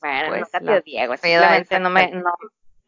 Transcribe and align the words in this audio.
Bueno, 0.00 0.28
Pues, 0.28 0.40
nunca 0.40 0.60
te 0.60 0.82
Simplemente 1.18 1.80
no 1.80 1.90
me, 1.90 2.10
no, 2.12 2.22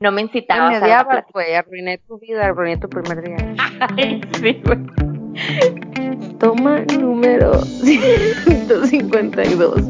no 0.01 0.11
me 0.13 0.17
Me 0.17 0.23
incitaba 0.23 0.69
a 0.69 0.79
odiabas, 0.79 1.25
güey, 1.33 1.55
arruiné 1.55 1.99
tu 1.99 2.19
vida, 2.19 2.47
arruiné 2.47 2.79
tu 2.79 2.89
primer 2.89 3.23
día. 3.23 3.37
Ay, 3.97 4.21
sí, 4.41 4.63
güey. 4.65 4.79
Toma 6.39 6.81
número 6.99 7.61
152. 7.63 9.83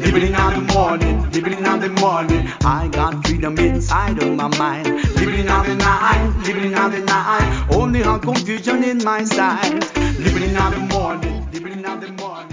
Living 0.00 0.26
in 0.26 0.32
the 0.32 0.60
morning, 0.74 1.30
living 1.30 1.52
in 1.54 1.62
the 1.80 1.88
morning. 2.00 2.46
I 2.64 2.88
got 2.88 3.26
freedom 3.26 3.56
inside 3.58 4.18
of 4.22 4.28
my 4.36 4.48
mind. 4.58 4.86
Living 5.16 5.40
in 5.40 5.46
the 5.46 5.74
night, 5.76 6.32
living 6.44 6.64
in 6.64 6.72
the 6.72 6.98
night. 7.06 7.66
Only 7.70 8.02
have 8.02 8.20
confusion 8.20 8.84
in 8.84 9.02
my 9.04 9.24
sight. 9.24 9.80
Living 10.18 10.42
in 10.42 10.54
the 10.54 10.78
morning, 10.92 11.46
living 11.52 11.72
in 11.72 11.82
the 11.82 12.12
morning. 12.20 12.51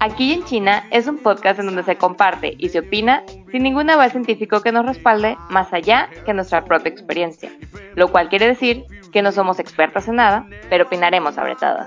Aquí 0.00 0.32
en 0.32 0.44
China 0.44 0.84
es 0.92 1.08
un 1.08 1.18
podcast 1.18 1.58
en 1.58 1.66
donde 1.66 1.82
se 1.82 1.96
comparte 1.96 2.54
y 2.56 2.68
se 2.68 2.78
opina 2.78 3.24
sin 3.50 3.64
ningún 3.64 3.90
aval 3.90 4.12
científico 4.12 4.60
que 4.60 4.70
nos 4.70 4.86
respalde 4.86 5.36
más 5.50 5.72
allá 5.72 6.08
que 6.24 6.32
nuestra 6.32 6.64
propia 6.64 6.90
experiencia, 6.90 7.50
lo 7.96 8.06
cual 8.12 8.28
quiere 8.28 8.46
decir 8.46 8.84
que 9.12 9.22
no 9.22 9.32
somos 9.32 9.58
expertas 9.58 10.06
en 10.06 10.16
nada, 10.16 10.46
pero 10.70 10.84
opinaremos 10.84 11.34
sobre 11.34 11.56
todo. 11.56 11.78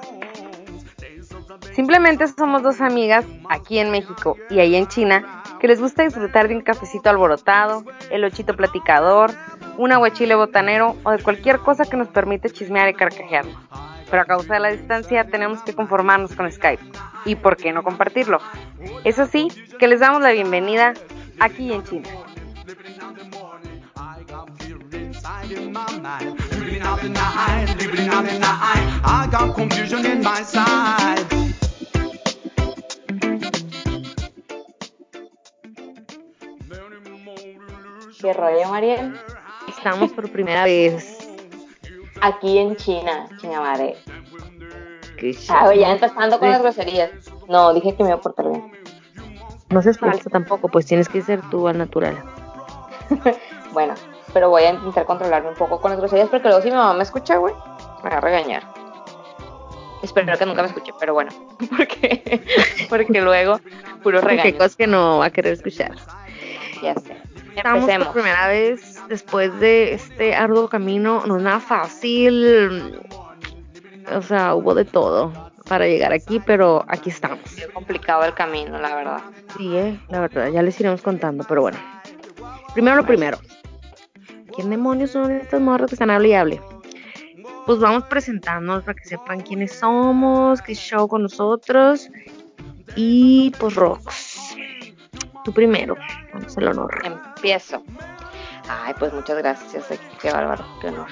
Simplemente 1.73 2.27
somos 2.27 2.63
dos 2.63 2.81
amigas 2.81 3.25
aquí 3.49 3.79
en 3.79 3.91
México 3.91 4.35
y 4.49 4.59
ahí 4.59 4.75
en 4.75 4.87
China 4.87 5.43
que 5.61 5.69
les 5.69 5.79
gusta 5.79 6.03
disfrutar 6.03 6.49
de 6.49 6.55
un 6.55 6.61
cafecito 6.61 7.09
alborotado, 7.09 7.85
el 8.09 8.25
ochito 8.25 8.57
platicador, 8.57 9.31
un 9.77 9.93
aguachile 9.93 10.35
botanero 10.35 10.97
o 11.03 11.11
de 11.11 11.23
cualquier 11.23 11.59
cosa 11.59 11.85
que 11.85 11.95
nos 11.95 12.09
permite 12.09 12.49
chismear 12.49 12.89
y 12.89 12.93
carcajearnos. 12.93 13.55
Pero 14.09 14.23
a 14.23 14.25
causa 14.25 14.55
de 14.55 14.59
la 14.59 14.71
distancia 14.71 15.23
tenemos 15.27 15.61
que 15.61 15.73
conformarnos 15.73 16.35
con 16.35 16.51
Skype. 16.51 16.83
¿Y 17.25 17.35
por 17.35 17.57
qué 17.57 17.71
no 17.71 17.83
compartirlo? 17.83 18.39
Eso 19.03 19.27
sí, 19.27 19.47
que 19.79 19.87
les 19.87 19.99
damos 19.99 20.21
la 20.21 20.31
bienvenida 20.31 20.93
aquí 21.39 21.71
en 21.71 21.83
China. 21.83 22.09
¿Qué 38.19 38.33
rollo, 38.33 38.69
Mariel? 38.69 39.19
Estamos 39.67 40.11
por 40.11 40.31
primera 40.31 40.65
vez. 40.65 41.17
Aquí 42.21 42.59
en 42.59 42.75
China, 42.75 43.27
chinga 43.39 43.59
madre. 43.59 43.97
Ah, 45.49 45.73
ya 45.73 45.91
empezando 45.91 46.39
con 46.39 46.49
las 46.49 46.61
groserías. 46.61 47.11
No, 47.47 47.73
dije 47.73 47.95
que 47.95 48.03
me 48.03 48.09
iba 48.09 48.17
a 48.17 48.21
portar 48.21 48.49
bien. 48.49 48.71
No 49.69 49.81
seas 49.81 49.97
falso 49.99 50.29
tampoco, 50.29 50.67
pues 50.67 50.85
tienes 50.85 51.07
que 51.07 51.21
ser 51.21 51.41
tú 51.49 51.67
al 51.67 51.77
natural. 51.77 52.17
Bueno, 53.73 53.93
pero 54.33 54.49
voy 54.49 54.63
a 54.63 54.71
intentar 54.71 55.05
controlarme 55.05 55.47
un 55.47 55.55
poco 55.55 55.79
con 55.79 55.91
las 55.91 55.99
groserías 56.01 56.27
porque 56.27 56.49
luego 56.49 56.61
si 56.61 56.69
mi 56.69 56.75
mamá 56.75 56.93
me 56.93 57.03
escucha, 57.03 57.37
güey, 57.37 57.53
me 58.03 58.09
va 58.09 58.17
a 58.17 58.19
regañar. 58.19 58.63
Espero 60.03 60.37
que 60.37 60.45
nunca 60.45 60.61
me 60.61 60.67
escuche, 60.67 60.91
pero 60.99 61.13
bueno, 61.13 61.31
porque, 61.77 62.43
porque 62.89 63.21
luego 63.21 63.61
puro 64.03 64.19
Qué 64.19 64.27
regaño. 64.27 64.57
cosas 64.57 64.75
que 64.75 64.87
no 64.87 65.19
va 65.19 65.27
a 65.27 65.29
querer 65.29 65.53
escuchar. 65.53 65.93
Ya 66.81 66.95
sé. 66.95 67.15
Estamos 67.55 67.81
Empecemos. 67.81 68.07
por 68.07 68.13
primera 68.15 68.47
vez 68.49 68.99
después 69.07 69.57
de 69.61 69.93
este 69.93 70.35
arduo 70.35 70.67
camino. 70.67 71.23
No 71.25 71.37
es 71.37 71.43
nada 71.43 71.59
fácil. 71.61 72.99
O 74.15 74.21
sea, 74.21 74.55
hubo 74.55 74.73
de 74.75 74.85
todo 74.85 75.31
para 75.67 75.87
llegar 75.87 76.11
aquí, 76.13 76.39
pero 76.39 76.83
aquí 76.87 77.09
estamos. 77.09 77.39
Es 77.57 77.67
complicado 77.67 78.23
el 78.25 78.33
camino, 78.33 78.77
la 78.79 78.95
verdad. 78.95 79.21
Sí, 79.57 79.75
eh, 79.75 79.99
la 80.09 80.19
verdad, 80.21 80.49
ya 80.49 80.61
les 80.61 80.79
iremos 80.79 81.01
contando, 81.01 81.43
pero 81.47 81.61
bueno. 81.61 81.77
Primero 82.73 82.97
lo 82.97 83.05
primero. 83.05 83.37
¿Quién 84.55 84.69
demonios 84.69 85.11
son 85.11 85.31
estas 85.31 85.61
morras 85.61 85.89
que 85.89 85.95
están 85.95 86.09
hable 86.09 86.29
y 86.29 86.33
hable? 86.33 86.61
Pues 87.65 87.79
vamos 87.79 88.03
presentándonos 88.05 88.83
para 88.83 88.95
que 88.95 89.05
sepan 89.05 89.41
quiénes 89.41 89.73
somos, 89.79 90.61
qué 90.61 90.73
show 90.75 91.07
con 91.07 91.23
nosotros. 91.23 92.09
Y 92.95 93.51
pues 93.59 93.75
Rox. 93.75 94.55
Tú 95.45 95.53
primero, 95.53 95.95
vamos 96.33 96.57
el 96.57 96.67
honor. 96.67 97.01
Empiezo. 97.03 97.81
Ay, 98.69 98.93
pues 98.99 99.11
muchas 99.13 99.37
gracias. 99.37 99.89
eh, 99.91 99.99
Qué 100.21 100.31
bárbaro, 100.31 100.65
qué 100.81 100.87
honor. 100.89 101.07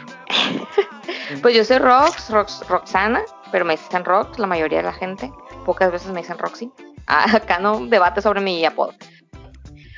pues 1.42 1.56
yo 1.56 1.64
soy 1.64 1.78
Rox, 1.78 2.30
Rox, 2.30 2.68
Roxana, 2.68 3.22
pero 3.52 3.66
me 3.66 3.76
dicen 3.76 4.06
Rox 4.06 4.40
la 4.40 4.48
mayoría 4.48 4.80
de 4.80 4.86
la 4.86 4.94
gente. 4.94 5.32
Pocas 5.66 5.92
veces 5.92 6.12
me 6.12 6.22
dicen 6.22 6.38
Roxy. 6.38 6.72
Ah, 7.08 7.26
acá 7.36 7.60
no 7.60 7.86
debate 7.86 8.22
sobre 8.22 8.42
mi 8.42 8.64
apodo. 8.66 8.94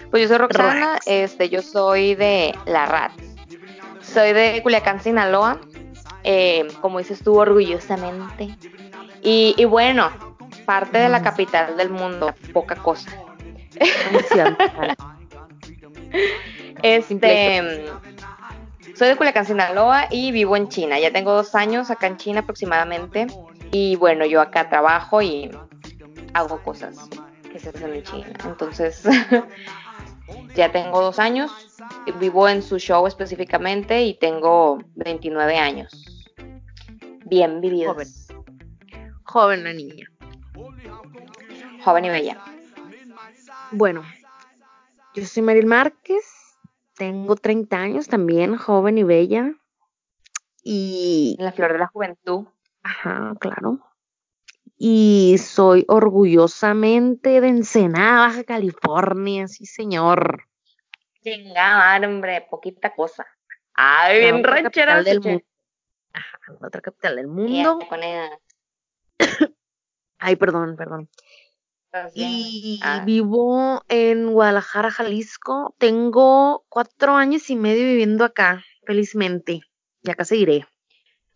Pues 0.10 0.24
yo 0.24 0.28
soy 0.28 0.38
Roxana, 0.38 0.94
Rox. 0.94 1.08
este, 1.08 1.50
yo 1.50 1.62
soy 1.62 2.16
de 2.16 2.54
La 2.66 2.86
Rat. 2.86 3.12
Soy 4.02 4.34
de 4.34 4.60
Culiacán, 4.62 5.02
Sinaloa. 5.02 5.60
eh, 6.24 6.68
como 6.82 7.00
dices 7.00 7.24
tú, 7.24 7.40
orgullosamente. 7.40 8.58
Y, 9.22 9.56
y 9.58 9.66
bueno, 9.66 10.12
parte 10.66 10.98
de 10.98 11.10
la 11.10 11.22
capital 11.22 11.78
del 11.78 11.90
mundo, 11.90 12.34
poca 12.54 12.76
cosa. 12.76 13.10
Este, 16.84 17.86
soy 18.96 19.10
de 19.10 19.16
Culiacán, 19.16 19.46
Sinaloa 19.46 20.08
y 20.10 20.32
vivo 20.32 20.56
en 20.56 20.68
China. 20.68 21.00
Ya 21.00 21.12
tengo 21.12 21.34
dos 21.34 21.56
años 21.56 21.90
acá 21.90 22.08
en 22.08 22.18
China 22.18 22.42
aproximadamente. 22.42 23.28
Y 23.72 23.96
bueno, 23.96 24.26
yo 24.26 24.42
acá 24.42 24.70
trabajo 24.70 25.22
y 25.22 25.50
hago 26.34 26.62
cosas 26.64 26.98
que 27.52 27.60
se 27.60 27.70
hacen 27.70 27.94
en 27.94 28.04
China. 28.04 28.34
Entonces, 28.46 29.04
ya 30.56 30.72
tengo 30.72 31.02
dos 31.02 31.20
años. 31.20 31.52
Vivo 32.20 32.48
en 32.48 32.62
su 32.62 32.78
show 32.78 33.08
específicamente 33.08 34.04
y 34.04 34.14
tengo 34.16 34.80
29 34.96 35.58
años. 35.58 36.26
Bien 37.26 37.62
vividos. 37.62 37.94
Joven. 37.96 38.08
Joven 39.24 39.64
la 39.64 39.74
niña. 39.74 40.08
Joven 41.84 42.06
y 42.06 42.10
bella. 42.10 42.38
Bueno, 43.72 44.04
yo 45.16 45.26
soy 45.26 45.44
Maril 45.44 45.66
Márquez, 45.66 46.26
tengo 47.02 47.36
30 47.36 47.78
años 47.78 48.08
también, 48.08 48.58
joven 48.58 49.00
y 49.00 49.04
bella. 49.04 49.56
Y, 50.62 51.36
En 51.40 51.46
la 51.46 51.52
flor 51.52 51.74
de 51.74 51.80
la 51.80 51.88
juventud. 51.88 52.46
ajá, 52.84 53.34
claro. 53.40 53.80
Y 54.78 55.38
soy 55.40 55.84
orgullosamente 55.88 57.42
de 57.42 57.48
Ensenada, 57.48 58.28
Baja 58.28 58.44
California, 58.44 59.48
sí 59.48 59.66
señor. 59.66 60.44
Chinga, 61.24 62.00
hombre, 62.06 62.46
poquita 62.48 62.94
cosa. 62.94 63.26
Ay, 63.74 64.20
La 64.20 64.32
bien 64.34 64.44
ranchera. 64.44 65.02
del 65.02 65.22
mundo. 65.22 65.44
Ajá, 66.14 66.38
la 66.60 66.68
otra 66.68 66.82
capital 66.82 67.16
del 67.16 67.28
mundo. 67.30 67.80
con 67.90 68.04
ella, 68.04 68.30
Ay, 70.20 70.36
perdón, 70.36 70.76
perdón. 70.76 71.10
Y 72.14 72.80
ah. 72.84 73.04
vivo 73.06 73.84
en 73.90 74.32
Guadalajara, 74.32 74.92
Jalisco. 74.92 75.76
Tengo 75.78 76.66
cuatro 76.70 77.16
años 77.16 77.50
y 77.50 77.56
medio 77.56 77.84
viviendo 77.84 78.24
acá, 78.24 78.64
felizmente. 78.86 79.62
Y 80.02 80.10
acá 80.10 80.24
seguiré. 80.24 80.66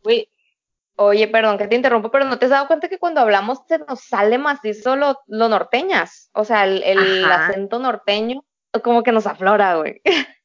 Güey, 0.04 0.30
Oye, 0.98 1.28
perdón 1.28 1.58
que 1.58 1.68
te 1.68 1.76
interrumpo, 1.76 2.10
pero 2.10 2.24
¿no 2.24 2.40
te 2.40 2.46
has 2.46 2.52
dado 2.52 2.68
cuenta 2.68 2.88
que 2.88 3.00
cuando 3.00 3.20
hablamos 3.20 3.60
se 3.68 3.80
nos 3.80 4.00
sale 4.00 4.38
macizo 4.38 4.96
lo, 4.96 5.20
lo 5.28 5.50
norteñas? 5.50 6.30
O 6.34 6.46
sea, 6.46 6.64
el, 6.64 6.84
el 6.84 7.26
acento 7.26 7.80
norteño 7.80 8.46
como 8.82 9.04
que 9.04 9.12
nos 9.12 9.28
aflora, 9.28 9.76
güey. 9.76 10.02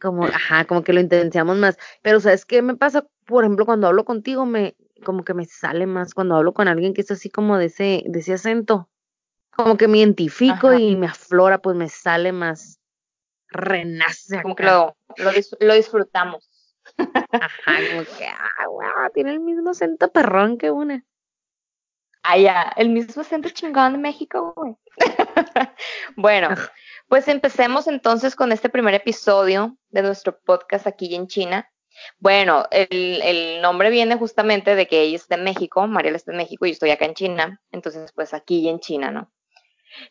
Como, 0.00 0.26
ajá, 0.26 0.64
como 0.64 0.84
que 0.84 0.92
lo 0.92 1.00
intenciamos 1.00 1.56
más. 1.56 1.76
Pero, 2.02 2.20
¿sabes 2.20 2.44
qué 2.44 2.62
me 2.62 2.76
pasa? 2.76 3.04
Por 3.26 3.42
ejemplo, 3.42 3.66
cuando 3.66 3.88
hablo 3.88 4.04
contigo, 4.04 4.46
me, 4.46 4.76
como 5.04 5.24
que 5.24 5.34
me 5.34 5.44
sale 5.44 5.86
más 5.86 6.14
cuando 6.14 6.36
hablo 6.36 6.54
con 6.54 6.68
alguien 6.68 6.94
que 6.94 7.00
es 7.00 7.10
así 7.10 7.30
como 7.30 7.58
de 7.58 7.64
ese, 7.64 8.04
de 8.06 8.20
ese 8.20 8.34
acento. 8.34 8.88
Como 9.58 9.76
que 9.76 9.88
me 9.88 9.98
identifico 9.98 10.68
Ajá. 10.68 10.78
y 10.78 10.94
me 10.94 11.08
aflora, 11.08 11.58
pues 11.58 11.76
me 11.76 11.88
sale 11.88 12.30
más. 12.30 12.78
Renace. 13.48 14.40
Como 14.40 14.54
que 14.54 14.62
lo, 14.62 14.96
lo, 15.16 15.32
dis- 15.32 15.56
lo 15.58 15.74
disfrutamos. 15.74 16.48
Ajá, 16.96 17.76
como 17.90 18.04
que, 18.16 18.26
ah, 18.26 18.66
guau, 18.68 19.10
tiene 19.12 19.32
el 19.32 19.40
mismo 19.40 19.70
acento 19.70 20.12
perrón 20.12 20.58
que 20.58 20.70
una. 20.70 21.04
Allá, 22.22 22.72
el 22.76 22.90
mismo 22.90 23.22
acento 23.22 23.48
chingón 23.48 23.94
de 23.94 23.98
México, 23.98 24.52
güey. 24.54 24.76
bueno, 26.16 26.50
pues 27.08 27.26
empecemos 27.26 27.88
entonces 27.88 28.36
con 28.36 28.52
este 28.52 28.68
primer 28.68 28.94
episodio 28.94 29.76
de 29.88 30.02
nuestro 30.02 30.38
podcast 30.38 30.86
aquí 30.86 31.14
en 31.16 31.26
China. 31.26 31.68
Bueno, 32.18 32.64
el, 32.70 33.20
el 33.22 33.60
nombre 33.60 33.90
viene 33.90 34.14
justamente 34.16 34.76
de 34.76 34.86
que 34.86 35.00
ella 35.02 35.16
está 35.16 35.34
en 35.34 35.42
México, 35.42 35.84
Mariela 35.88 36.16
está 36.16 36.30
en 36.30 36.36
México 36.38 36.64
y 36.64 36.68
yo 36.70 36.72
estoy 36.74 36.90
acá 36.90 37.06
en 37.06 37.14
China, 37.14 37.60
entonces 37.72 38.12
pues 38.12 38.34
aquí 38.34 38.68
en 38.68 38.78
China, 38.78 39.10
¿no? 39.10 39.32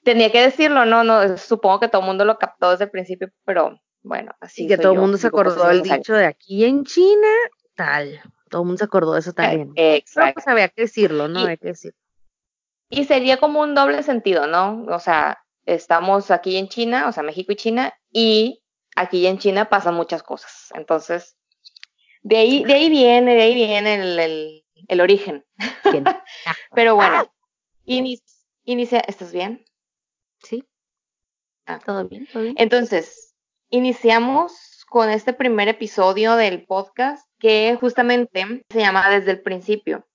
Tenía 0.03 0.31
que 0.31 0.41
decirlo, 0.41 0.85
no, 0.85 1.03
no, 1.03 1.37
supongo 1.37 1.79
que 1.79 1.87
todo 1.87 2.01
el 2.01 2.07
mundo 2.07 2.25
lo 2.25 2.37
captó 2.37 2.71
desde 2.71 2.85
el 2.85 2.91
principio, 2.91 3.29
pero 3.45 3.79
bueno, 4.01 4.33
así 4.39 4.63
Y 4.63 4.67
que 4.67 4.77
todo 4.77 4.93
el 4.93 4.99
mundo 4.99 5.17
se 5.17 5.29
cosas 5.31 5.53
acordó 5.53 5.67
del 5.69 5.81
dicho 5.83 6.13
de 6.13 6.25
aquí 6.25 6.65
en 6.65 6.83
China, 6.85 7.27
tal. 7.75 8.21
Todo 8.49 8.61
el 8.61 8.65
mundo 8.67 8.77
se 8.79 8.85
acordó 8.85 9.13
de 9.13 9.19
eso 9.19 9.33
también. 9.33 9.69
Eh, 9.69 9.73
Pero 9.75 9.95
exacto. 9.97 10.33
pues 10.35 10.47
había 10.47 10.69
que 10.69 10.81
decirlo, 10.83 11.27
¿no? 11.27 11.39
Y- 11.41 11.43
Había 11.43 11.57
que 11.57 11.67
decirlo. 11.67 11.97
Y 12.89 13.03
sería 13.03 13.37
como 13.37 13.59
un 13.61 13.75
doble 13.75 14.01
sentido, 14.03 14.47
¿no? 14.47 14.85
O 14.87 14.99
sea, 14.99 15.39
estamos 15.65 16.31
aquí 16.31 16.55
en 16.55 16.69
China, 16.69 17.09
o 17.09 17.11
sea, 17.11 17.21
México 17.23 17.51
y 17.51 17.57
China, 17.57 17.93
y 18.11 18.63
aquí 18.95 19.27
en 19.27 19.37
China 19.39 19.67
pasan 19.69 19.93
muchas 19.95 20.23
cosas. 20.23 20.69
Entonces, 20.73 21.35
de 22.21 22.37
ahí, 22.37 22.63
de 22.63 22.73
ahí 22.75 22.89
viene, 22.89 23.35
de 23.35 23.41
ahí 23.41 23.53
viene 23.53 23.95
el, 23.95 24.17
el, 24.19 24.65
el 24.87 25.01
origen. 25.01 25.45
Pero 26.73 26.95
bueno, 26.95 27.29
ini- 27.85 28.21
inicia, 28.63 28.99
¿estás 29.01 29.33
bien? 29.33 29.65
Sí. 30.47 30.63
Ah. 31.65 31.79
Todo 31.85 32.07
bien, 32.07 32.25
todo 32.31 32.43
bien. 32.43 32.55
Entonces, 32.57 33.35
iniciamos 33.69 34.85
con 34.89 35.09
este 35.09 35.33
primer 35.33 35.67
episodio 35.67 36.37
del 36.37 36.65
podcast 36.65 37.27
que 37.39 37.77
justamente 37.79 38.63
se 38.69 38.79
llama 38.79 39.09
Desde 39.09 39.31
el 39.31 39.41
principio, 39.41 40.07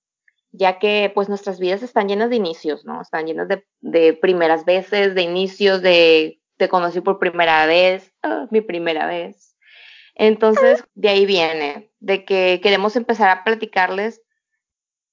ya 0.51 0.79
que 0.79 1.11
pues 1.13 1.29
nuestras 1.29 1.59
vidas 1.59 1.83
están 1.83 2.07
llenas 2.07 2.31
de 2.31 2.37
inicios, 2.37 2.83
¿no? 2.83 2.99
Están 2.99 3.27
llenas 3.27 3.47
de, 3.47 3.63
de 3.81 4.13
primeras 4.13 4.65
veces, 4.65 5.13
de 5.13 5.21
inicios, 5.21 5.83
de 5.83 6.41
te 6.57 6.67
conocí 6.67 7.01
por 7.01 7.19
primera 7.19 7.67
vez, 7.67 8.11
ah, 8.23 8.47
mi 8.49 8.61
primera 8.61 9.05
vez. 9.05 9.55
Entonces, 10.15 10.83
de 10.95 11.09
ahí 11.09 11.25
viene, 11.27 11.91
de 11.99 12.25
que 12.25 12.59
queremos 12.61 12.95
empezar 12.95 13.29
a 13.29 13.43
platicarles 13.43 14.21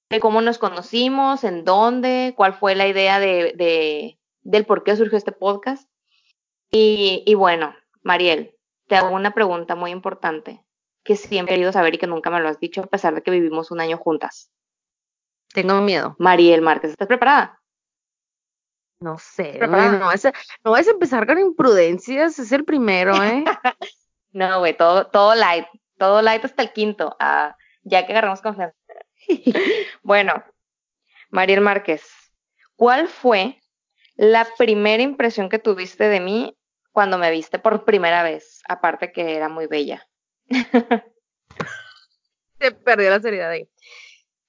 de 0.09 0.21
cómo 0.21 0.41
nos 0.41 0.59
conocimos, 0.59 1.45
en 1.45 1.65
dónde, 1.65 2.35
cuál 2.37 2.55
fue 2.55 2.75
la 2.75 2.89
idea 2.89 3.21
de, 3.21 3.53
de 3.57 4.20
del 4.43 4.67
por 4.67 4.85
qué 4.85 4.97
surgió 4.97 5.19
este 5.19 5.33
podcast. 5.33 5.89
Y, 6.71 7.23
y 7.27 7.35
bueno, 7.35 7.75
Mariel, 8.03 8.55
te 8.87 8.97
hago 8.97 9.15
una 9.15 9.33
pregunta 9.33 9.75
muy 9.75 9.91
importante 9.91 10.65
que 11.03 11.17
siempre 11.17 11.55
he 11.55 11.57
querido 11.57 11.73
saber 11.73 11.95
y 11.95 11.99
que 11.99 12.07
nunca 12.07 12.31
me 12.31 12.41
lo 12.41 12.49
has 12.49 12.61
dicho 12.61 12.83
a 12.83 12.87
pesar 12.87 13.15
de 13.15 13.23
que 13.23 13.31
vivimos 13.31 13.71
un 13.71 13.81
año 13.81 13.97
juntas. 13.97 14.51
Tengo 15.53 15.81
miedo. 15.81 16.15
Mariel 16.19 16.63
Márquez, 16.63 16.93
¿estás 16.93 17.09
preparada? 17.09 17.61
No 19.01 19.19
sé. 19.19 19.57
Preparada. 19.59 19.99
no, 19.99 20.07
vas 20.07 20.25
a, 20.27 20.33
no 20.65 20.73
vas 20.73 20.87
a 20.87 20.91
empezar 20.91 21.27
con 21.27 21.39
imprudencias. 21.39 22.39
Es 22.39 22.53
el 22.53 22.65
primero, 22.65 23.15
¿eh? 23.23 23.45
No, 24.33 24.61
güey, 24.61 24.77
todo, 24.77 25.09
todo 25.09 25.35
light, 25.35 25.67
todo 25.99 26.23
light 26.23 26.45
hasta 26.45 26.63
el 26.63 26.73
quinto, 26.73 27.17
ah, 27.19 27.57
ya 27.83 28.07
que 28.07 28.13
agarramos 28.13 28.41
confianza. 28.41 28.77
bueno, 30.05 30.45
Mariel 31.31 31.61
Márquez, 31.61 32.05
¿cuál 32.77 33.09
fue 33.09 33.60
la 34.21 34.47
primera 34.59 35.03
impresión 35.03 35.49
que 35.49 35.59
tuviste 35.59 36.05
de 36.11 36.21
mí 36.21 36.55
cuando 36.93 37.17
me 37.17 37.31
viste 37.31 37.59
por 37.59 37.87
primera 37.87 38.23
vez? 38.23 38.61
Aparte 38.69 39.13
que 39.13 39.35
era 39.35 39.49
muy 39.49 39.67
bella. 39.67 40.07
Te 42.59 42.73
perdí 42.73 43.05
la 43.05 43.19
seriedad 43.21 43.49
ahí. 43.49 43.67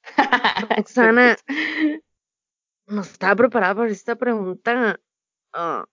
Roxana, 0.78 1.38
no 2.88 3.02
estaba 3.02 3.34
preparada 3.38 3.76
para 3.76 3.92
esta 3.92 4.18
pregunta. 4.18 5.00
Ah. 5.54 5.86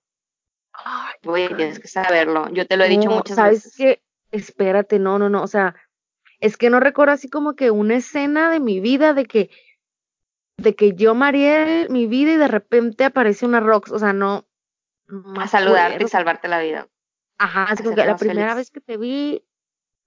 Ay, 0.73 1.15
Güey, 1.23 1.55
tienes 1.55 1.79
que 1.79 1.87
saberlo. 1.87 2.49
Yo 2.51 2.67
te 2.67 2.77
lo 2.77 2.83
he 2.83 2.89
dicho 2.89 3.09
no, 3.09 3.17
muchas 3.19 3.37
¿sabes 3.37 3.63
veces. 3.63 3.77
qué? 3.77 4.03
Espérate, 4.33 4.99
no, 4.99 5.21
no, 5.21 5.29
no. 5.29 5.41
O 5.41 5.47
sea, 5.47 5.77
es 6.41 6.57
que 6.57 6.69
no 6.69 6.81
recuerdo 6.81 7.15
así 7.15 7.31
como 7.31 7.55
que 7.55 7.71
una 7.71 7.95
escena 7.95 8.51
de 8.51 8.59
mi 8.59 8.81
vida 8.81 9.15
de 9.15 9.25
que, 9.27 9.51
de 10.59 10.75
que 10.75 10.95
yo, 10.95 11.15
Mariel, 11.15 11.89
mi 11.89 12.07
vida 12.07 12.33
y 12.33 12.37
de 12.37 12.49
repente 12.49 13.05
aparece 13.05 13.47
una 13.47 13.61
Rox. 13.61 13.91
O 13.93 13.99
sea, 13.99 14.13
no. 14.13 14.47
A 15.39 15.49
saludarte 15.49 16.05
y 16.05 16.09
salvarte 16.09 16.49
la 16.49 16.61
vida. 16.61 16.89
Ajá, 17.39 17.65
así 17.65 17.83
como 17.83 17.95
que 17.97 18.05
la 18.05 18.17
primera 18.17 18.49
feliz. 18.53 18.57
vez 18.57 18.71
que 18.71 18.81
te 18.81 18.97
vi, 18.99 19.43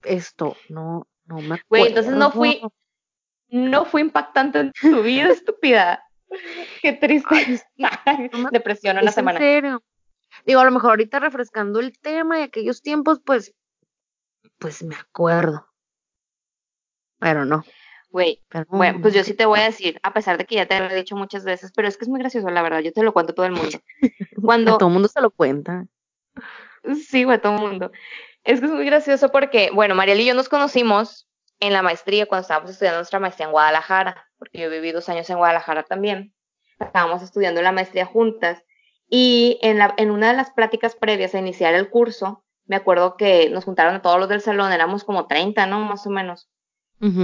esto, 0.04 0.58
no, 0.70 1.08
no 1.26 1.36
me 1.38 1.56
acuerdo. 1.56 1.66
Güey, 1.70 1.88
entonces 1.88 2.14
no 2.14 2.32
fui- 2.32 2.62
No 3.50 3.86
fue 3.86 4.02
impactante 4.02 4.60
en 4.60 4.72
tu 4.74 5.02
vida, 5.02 5.30
estúpida. 5.46 6.04
Qué 6.82 6.94
triste. 6.94 7.62
no 8.34 8.38
me- 8.40 8.50
Depresión 8.52 8.98
una 8.98 9.02
Es 9.02 9.08
en 9.08 9.14
semana. 9.14 9.40
serio. 9.40 9.84
Digo, 10.46 10.60
a 10.60 10.66
lo 10.66 10.72
mejor 10.72 10.92
ahorita 10.92 11.20
refrescando 11.20 11.80
el 11.80 11.98
tema 12.00 12.40
y 12.40 12.44
aquellos 12.44 12.82
tiempos, 12.82 13.22
pues, 13.26 13.54
pues 14.60 14.84
me 14.84 14.96
acuerdo. 14.96 15.68
Pero 17.20 17.46
no. 17.46 17.64
Güey, 18.12 18.42
bueno, 18.68 19.00
pues 19.02 19.14
yo 19.14 19.24
sí 19.24 19.34
te 19.34 19.46
voy 19.46 19.62
a 19.62 19.64
decir, 19.64 19.98
a 20.04 20.14
pesar 20.14 20.38
de 20.38 20.46
que 20.46 20.56
ya 20.56 20.66
te 20.66 20.78
lo 20.80 20.90
he 20.90 20.96
dicho 20.96 21.16
muchas 21.16 21.46
veces, 21.46 21.72
pero 21.74 21.88
es 21.88 21.96
que 21.96 22.04
es 22.04 22.10
muy 22.10 22.20
gracioso, 22.20 22.50
la 22.50 22.62
verdad, 22.62 22.80
yo 22.80 22.92
te 22.92 23.04
lo 23.04 23.14
cuento 23.14 23.32
a 23.32 23.36
todo 23.36 23.46
el 23.46 23.54
mundo. 23.54 23.80
A 24.38 24.42
Cuando, 24.42 24.78
todo 24.78 24.90
el 24.90 24.94
mundo 24.94 25.08
se 25.08 25.22
lo 25.22 25.32
cuenta. 25.32 25.86
Sí, 27.10 27.24
güey, 27.24 27.40
todo 27.40 27.56
el 27.56 27.62
mundo. 27.62 27.92
Es 28.44 28.60
que 28.60 28.66
es 28.66 28.72
muy 28.72 28.86
gracioso 28.86 29.32
porque, 29.32 29.70
bueno, 29.74 29.96
Mariel 29.96 30.20
y 30.20 30.26
yo 30.26 30.34
nos 30.34 30.50
conocimos 30.50 31.30
en 31.62 31.74
la 31.74 31.82
maestría 31.82 32.26
cuando 32.26 32.42
estábamos 32.42 32.72
estudiando 32.72 33.00
nuestra 33.00 33.20
maestría 33.20 33.46
en 33.46 33.52
Guadalajara, 33.54 34.28
porque 34.38 34.60
yo 34.60 34.70
viví 34.70 34.92
dos 34.92 35.08
años 35.08 35.30
en 35.30 35.38
Guadalajara 35.38 35.84
también. 35.84 36.34
Estábamos 36.80 37.22
estudiando 37.22 37.62
la 37.62 37.72
maestría 37.72 38.06
juntas 38.06 38.64
y 39.08 39.60
en, 39.62 39.78
la, 39.78 39.94
en 39.98 40.10
una 40.10 40.30
de 40.30 40.38
las 40.38 40.52
pláticas 40.52 40.96
previas 40.96 41.36
a 41.36 41.40
iniciar 41.40 41.76
el 41.76 41.90
curso, 41.90 42.44
me 42.66 42.76
acuerdo 42.76 43.16
que 43.16 43.50
nos 43.50 43.66
juntaron 43.66 43.96
a 43.96 44.02
todos 44.02 44.20
los 44.20 44.28
del 44.30 44.42
salón, 44.42 44.72
éramos 44.72 45.04
como 45.04 45.28
30, 45.28 45.66
¿no? 45.68 45.82
Más 45.82 46.08
o 46.08 46.10
menos. 46.10 46.50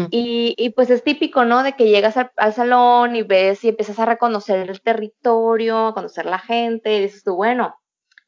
Y, 0.09 0.55
y 0.57 0.69
pues 0.71 0.89
es 0.89 1.03
típico, 1.03 1.45
¿no? 1.45 1.61
De 1.61 1.73
que 1.73 1.87
llegas 1.87 2.17
al, 2.17 2.31
al 2.35 2.53
salón 2.53 3.15
y 3.15 3.21
ves 3.21 3.63
y 3.63 3.69
empiezas 3.69 3.99
a 3.99 4.05
reconocer 4.05 4.67
el 4.67 4.81
territorio, 4.81 5.87
a 5.87 5.93
conocer 5.93 6.25
la 6.25 6.39
gente, 6.39 6.97
y 6.97 7.01
dices 7.01 7.23
tú, 7.23 7.35
bueno, 7.35 7.75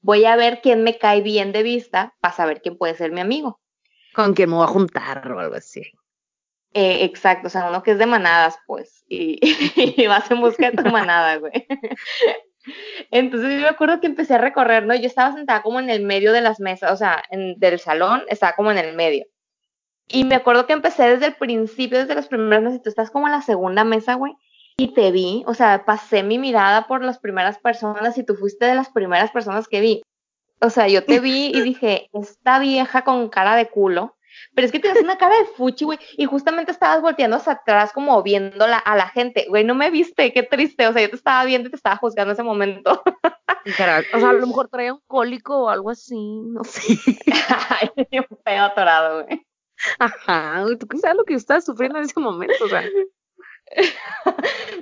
voy 0.01 0.25
a 0.25 0.35
ver 0.35 0.61
quién 0.61 0.83
me 0.83 0.97
cae 0.97 1.21
bien 1.21 1.51
de 1.51 1.63
vista 1.63 2.13
para 2.19 2.35
saber 2.35 2.61
quién 2.61 2.77
puede 2.77 2.93
ser 2.93 3.11
mi 3.11 3.21
amigo. 3.21 3.59
Con 4.13 4.33
quien 4.33 4.49
me 4.49 4.57
voy 4.57 4.65
a 4.65 4.67
juntar 4.67 5.31
o 5.31 5.39
algo 5.39 5.55
así. 5.55 5.81
Eh, 6.73 7.03
exacto, 7.03 7.47
o 7.47 7.49
sea, 7.49 7.67
uno 7.67 7.81
que 7.81 7.91
es 7.91 7.97
de 7.97 8.05
manadas, 8.05 8.59
pues, 8.67 9.03
y, 9.07 9.39
y 10.03 10.07
vas 10.07 10.29
en 10.29 10.41
busca 10.41 10.69
de 10.69 10.77
tu 10.77 10.89
manada, 10.89 11.37
güey. 11.37 11.65
Entonces 13.11 13.53
yo 13.53 13.61
me 13.61 13.67
acuerdo 13.67 13.99
que 13.99 14.07
empecé 14.07 14.35
a 14.35 14.39
recorrer, 14.39 14.85
¿no? 14.85 14.93
Yo 14.93 15.07
estaba 15.07 15.33
sentada 15.33 15.63
como 15.63 15.79
en 15.79 15.89
el 15.89 16.03
medio 16.03 16.31
de 16.31 16.41
las 16.41 16.59
mesas, 16.59 16.91
o 16.91 16.97
sea, 16.97 17.23
en, 17.31 17.57
del 17.59 17.79
salón, 17.79 18.21
estaba 18.27 18.53
como 18.53 18.71
en 18.71 18.77
el 18.77 18.95
medio. 18.95 19.25
Y 20.11 20.23
me 20.25 20.35
acuerdo 20.35 20.65
que 20.65 20.73
empecé 20.73 21.03
desde 21.09 21.27
el 21.27 21.35
principio, 21.35 21.99
desde 21.99 22.15
las 22.15 22.27
primeras 22.27 22.63
mesas, 22.63 22.79
y 22.79 22.81
tú 22.83 22.89
estás 22.89 23.11
como 23.11 23.27
en 23.27 23.31
la 23.33 23.41
segunda 23.41 23.83
mesa, 23.83 24.15
güey, 24.15 24.33
y 24.77 24.93
te 24.93 25.11
vi, 25.11 25.43
o 25.45 25.53
sea, 25.53 25.85
pasé 25.85 26.23
mi 26.23 26.37
mirada 26.39 26.87
por 26.87 27.03
las 27.03 27.19
primeras 27.19 27.59
personas 27.59 28.17
y 28.17 28.25
tú 28.25 28.35
fuiste 28.35 28.65
de 28.65 28.75
las 28.75 28.89
primeras 28.89 29.29
personas 29.31 29.67
que 29.67 29.81
vi. 29.81 30.01
O 30.61 30.69
sea, 30.69 30.87
yo 30.87 31.03
te 31.05 31.19
vi 31.19 31.51
y 31.53 31.61
dije, 31.61 32.09
esta 32.13 32.59
vieja 32.59 33.03
con 33.03 33.29
cara 33.29 33.55
de 33.55 33.69
culo, 33.69 34.15
pero 34.55 34.65
es 34.65 34.71
que 34.71 34.79
tienes 34.79 35.03
una 35.03 35.17
cara 35.17 35.35
de 35.37 35.45
fuchi, 35.45 35.85
güey, 35.85 35.99
y 36.17 36.25
justamente 36.25 36.71
estabas 36.71 37.01
volteando 37.01 37.37
hacia 37.37 37.53
atrás 37.53 37.91
como 37.93 38.21
viendo 38.23 38.65
la- 38.67 38.77
a 38.77 38.95
la 38.95 39.09
gente, 39.09 39.45
güey, 39.49 39.63
no 39.63 39.75
me 39.75 39.91
viste, 39.91 40.31
qué 40.33 40.43
triste, 40.43 40.87
o 40.87 40.93
sea, 40.93 41.01
yo 41.01 41.09
te 41.09 41.15
estaba 41.17 41.43
viendo 41.45 41.67
y 41.67 41.71
te 41.71 41.77
estaba 41.77 41.97
juzgando 41.97 42.33
ese 42.33 42.43
momento. 42.43 43.03
O 44.13 44.19
sea, 44.19 44.29
a 44.29 44.33
lo 44.33 44.39
mejor 44.47 44.69
traía 44.69 44.93
un 44.93 45.01
cólico 45.05 45.63
o 45.65 45.69
algo 45.69 45.89
así, 45.91 46.15
no 46.15 46.63
sé. 46.63 46.81
Ay, 47.69 47.89
un 48.29 48.37
pedo 48.43 48.63
atorado, 48.63 49.25
güey. 49.25 49.45
Ajá, 49.99 50.65
tú 50.79 50.87
qué 50.87 50.97
sabes 50.97 51.17
lo 51.17 51.23
que 51.23 51.35
estaba 51.35 51.61
sufriendo 51.61 51.99
en 51.99 52.05
ese 52.05 52.19
momento, 52.19 52.65
o 52.65 52.69
sea. 52.69 52.83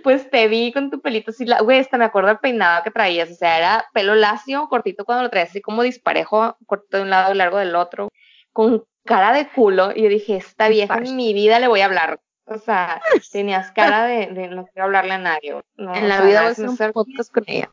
Pues 0.04 0.30
te 0.30 0.48
vi 0.48 0.72
con 0.72 0.90
tu 0.90 1.02
pelito 1.02 1.32
así, 1.32 1.46
la- 1.46 1.62
güey, 1.62 1.80
hasta 1.80 1.98
me 1.98 2.06
acuerdo 2.06 2.30
del 2.30 2.40
peinado 2.40 2.84
que 2.84 2.92
traías, 2.92 3.30
o 3.30 3.36
sea, 3.36 3.58
era 3.58 3.86
pelo 3.94 4.16
lacio, 4.16 4.68
cortito 4.70 5.04
cuando 5.04 5.24
lo 5.24 5.30
traías 5.30 5.50
así 5.50 5.62
como 5.62 5.84
disparejo, 5.84 6.56
corto 6.66 6.98
de 6.98 7.04
un 7.04 7.10
lado 7.10 7.34
y 7.34 7.38
largo 7.38 7.58
del 7.58 7.76
otro, 7.76 8.10
con 8.54 8.86
cara 9.04 9.34
de 9.34 9.50
culo, 9.50 9.92
y 9.94 10.04
yo 10.04 10.10
dije, 10.10 10.38
esta 10.38 10.70
vieja 10.70 10.98
en 10.98 11.16
mi 11.16 11.34
vida 11.34 11.60
le 11.60 11.68
voy 11.68 11.82
a 11.82 11.86
hablar. 11.86 12.20
O 12.46 12.58
sea, 12.60 13.02
tenías 13.32 13.72
cara 13.72 14.06
de, 14.06 14.28
de 14.28 14.48
no 14.48 14.66
quiero 14.68 14.86
hablarle 14.86 15.14
a 15.14 15.18
nadie. 15.18 15.60
No, 15.76 15.94
En 15.94 16.08
la 16.08 16.22
vida 16.22 16.42
voy 16.42 16.50
a 16.50 16.52
hacer 16.52 16.70
un 16.70 16.78
podcast 16.94 17.34
con 17.34 17.44
ella. 17.48 17.72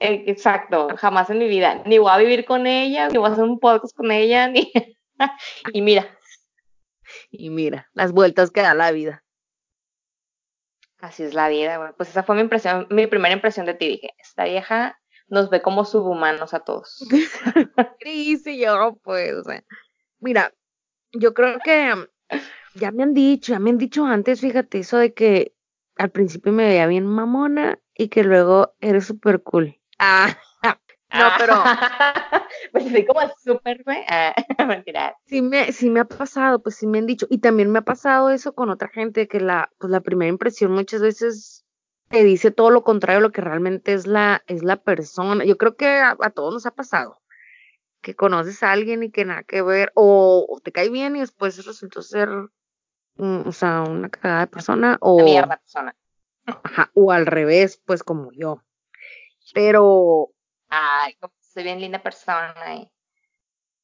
Eh, 0.00 0.24
Exacto, 0.28 0.88
jamás 0.96 1.28
en 1.30 1.38
mi 1.38 1.48
vida. 1.48 1.82
Ni 1.86 1.98
voy 1.98 2.10
a 2.12 2.18
vivir 2.18 2.44
con 2.44 2.68
ella, 2.68 3.08
ni 3.08 3.18
voy 3.18 3.28
a 3.28 3.32
hacer 3.32 3.44
un 3.44 3.58
podcast 3.58 3.96
con 3.96 4.12
ella, 4.12 4.46
ni... 4.48 4.70
y 5.72 5.82
mira, 5.82 6.18
Y 7.30 7.50
mira, 7.50 7.88
las 7.94 8.12
vueltas 8.12 8.50
que 8.50 8.62
da 8.62 8.74
la 8.74 8.92
vida. 8.92 9.24
así 11.00 11.22
es 11.22 11.34
la 11.34 11.48
vida, 11.48 11.78
güey. 11.78 11.90
Pues 11.96 12.10
esa 12.10 12.22
fue 12.22 12.34
mi 12.34 12.42
impresión, 12.42 12.86
mi 12.90 13.06
primera 13.06 13.34
impresión 13.34 13.66
de 13.66 13.74
ti. 13.74 13.88
Dije, 13.88 14.14
esta 14.18 14.44
vieja 14.44 14.98
nos 15.28 15.50
ve 15.50 15.62
como 15.62 15.84
subhumanos 15.84 16.54
a 16.54 16.60
todos. 16.60 17.06
Cris 18.00 18.46
y 18.46 18.58
yo, 18.60 18.98
pues, 19.02 19.44
mira, 20.20 20.52
yo 21.12 21.34
creo 21.34 21.58
que 21.60 21.94
ya 22.74 22.90
me 22.92 23.02
han 23.02 23.14
dicho, 23.14 23.52
ya 23.52 23.58
me 23.58 23.70
han 23.70 23.78
dicho 23.78 24.04
antes, 24.04 24.40
fíjate, 24.40 24.80
eso 24.80 24.98
de 24.98 25.14
que 25.14 25.54
al 25.96 26.10
principio 26.10 26.52
me 26.52 26.66
veía 26.66 26.86
bien 26.86 27.06
mamona 27.06 27.78
y 27.94 28.08
que 28.08 28.22
luego 28.22 28.74
eres 28.80 29.06
súper 29.06 29.42
cool. 29.42 29.76
Ah, 29.98 30.36
no, 31.12 31.28
pero 31.38 31.54
pues 32.72 32.86
así 32.86 33.06
como 33.06 33.20
súper, 33.42 33.82
güey. 33.84 34.04
Ah, 34.08 34.34
mentira. 34.66 35.16
sí 35.26 35.42
me, 35.42 35.72
sí 35.72 35.90
me 35.90 36.00
ha 36.00 36.04
pasado, 36.04 36.62
pues 36.62 36.76
sí 36.76 36.86
me 36.86 36.98
han 36.98 37.06
dicho, 37.06 37.26
y 37.30 37.38
también 37.38 37.70
me 37.70 37.78
ha 37.78 37.82
pasado 37.82 38.30
eso 38.30 38.54
con 38.54 38.70
otra 38.70 38.88
gente, 38.88 39.28
que 39.28 39.40
la, 39.40 39.70
pues 39.78 39.90
la 39.90 40.00
primera 40.00 40.28
impresión 40.28 40.72
muchas 40.72 41.00
veces 41.00 41.64
te 42.08 42.24
dice 42.24 42.50
todo 42.50 42.70
lo 42.70 42.84
contrario 42.84 43.18
a 43.18 43.22
lo 43.22 43.32
que 43.32 43.40
realmente 43.40 43.92
es 43.92 44.06
la, 44.06 44.42
es 44.46 44.62
la 44.62 44.76
persona. 44.76 45.44
Yo 45.44 45.58
creo 45.58 45.76
que 45.76 45.86
a, 45.86 46.16
a 46.20 46.30
todos 46.30 46.54
nos 46.54 46.66
ha 46.66 46.70
pasado. 46.70 47.20
Que 48.00 48.14
conoces 48.14 48.62
a 48.62 48.70
alguien 48.70 49.02
y 49.02 49.10
que 49.10 49.24
nada 49.24 49.42
que 49.42 49.60
ver, 49.60 49.90
o, 49.94 50.46
o 50.48 50.60
te 50.60 50.72
cae 50.72 50.88
bien 50.88 51.16
y 51.16 51.20
después 51.20 51.66
resultó 51.66 52.00
ser 52.00 52.28
o 53.18 53.52
sea, 53.52 53.82
una 53.82 54.08
cagada 54.08 54.40
de 54.40 54.46
persona 54.46 54.96
o... 55.00 55.14
Una 55.16 55.24
mierda 55.24 55.56
persona. 55.56 55.96
Ajá, 56.46 56.90
o 56.94 57.12
al 57.12 57.26
revés, 57.26 57.82
pues 57.84 58.02
como 58.02 58.30
yo. 58.32 58.62
Pero... 59.54 60.30
Ay, 60.68 61.16
soy 61.40 61.62
bien 61.62 61.80
linda 61.80 62.02
persona. 62.02 62.54
Y... 62.76 62.90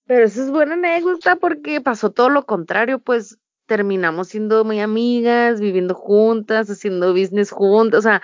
Pero 0.06 0.24
eso 0.24 0.42
es 0.42 0.50
buena 0.50 0.74
anécdota 0.74 1.36
porque 1.36 1.80
pasó 1.80 2.10
todo 2.10 2.28
lo 2.28 2.44
contrario, 2.46 2.98
pues 2.98 3.38
terminamos 3.66 4.28
siendo 4.28 4.64
muy 4.64 4.80
amigas, 4.80 5.60
viviendo 5.60 5.94
juntas, 5.94 6.68
haciendo 6.68 7.12
business 7.12 7.50
juntas, 7.50 8.00
o 8.00 8.02
sea, 8.02 8.22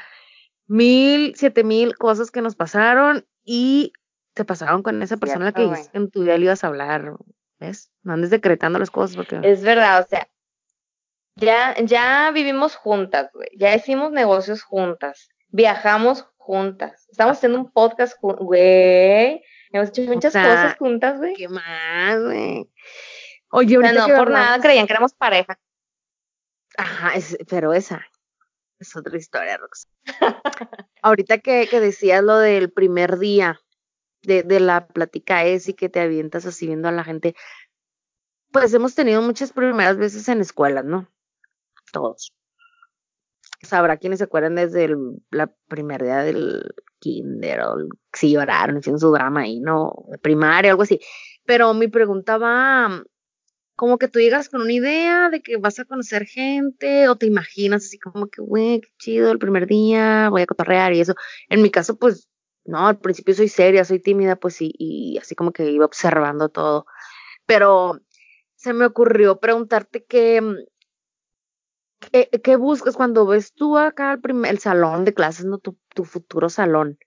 mil, 0.66 1.34
siete 1.36 1.64
mil 1.64 1.96
cosas 1.96 2.30
que 2.30 2.42
nos 2.42 2.56
pasaron 2.56 3.26
y 3.42 3.92
te 4.34 4.44
pasaron 4.44 4.82
con 4.82 5.02
esa 5.02 5.16
persona 5.16 5.52
que 5.52 5.68
en 5.92 6.10
tu 6.10 6.22
día 6.22 6.38
le 6.38 6.44
ibas 6.44 6.62
a 6.62 6.68
hablar, 6.68 7.14
¿ves? 7.58 7.90
No 8.02 8.12
andes 8.12 8.30
decretando 8.30 8.78
las 8.78 8.90
cosas 8.90 9.16
porque... 9.16 9.40
Es 9.42 9.62
verdad, 9.62 10.02
o 10.02 10.06
sea, 10.06 10.28
ya, 11.36 11.74
ya 11.82 12.30
vivimos 12.32 12.76
juntas, 12.76 13.30
güey, 13.32 13.48
ya 13.56 13.74
hicimos 13.74 14.12
negocios 14.12 14.62
juntas, 14.62 15.30
viajamos 15.48 16.29
juntas, 16.40 17.06
estamos 17.10 17.36
haciendo 17.36 17.58
un 17.58 17.70
podcast 17.70 18.18
juntas, 18.18 18.44
güey, 18.44 19.44
hemos 19.70 19.88
hecho 19.90 20.02
muchas 20.02 20.32
cosas 20.32 20.76
juntas, 20.76 21.18
güey. 21.18 21.34
¿Qué 21.34 21.48
más, 21.48 22.20
güey? 22.20 22.68
Oye, 23.50 23.76
ahorita 23.76 24.08
no, 24.08 24.16
por 24.16 24.30
nada 24.30 24.58
creían 24.58 24.86
que 24.86 24.92
éramos 24.94 25.12
pareja. 25.14 25.60
Ajá, 26.76 27.12
pero 27.48 27.74
esa 27.74 28.04
es 28.78 28.96
otra 28.96 29.16
historia, 29.16 29.58
Rox. 29.58 29.88
ahorita 31.02 31.38
que, 31.38 31.68
que 31.68 31.80
decías 31.80 32.22
lo 32.22 32.38
del 32.38 32.72
primer 32.72 33.18
día 33.18 33.60
de, 34.22 34.42
de 34.42 34.60
la 34.60 34.86
plática 34.86 35.44
es 35.44 35.68
y 35.68 35.74
que 35.74 35.88
te 35.88 36.00
avientas 36.00 36.46
así 36.46 36.66
viendo 36.66 36.88
a 36.88 36.92
la 36.92 37.04
gente, 37.04 37.34
pues 38.50 38.72
hemos 38.72 38.94
tenido 38.94 39.20
muchas 39.22 39.52
primeras 39.52 39.96
veces 39.98 40.28
en 40.28 40.40
escuelas, 40.40 40.84
¿no? 40.84 41.08
Todos. 41.92 42.32
Sabrá 43.62 43.98
quienes 43.98 44.18
se 44.18 44.24
acuerdan 44.24 44.54
desde 44.54 44.84
el 44.84 44.96
la 45.30 45.52
primer 45.68 46.02
día 46.02 46.18
del 46.18 46.74
kinder 46.98 47.60
si 48.12 48.32
lloraron, 48.32 48.78
hicieron 48.78 49.00
su 49.00 49.10
drama 49.10 49.42
ahí, 49.42 49.60
¿no? 49.60 49.92
Primaria, 50.22 50.70
algo 50.70 50.82
así. 50.82 51.00
Pero 51.44 51.74
mi 51.74 51.88
pregunta 51.88 52.38
va 52.38 53.02
como 53.76 53.96
que 53.96 54.08
tú 54.08 54.18
llegas 54.18 54.50
con 54.50 54.60
una 54.60 54.72
idea 54.74 55.30
de 55.30 55.40
que 55.40 55.56
vas 55.56 55.78
a 55.78 55.86
conocer 55.86 56.26
gente 56.26 57.08
o 57.08 57.16
te 57.16 57.24
imaginas 57.24 57.86
así 57.86 57.98
como 57.98 58.26
que, 58.28 58.42
güey, 58.42 58.82
qué 58.82 58.90
chido 58.98 59.32
el 59.32 59.38
primer 59.38 59.66
día, 59.66 60.28
voy 60.28 60.42
a 60.42 60.46
cotorrear 60.46 60.92
y 60.92 61.00
eso. 61.00 61.14
En 61.48 61.62
mi 61.62 61.70
caso, 61.70 61.96
pues, 61.98 62.28
no, 62.66 62.86
al 62.86 62.98
principio 62.98 63.32
soy 63.34 63.48
seria, 63.48 63.86
soy 63.86 63.98
tímida, 63.98 64.36
pues 64.36 64.58
y 64.60 65.16
así 65.18 65.34
como 65.34 65.52
que 65.52 65.70
iba 65.70 65.86
observando 65.86 66.50
todo. 66.50 66.84
Pero 67.46 68.00
se 68.54 68.74
me 68.74 68.84
ocurrió 68.84 69.40
preguntarte 69.40 70.04
qué, 70.04 70.42
qué, 72.00 72.28
qué 72.42 72.56
buscas 72.56 72.96
cuando 72.96 73.26
ves 73.26 73.52
tú 73.52 73.78
acá 73.78 74.12
el, 74.12 74.20
primer, 74.20 74.50
el 74.50 74.58
salón 74.58 75.04
de 75.04 75.14
clases, 75.14 75.46
no 75.46 75.58
tu, 75.58 75.76
tu 75.94 76.04
futuro 76.04 76.48
salón. 76.48 76.98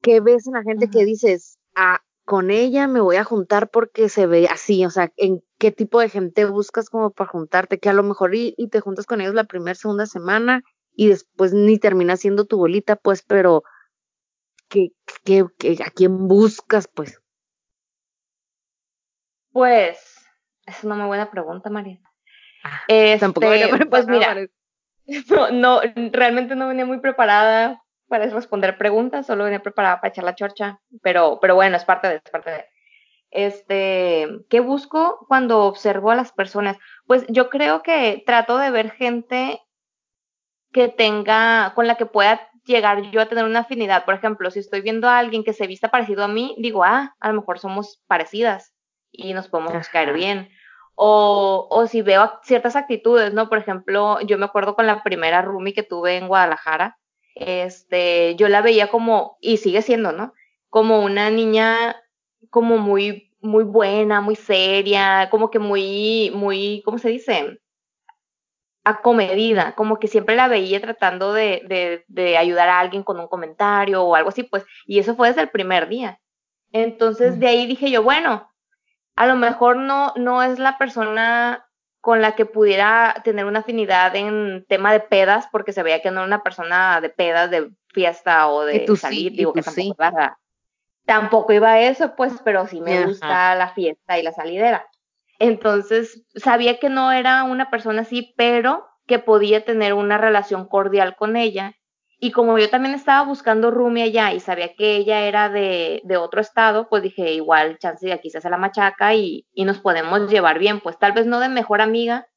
¿Qué 0.00 0.20
ves 0.20 0.46
en 0.46 0.54
la 0.54 0.62
gente 0.62 0.90
que 0.90 1.04
dices, 1.04 1.58
ah, 1.76 2.02
con 2.24 2.50
ella 2.50 2.88
me 2.88 3.00
voy 3.00 3.16
a 3.16 3.24
juntar 3.24 3.70
porque 3.70 4.08
se 4.08 4.26
ve 4.26 4.46
así, 4.48 4.84
o 4.84 4.90
sea, 4.90 5.12
en 5.16 5.42
qué 5.58 5.72
tipo 5.72 6.00
de 6.00 6.08
gente 6.08 6.44
buscas 6.44 6.88
como 6.88 7.10
para 7.10 7.30
juntarte, 7.30 7.78
que 7.78 7.88
a 7.88 7.92
lo 7.92 8.02
mejor 8.02 8.34
y, 8.34 8.54
te 8.70 8.80
juntas 8.80 9.06
con 9.06 9.20
ellos 9.20 9.34
la 9.34 9.44
primera, 9.44 9.74
segunda 9.74 10.06
semana 10.06 10.62
y 10.94 11.08
después 11.08 11.52
ni 11.52 11.78
terminas 11.78 12.20
siendo 12.20 12.44
tu 12.44 12.58
bolita, 12.58 12.96
pues, 12.96 13.22
pero 13.22 13.62
¿qué, 14.68 14.92
qué, 15.24 15.44
a 15.84 15.90
quién 15.90 16.28
buscas, 16.28 16.88
pues? 16.88 17.20
Pues, 19.52 19.98
es 20.66 20.84
una 20.84 20.94
muy 20.96 21.06
buena 21.06 21.30
pregunta, 21.30 21.70
María. 21.70 22.00
Ah, 22.62 22.82
tampoco 23.18 23.48
venía 23.48 23.66
este, 23.66 23.86
pues 23.86 24.06
mira, 24.06 24.36
no, 25.30 25.50
no, 25.50 25.80
realmente 26.12 26.54
no 26.54 26.68
venía 26.68 26.86
muy 26.86 27.00
preparada 27.00 27.82
para 28.08 28.26
responder 28.26 28.76
preguntas, 28.76 29.26
solo 29.26 29.44
venía 29.44 29.62
preparada 29.62 30.00
para 30.00 30.10
echar 30.10 30.24
la 30.24 30.34
chorcha, 30.34 30.80
pero, 31.02 31.38
pero 31.40 31.54
bueno, 31.54 31.76
es 31.76 31.84
parte 31.84 32.08
de, 32.08 32.16
es 32.16 32.30
parte 32.30 32.50
de. 32.50 32.64
Este, 33.30 34.28
¿qué 34.50 34.60
busco 34.60 35.24
cuando 35.26 35.64
observo 35.64 36.10
a 36.10 36.14
las 36.14 36.32
personas? 36.32 36.76
Pues 37.06 37.24
yo 37.28 37.48
creo 37.48 37.82
que 37.82 38.22
trato 38.26 38.58
de 38.58 38.70
ver 38.70 38.90
gente 38.90 39.62
que 40.72 40.88
tenga, 40.88 41.72
con 41.74 41.86
la 41.86 41.96
que 41.96 42.04
pueda 42.04 42.50
llegar 42.64 43.10
yo 43.10 43.20
a 43.20 43.26
tener 43.26 43.44
una 43.44 43.60
afinidad. 43.60 44.04
Por 44.04 44.14
ejemplo, 44.14 44.50
si 44.50 44.58
estoy 44.58 44.80
viendo 44.82 45.08
a 45.08 45.18
alguien 45.18 45.44
que 45.44 45.52
se 45.52 45.66
vista 45.66 45.88
parecido 45.88 46.24
a 46.24 46.28
mí, 46.28 46.54
digo, 46.58 46.84
ah, 46.84 47.14
a 47.18 47.28
lo 47.28 47.34
mejor 47.34 47.58
somos 47.58 48.02
parecidas 48.06 48.72
y 49.10 49.34
nos 49.34 49.48
podemos 49.48 49.88
caer 49.88 50.12
bien. 50.12 50.50
O, 50.94 51.68
o 51.70 51.86
si 51.86 52.02
veo 52.02 52.30
ciertas 52.42 52.76
actitudes, 52.76 53.32
¿no? 53.32 53.48
Por 53.48 53.58
ejemplo, 53.58 54.20
yo 54.20 54.38
me 54.38 54.44
acuerdo 54.44 54.74
con 54.76 54.86
la 54.86 55.02
primera 55.02 55.42
roomie 55.42 55.74
que 55.74 55.82
tuve 55.82 56.16
en 56.16 56.28
Guadalajara, 56.28 56.98
este, 57.34 58.36
yo 58.36 58.48
la 58.48 58.62
veía 58.62 58.88
como, 58.88 59.38
y 59.40 59.56
sigue 59.56 59.82
siendo, 59.82 60.12
¿no? 60.12 60.34
Como 60.68 61.02
una 61.02 61.30
niña 61.30 61.96
como 62.50 62.78
muy, 62.78 63.32
muy 63.40 63.64
buena, 63.64 64.20
muy 64.20 64.36
seria, 64.36 65.28
como 65.30 65.50
que 65.50 65.58
muy, 65.58 66.30
muy, 66.34 66.82
¿cómo 66.84 66.98
se 66.98 67.08
dice? 67.08 67.58
acomedida, 68.84 69.74
como 69.76 69.98
que 69.98 70.08
siempre 70.08 70.34
la 70.34 70.48
veía 70.48 70.80
tratando 70.80 71.32
de, 71.32 71.62
de, 71.68 72.04
de, 72.08 72.36
ayudar 72.36 72.68
a 72.68 72.80
alguien 72.80 73.04
con 73.04 73.20
un 73.20 73.28
comentario 73.28 74.02
o 74.02 74.14
algo 74.14 74.30
así, 74.30 74.42
pues, 74.42 74.64
y 74.86 74.98
eso 74.98 75.14
fue 75.14 75.28
desde 75.28 75.42
el 75.42 75.50
primer 75.50 75.88
día. 75.88 76.20
Entonces, 76.72 77.38
de 77.38 77.46
ahí 77.46 77.66
dije 77.66 77.90
yo, 77.90 78.02
bueno, 78.02 78.50
a 79.16 79.26
lo 79.26 79.36
mejor 79.36 79.76
no, 79.76 80.12
no 80.16 80.42
es 80.42 80.58
la 80.58 80.78
persona 80.78 81.66
con 82.00 82.20
la 82.20 82.34
que 82.34 82.46
pudiera 82.46 83.14
tener 83.22 83.44
una 83.44 83.60
afinidad 83.60 84.14
en 84.16 84.66
tema 84.68 84.92
de 84.92 85.00
pedas, 85.00 85.46
porque 85.52 85.72
se 85.72 85.84
veía 85.84 86.02
que 86.02 86.10
no 86.10 86.20
era 86.20 86.26
una 86.26 86.42
persona 86.42 87.00
de 87.00 87.10
pedas, 87.10 87.50
de 87.50 87.70
fiesta 87.92 88.48
o 88.48 88.64
de 88.64 88.86
salir, 88.96 89.32
digo 89.32 89.52
que 89.52 89.62
tampoco, 89.62 89.94
iba, 89.96 90.38
tampoco 91.06 91.52
iba 91.52 91.72
a 91.72 91.80
eso, 91.80 92.16
pues, 92.16 92.34
pero 92.44 92.66
sí 92.66 92.80
me 92.80 93.06
gusta 93.06 93.54
la 93.54 93.68
fiesta 93.68 94.18
y 94.18 94.22
la 94.22 94.32
salidera. 94.32 94.88
Entonces, 95.38 96.24
sabía 96.34 96.80
que 96.80 96.88
no 96.88 97.12
era 97.12 97.44
una 97.44 97.70
persona 97.70 98.02
así, 98.02 98.34
pero 98.36 98.88
que 99.06 99.18
podía 99.18 99.64
tener 99.64 99.94
una 99.94 100.18
relación 100.18 100.66
cordial 100.66 101.14
con 101.16 101.36
ella 101.36 101.76
y 102.24 102.30
como 102.30 102.56
yo 102.56 102.70
también 102.70 102.94
estaba 102.94 103.26
buscando 103.26 103.72
roomie 103.72 104.04
allá 104.04 104.32
y 104.32 104.38
sabía 104.38 104.76
que 104.76 104.94
ella 104.94 105.22
era 105.22 105.48
de, 105.48 106.02
de 106.04 106.16
otro 106.16 106.40
estado, 106.40 106.88
pues 106.88 107.02
dije, 107.02 107.32
igual, 107.32 107.78
chance 107.78 108.06
de 108.06 108.12
aquí 108.12 108.30
se 108.30 108.38
hace 108.38 108.48
la 108.48 108.58
machaca 108.58 109.12
y, 109.12 109.48
y 109.52 109.64
nos 109.64 109.80
podemos 109.80 110.30
llevar 110.30 110.60
bien. 110.60 110.78
Pues 110.78 110.96
tal 111.00 111.10
vez 111.10 111.26
no 111.26 111.40
de 111.40 111.48
mejor 111.48 111.80
amiga, 111.80 112.28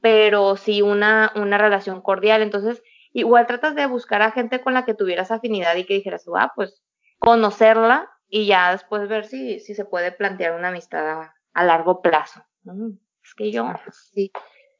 pero 0.00 0.54
sí 0.54 0.82
una, 0.82 1.32
una 1.34 1.58
relación 1.58 2.00
cordial. 2.00 2.42
Entonces, 2.42 2.80
igual 3.12 3.48
tratas 3.48 3.74
de 3.74 3.86
buscar 3.86 4.22
a 4.22 4.30
gente 4.30 4.60
con 4.60 4.72
la 4.72 4.84
que 4.84 4.94
tuvieras 4.94 5.32
afinidad 5.32 5.74
y 5.74 5.84
que 5.84 5.94
dijeras, 5.94 6.26
ah, 6.36 6.52
pues 6.54 6.84
conocerla 7.18 8.08
y 8.28 8.46
ya 8.46 8.70
después 8.70 9.08
ver 9.08 9.24
si, 9.24 9.58
si 9.58 9.74
se 9.74 9.84
puede 9.84 10.12
plantear 10.12 10.54
una 10.54 10.68
amistad 10.68 11.32
a, 11.54 11.64
largo 11.64 12.02
plazo. 12.02 12.44
Mm, 12.62 12.90
es 13.20 13.34
que 13.34 13.50
yo 13.50 13.68
sí 14.12 14.30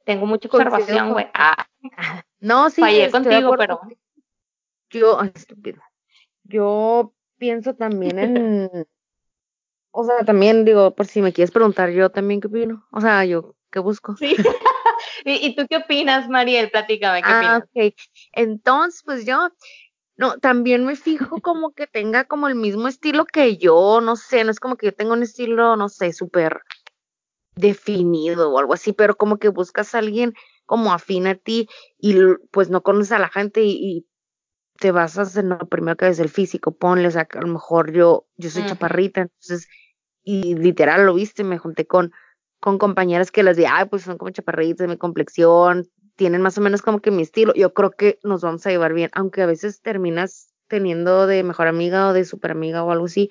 tengo 0.05 0.25
mucha 0.25 0.47
observación, 0.47 1.11
güey. 1.11 1.27
Ah, 1.33 1.65
no, 2.39 2.69
sí. 2.69 2.79
Fallé 2.79 3.11
contigo, 3.11 3.53
pero 3.57 3.81
yo, 4.99 5.21
estúpido, 5.21 5.81
yo 6.43 7.13
pienso 7.37 7.75
también 7.75 8.19
en, 8.19 8.69
o 9.91 10.03
sea, 10.03 10.25
también 10.25 10.65
digo, 10.65 10.95
por 10.95 11.05
si 11.05 11.21
me 11.21 11.33
quieres 11.33 11.51
preguntar, 11.51 11.89
yo 11.91 12.09
también 12.09 12.41
qué 12.41 12.47
opino, 12.47 12.85
o 12.91 13.01
sea, 13.01 13.25
yo 13.25 13.55
qué 13.71 13.79
busco. 13.79 14.15
Sí. 14.17 14.35
¿Y, 15.25 15.55
tú 15.55 15.65
qué 15.67 15.77
opinas, 15.77 16.29
Mariel? 16.29 16.69
Platícame, 16.69 17.21
¿qué 17.21 17.29
ah, 17.29 17.61
opinas? 17.63 17.93
Entonces, 18.33 19.01
pues 19.03 19.25
yo, 19.25 19.49
no, 20.17 20.37
también 20.37 20.85
me 20.85 20.95
fijo 20.95 21.41
como 21.41 21.71
que 21.73 21.87
tenga 21.87 22.25
como 22.25 22.47
el 22.47 22.55
mismo 22.55 22.87
estilo 22.87 23.25
que 23.25 23.57
yo, 23.57 24.01
no 24.01 24.15
sé, 24.15 24.43
no 24.43 24.51
es 24.51 24.59
como 24.59 24.77
que 24.77 24.87
yo 24.87 24.93
tenga 24.93 25.13
un 25.13 25.23
estilo, 25.23 25.75
no 25.75 25.89
sé, 25.89 26.13
súper 26.13 26.61
definido 27.55 28.51
o 28.51 28.59
algo 28.59 28.73
así, 28.73 28.93
pero 28.93 29.15
como 29.15 29.37
que 29.37 29.49
buscas 29.49 29.95
a 29.95 29.99
alguien 29.99 30.33
como 30.65 30.93
afín 30.93 31.27
a 31.27 31.35
ti 31.35 31.69
y 31.97 32.15
pues 32.51 32.69
no 32.69 32.83
conoces 32.83 33.11
a 33.11 33.19
la 33.19 33.29
gente 33.29 33.63
y 33.63 34.05
te 34.79 34.91
basas 34.91 35.35
en 35.37 35.49
lo 35.49 35.57
primero 35.59 35.95
que 35.95 36.07
es 36.07 36.19
el 36.19 36.29
físico, 36.29 36.71
ponle, 36.71 37.07
o 37.07 37.11
sea, 37.11 37.25
que 37.25 37.37
a 37.37 37.41
lo 37.41 37.47
mejor 37.47 37.91
yo, 37.91 38.27
yo 38.37 38.49
soy 38.49 38.65
chaparrita, 38.65 39.21
entonces, 39.21 39.67
y 40.23 40.55
literal 40.55 41.05
lo 41.05 41.13
viste, 41.13 41.43
me 41.43 41.57
junté 41.57 41.85
con, 41.85 42.11
con 42.59 42.77
compañeras 42.77 43.31
que 43.31 43.43
las 43.43 43.57
de, 43.57 43.67
ay, 43.67 43.85
pues 43.85 44.03
son 44.03 44.17
como 44.17 44.31
chaparritas 44.31 44.79
de 44.79 44.87
mi 44.87 44.97
complexión, 44.97 45.87
tienen 46.15 46.41
más 46.41 46.57
o 46.57 46.61
menos 46.61 46.81
como 46.81 46.99
que 46.99 47.11
mi 47.11 47.21
estilo, 47.21 47.53
yo 47.53 47.73
creo 47.73 47.91
que 47.91 48.19
nos 48.23 48.41
vamos 48.41 48.65
a 48.65 48.69
llevar 48.69 48.93
bien, 48.93 49.09
aunque 49.13 49.41
a 49.41 49.45
veces 49.45 49.81
terminas 49.81 50.53
teniendo 50.67 51.27
de 51.27 51.43
mejor 51.43 51.67
amiga 51.67 52.09
o 52.09 52.13
de 52.13 52.25
super 52.25 52.51
amiga 52.51 52.83
o 52.83 52.91
algo 52.91 53.05
así, 53.05 53.29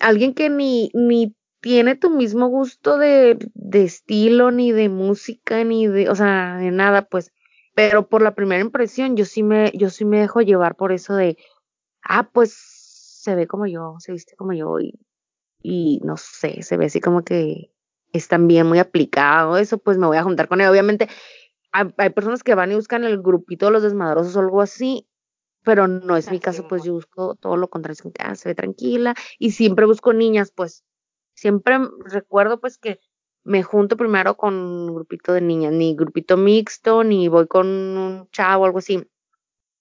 alguien 0.00 0.34
que 0.34 0.50
ni, 0.50 0.90
ni 0.94 1.34
tiene 1.60 1.96
tu 1.96 2.10
mismo 2.10 2.48
gusto 2.48 2.98
de, 2.98 3.38
de 3.54 3.84
estilo, 3.84 4.50
ni 4.50 4.70
de 4.70 4.88
música, 4.88 5.64
ni 5.64 5.86
de, 5.86 6.10
o 6.10 6.14
sea, 6.14 6.56
de 6.58 6.70
nada, 6.70 7.06
pues 7.06 7.32
pero 7.74 8.08
por 8.08 8.22
la 8.22 8.34
primera 8.34 8.62
impresión 8.62 9.16
yo 9.16 9.24
sí 9.24 9.42
me, 9.42 9.72
yo 9.72 9.90
sí 9.90 10.04
me 10.04 10.20
dejo 10.20 10.40
llevar 10.40 10.76
por 10.76 10.92
eso 10.92 11.14
de, 11.14 11.36
ah, 12.02 12.30
pues 12.32 12.54
se 12.54 13.34
ve 13.34 13.46
como 13.46 13.66
yo, 13.66 13.96
se 13.98 14.12
viste 14.12 14.36
como 14.36 14.52
yo 14.52 14.78
y, 14.80 14.98
y 15.62 16.00
no 16.04 16.16
sé, 16.16 16.62
se 16.62 16.76
ve 16.76 16.86
así 16.86 17.00
como 17.00 17.24
que 17.24 17.72
es 18.12 18.28
también 18.28 18.66
muy 18.66 18.78
aplicado, 18.78 19.58
eso 19.58 19.78
pues 19.78 19.98
me 19.98 20.06
voy 20.06 20.16
a 20.16 20.22
juntar 20.22 20.46
con 20.48 20.60
él. 20.60 20.68
Obviamente 20.68 21.08
hay, 21.72 21.92
hay 21.98 22.10
personas 22.10 22.42
que 22.44 22.54
van 22.54 22.70
y 22.70 22.76
buscan 22.76 23.04
el 23.04 23.20
grupito 23.20 23.66
de 23.66 23.72
los 23.72 23.82
desmadrosos 23.82 24.36
o 24.36 24.40
algo 24.40 24.60
así, 24.62 25.08
pero 25.64 25.88
no 25.88 26.16
es 26.16 26.30
mi 26.30 26.38
caso, 26.38 26.68
pues 26.68 26.84
yo 26.84 26.92
busco 26.92 27.34
todo 27.36 27.56
lo 27.56 27.68
contrario, 27.68 28.12
ah, 28.20 28.36
se 28.36 28.50
ve 28.50 28.54
tranquila 28.54 29.14
y 29.38 29.52
siempre 29.52 29.86
busco 29.86 30.12
niñas, 30.12 30.52
pues 30.54 30.84
siempre 31.34 31.78
recuerdo 32.04 32.60
pues 32.60 32.78
que 32.78 33.00
me 33.44 33.62
junto 33.62 33.96
primero 33.96 34.36
con 34.36 34.54
un 34.54 34.94
grupito 34.94 35.32
de 35.32 35.42
niñas, 35.42 35.72
ni 35.72 35.94
grupito 35.94 36.36
mixto, 36.36 37.04
ni 37.04 37.28
voy 37.28 37.46
con 37.46 37.66
un 37.66 38.28
chavo 38.30 38.62
o 38.62 38.66
algo 38.66 38.78
así. 38.78 39.06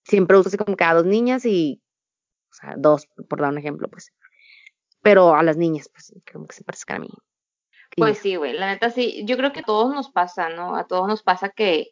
Siempre 0.03 0.38
uso 0.38 0.50
así 0.50 0.58
como 0.58 0.75
que 0.75 0.84
a 0.84 0.93
dos 0.93 1.05
niñas 1.05 1.46
y, 1.46 1.82
o 2.51 2.53
sea, 2.53 2.75
dos, 2.77 3.08
por 3.29 3.39
dar 3.39 3.51
un 3.51 3.58
ejemplo, 3.58 3.88
pues. 3.88 4.12
Pero 5.01 5.36
a 5.36 5.43
las 5.43 5.58
niñas, 5.58 5.89
pues, 5.89 6.13
como 6.32 6.46
que 6.46 6.55
se 6.55 6.63
parezcan 6.63 6.98
a 6.98 7.00
mí. 7.00 7.10
Pues 7.96 8.17
sí, 8.17 8.36
güey, 8.36 8.53
la 8.53 8.67
neta 8.67 8.89
sí, 8.89 9.24
yo 9.25 9.38
creo 9.38 9.53
que 9.53 9.60
a 9.60 9.63
todos 9.63 9.93
nos 9.93 10.10
pasa, 10.10 10.50
¿no? 10.50 10.75
A 10.75 10.88
todos 10.88 11.08
nos 11.08 11.22
pasa 11.24 11.50
que, 11.50 11.91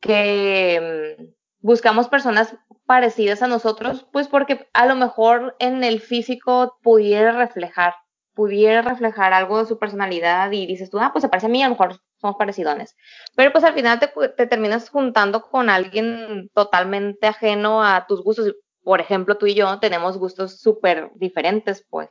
que 0.00 1.16
mm, 1.18 1.24
buscamos 1.60 2.08
personas 2.08 2.56
parecidas 2.84 3.42
a 3.42 3.46
nosotros, 3.46 4.06
pues 4.12 4.28
porque 4.28 4.68
a 4.72 4.86
lo 4.86 4.96
mejor 4.96 5.56
en 5.60 5.84
el 5.84 6.00
físico 6.00 6.78
pudiera 6.82 7.32
reflejar, 7.32 7.94
pudiera 8.40 8.82
reflejar 8.82 9.32
algo 9.32 9.58
de 9.58 9.66
su 9.66 9.78
personalidad 9.78 10.50
y 10.52 10.66
dices 10.66 10.88
tú, 10.88 10.98
ah, 10.98 11.10
pues 11.12 11.22
se 11.22 11.28
parece 11.28 11.46
a 11.46 11.50
mí, 11.50 11.62
a 11.62 11.68
lo 11.68 11.74
mejor 11.74 12.00
somos 12.20 12.36
parecidones. 12.36 12.96
Pero 13.36 13.52
pues 13.52 13.64
al 13.64 13.74
final 13.74 13.98
te, 14.00 14.10
te 14.36 14.46
terminas 14.46 14.88
juntando 14.88 15.42
con 15.42 15.68
alguien 15.68 16.50
totalmente 16.54 17.26
ajeno 17.26 17.84
a 17.84 18.06
tus 18.06 18.22
gustos. 18.22 18.54
Por 18.82 19.00
ejemplo, 19.00 19.36
tú 19.36 19.46
y 19.46 19.54
yo 19.54 19.78
tenemos 19.78 20.16
gustos 20.16 20.60
súper 20.60 21.10
diferentes, 21.16 21.84
pues 21.90 22.08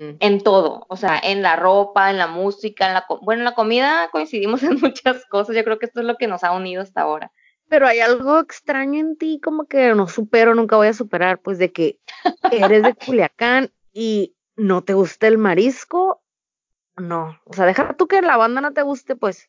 Mm. 0.00 0.16
en 0.20 0.40
todo, 0.40 0.86
o 0.88 0.96
sea, 0.96 1.20
en 1.22 1.42
la 1.42 1.56
ropa, 1.56 2.10
en 2.10 2.16
la 2.16 2.26
música, 2.26 2.86
en 2.86 2.94
la, 2.94 3.04
bueno, 3.20 3.42
en 3.42 3.44
la 3.44 3.54
comida 3.54 4.08
coincidimos 4.10 4.62
en 4.62 4.80
muchas 4.80 5.26
cosas, 5.26 5.54
yo 5.54 5.62
creo 5.62 5.78
que 5.78 5.84
esto 5.84 6.00
es 6.00 6.06
lo 6.06 6.16
que 6.16 6.26
nos 6.26 6.42
ha 6.42 6.52
unido 6.52 6.80
hasta 6.80 7.02
ahora. 7.02 7.30
Pero 7.68 7.86
hay 7.86 8.00
algo 8.00 8.40
extraño 8.40 8.98
en 8.98 9.18
ti, 9.18 9.40
como 9.44 9.66
que 9.66 9.94
no 9.94 10.08
supero, 10.08 10.54
nunca 10.54 10.76
voy 10.76 10.88
a 10.88 10.94
superar, 10.94 11.40
pues 11.40 11.58
de 11.58 11.70
que 11.70 11.98
eres 12.50 12.82
de 12.82 12.94
Culiacán 13.28 13.70
y 13.92 14.34
no 14.60 14.82
te 14.82 14.94
gusta 14.94 15.26
el 15.26 15.38
marisco. 15.38 16.22
No, 16.96 17.40
o 17.44 17.52
sea, 17.54 17.66
deja 17.66 17.94
tú 17.96 18.06
que 18.06 18.20
la 18.20 18.36
banda 18.36 18.60
no 18.60 18.72
te 18.72 18.82
guste, 18.82 19.16
pues. 19.16 19.48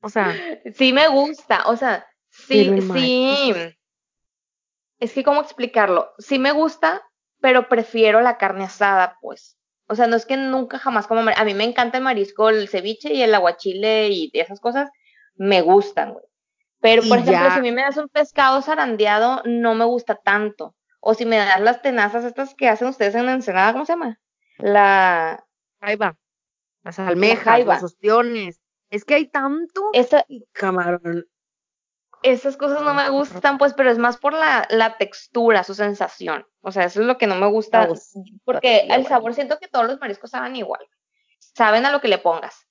O 0.00 0.08
sea, 0.08 0.34
Sí 0.74 0.92
me 0.92 1.08
gusta, 1.08 1.64
o 1.66 1.76
sea, 1.76 2.06
sí, 2.30 2.64
sí, 2.94 3.52
es 4.98 5.12
que 5.12 5.24
cómo 5.24 5.40
explicarlo, 5.42 6.12
sí 6.18 6.38
me 6.38 6.52
gusta, 6.52 7.02
pero 7.40 7.68
prefiero 7.68 8.20
la 8.20 8.38
carne 8.38 8.64
asada, 8.64 9.18
pues. 9.20 9.58
O 9.88 9.94
sea, 9.94 10.06
no 10.06 10.16
es 10.16 10.26
que 10.26 10.36
nunca 10.36 10.78
jamás 10.78 11.06
como, 11.06 11.20
a 11.34 11.44
mí 11.44 11.54
me 11.54 11.64
encanta 11.64 11.98
el 11.98 12.04
marisco, 12.04 12.48
el 12.48 12.68
ceviche 12.68 13.12
y 13.12 13.22
el 13.22 13.34
aguachile 13.34 14.08
y 14.08 14.30
esas 14.34 14.60
cosas, 14.60 14.90
me 15.34 15.60
gustan, 15.60 16.12
güey. 16.12 16.24
Pero, 16.80 17.02
Y 17.04 17.08
por 17.08 17.18
ejemplo, 17.18 17.46
ya- 17.48 17.52
si 17.52 17.58
a 17.58 17.62
mí 17.62 17.72
me 17.72 17.82
das 17.82 17.96
un 17.96 18.08
pescado 18.08 18.62
zarandeado, 18.62 19.42
no 19.44 19.74
me 19.74 19.84
gusta 19.84 20.14
tanto. 20.16 20.74
O 21.04 21.14
si 21.14 21.26
me 21.26 21.36
das 21.36 21.60
las 21.60 21.82
tenazas 21.82 22.24
estas 22.24 22.54
que 22.54 22.68
hacen 22.68 22.86
ustedes 22.86 23.16
en 23.16 23.26
la 23.26 23.32
ensenada, 23.32 23.72
¿cómo 23.72 23.84
se 23.84 23.94
llama? 23.94 24.20
La, 24.58 25.44
va. 26.00 26.16
Las 26.84 26.98
almejas, 27.00 27.42
jaiba. 27.42 27.74
los 27.74 27.82
ostiones. 27.82 28.60
Es 28.88 29.04
que 29.04 29.14
hay 29.14 29.26
tanto. 29.26 29.90
esa, 29.94 30.24
camarón. 30.52 31.26
esas 32.22 32.56
cosas 32.56 32.82
no 32.82 32.94
me 32.94 33.10
gustan, 33.10 33.58
pues, 33.58 33.74
pero 33.74 33.90
es 33.90 33.98
más 33.98 34.16
por 34.16 34.32
la, 34.32 34.64
la 34.70 34.96
textura, 34.96 35.64
su 35.64 35.74
sensación. 35.74 36.46
O 36.60 36.70
sea, 36.70 36.84
eso 36.84 37.00
es 37.00 37.06
lo 37.06 37.18
que 37.18 37.26
no 37.26 37.34
me 37.34 37.48
gusta. 37.48 37.88
Porque 38.44 38.86
el 38.88 39.04
sabor, 39.06 39.34
siento 39.34 39.58
que 39.58 39.66
todos 39.66 39.88
los 39.88 39.98
mariscos 39.98 40.30
saben 40.30 40.54
igual. 40.54 40.86
Saben 41.40 41.84
a 41.84 41.90
lo 41.90 42.00
que 42.00 42.08
le 42.08 42.18
pongas. 42.18 42.68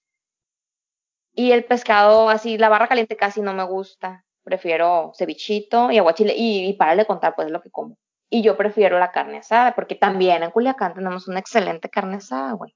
Y 1.33 1.51
el 1.51 1.65
pescado, 1.65 2.29
así, 2.29 2.57
la 2.57 2.69
barra 2.69 2.87
caliente 2.87 3.17
casi 3.17 3.41
no 3.41 3.53
me 3.53 3.65
gusta. 3.65 4.23
Prefiero 4.43 5.11
cevichito 5.15 5.91
y 5.91 5.97
aguachile. 5.97 6.33
Y, 6.33 6.69
y 6.69 6.73
para 6.73 6.95
de 6.95 7.05
contar, 7.05 7.35
pues, 7.35 7.47
es 7.47 7.51
lo 7.51 7.61
que 7.61 7.69
como. 7.69 7.97
Y 8.33 8.43
yo 8.43 8.55
prefiero 8.55 8.97
la 8.97 9.11
carne 9.11 9.39
asada, 9.39 9.75
porque 9.75 9.93
también 9.95 10.41
en 10.41 10.51
Culiacán 10.51 10.93
tenemos 10.93 11.27
una 11.27 11.39
excelente 11.39 11.89
carne 11.89 12.15
asada, 12.15 12.53
güey. 12.53 12.73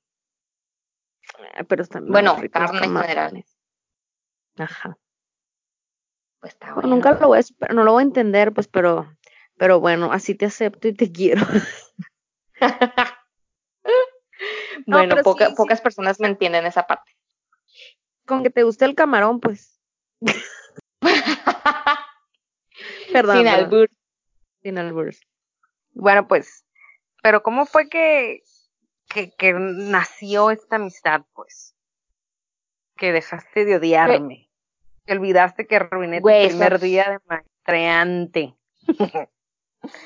Pero 1.70 1.82
están 1.82 2.08
Bueno, 2.08 2.36
ricos 2.36 2.62
los 2.62 2.72
carne 2.72 2.86
en 2.86 2.92
general. 2.94 3.16
camarones. 3.16 3.58
Ajá. 4.58 4.98
Pues 6.42 6.54
está 6.54 6.74
Bueno, 6.74 6.90
nunca 6.90 7.14
lo 7.14 7.28
voy 7.30 7.40
a, 7.40 7.74
no 7.74 7.84
lo 7.86 7.94
voy 7.94 8.02
a 8.02 8.06
entender, 8.06 8.52
pues, 8.54 8.68
pero, 8.68 9.16
pero 9.58 9.80
bueno, 9.80 10.12
así 10.12 10.36
te 10.36 10.46
acepto 10.46 10.90
y 10.90 10.94
te 10.94 11.10
quiero. 11.18 11.42
No, 12.60 12.60
bueno, 14.98 15.16
pero 15.16 15.24
poca- 15.24 15.46
sí, 15.46 15.52
sí. 15.52 15.56
pocas 15.56 15.80
personas 15.80 16.20
me 16.20 16.28
entienden 16.28 16.66
esa 16.66 16.86
parte. 16.86 17.16
Con 18.26 18.44
que 18.44 18.50
te 18.50 18.64
guste 18.64 18.84
el 18.86 18.96
camarón, 18.96 19.40
pues. 19.40 19.80
Perdón. 23.14 23.38
Sin 23.38 23.48
albur. 23.48 23.90
Sin 24.62 24.78
albures. 24.78 25.22
Bueno, 25.96 26.28
pues, 26.28 26.66
pero 27.24 27.42
¿cómo 27.42 27.66
fue 27.66 27.90
que, 27.90 28.44
que, 29.10 29.32
que 29.32 29.54
nació 29.54 30.52
esta 30.52 30.76
amistad, 30.76 31.22
pues? 31.34 31.76
Que 32.98 33.12
dejaste 33.12 33.66
de 33.66 33.78
odiarme. 33.78 34.50
Que 35.06 35.14
olvidaste 35.14 35.66
que 35.66 35.78
arruiné 35.78 36.22
tu 36.22 36.28
primer 36.28 36.80
día 36.80 37.10
de 37.10 37.20
maestreante. 37.28 38.56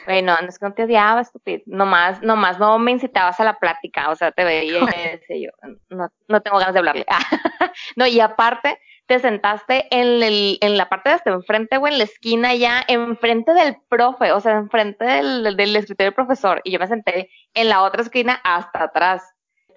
Bueno, 0.06 0.36
no 0.42 0.48
es 0.48 0.60
que 0.60 0.66
no 0.66 0.74
te 0.74 0.84
odiaba, 0.84 1.22
estúpido. 1.22 1.62
Nomás, 1.66 2.22
nomás 2.22 2.60
no 2.60 2.78
me 2.80 2.92
incitabas 2.92 3.40
a 3.40 3.44
la 3.44 3.60
plática. 3.60 4.10
O 4.10 4.16
sea, 4.16 4.32
te 4.32 4.44
veía 4.44 4.80
y 4.80 4.84
me 4.84 4.92
decía 5.20 5.38
yo, 5.38 5.70
no, 5.90 6.10
no 6.28 6.42
tengo 6.42 6.58
ganas 6.58 6.74
de 6.74 6.80
hablarle. 6.80 7.06
no, 7.96 8.08
y 8.08 8.20
aparte, 8.20 8.80
te 9.10 9.20
sentaste 9.20 9.88
en, 9.90 10.22
el, 10.22 10.58
en 10.62 10.78
la 10.78 10.88
parte 10.88 11.10
de 11.10 11.16
hasta 11.16 11.32
enfrente, 11.32 11.78
güey, 11.78 11.94
en 11.94 11.98
la 11.98 12.04
esquina 12.06 12.54
ya, 12.54 12.84
enfrente 12.88 13.54
del 13.54 13.76
profe, 13.90 14.32
o 14.32 14.40
sea, 14.40 14.54
enfrente 14.54 15.04
del, 15.04 15.58
del 15.58 15.76
escritorio 15.76 16.12
del 16.12 16.14
profesor. 16.16 16.62
Y 16.64 16.72
yo 16.72 16.80
me 16.80 16.86
senté 16.88 17.32
en 17.56 17.70
la 17.70 17.82
otra 17.82 18.04
esquina 18.04 18.40
hasta 18.44 18.84
atrás. 18.84 19.24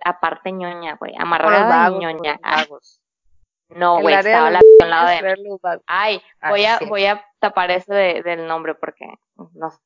Aparte 0.04 0.52
ñoña, 0.52 0.96
güey, 0.96 1.14
amarrada 1.18 1.88
ñoña. 1.88 2.38
vagos. 2.42 3.00
no, 3.70 4.00
güey, 4.00 4.14
estaba 4.16 4.50
la 4.50 4.58
los 4.60 4.80
a 4.80 4.84
un 4.84 4.90
lado 4.90 5.08
de. 5.08 5.80
Ay, 5.86 6.22
Ah, 6.40 6.50
voy 6.50 6.64
a, 6.66 6.78
voy 6.88 7.06
a 7.06 7.24
tapar 7.38 7.70
ese 7.70 7.94
de- 7.94 8.22
del 8.22 8.46
nombre 8.46 8.74
porque 8.74 9.06
no 9.54 9.70
sé. 9.70 9.78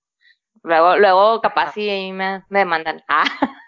Luego, 0.64 0.96
luego 0.96 1.40
capaz 1.40 1.72
sí 1.72 2.10
me, 2.12 2.42
me 2.48 2.58
demandan. 2.60 3.04
Ah, 3.08 3.24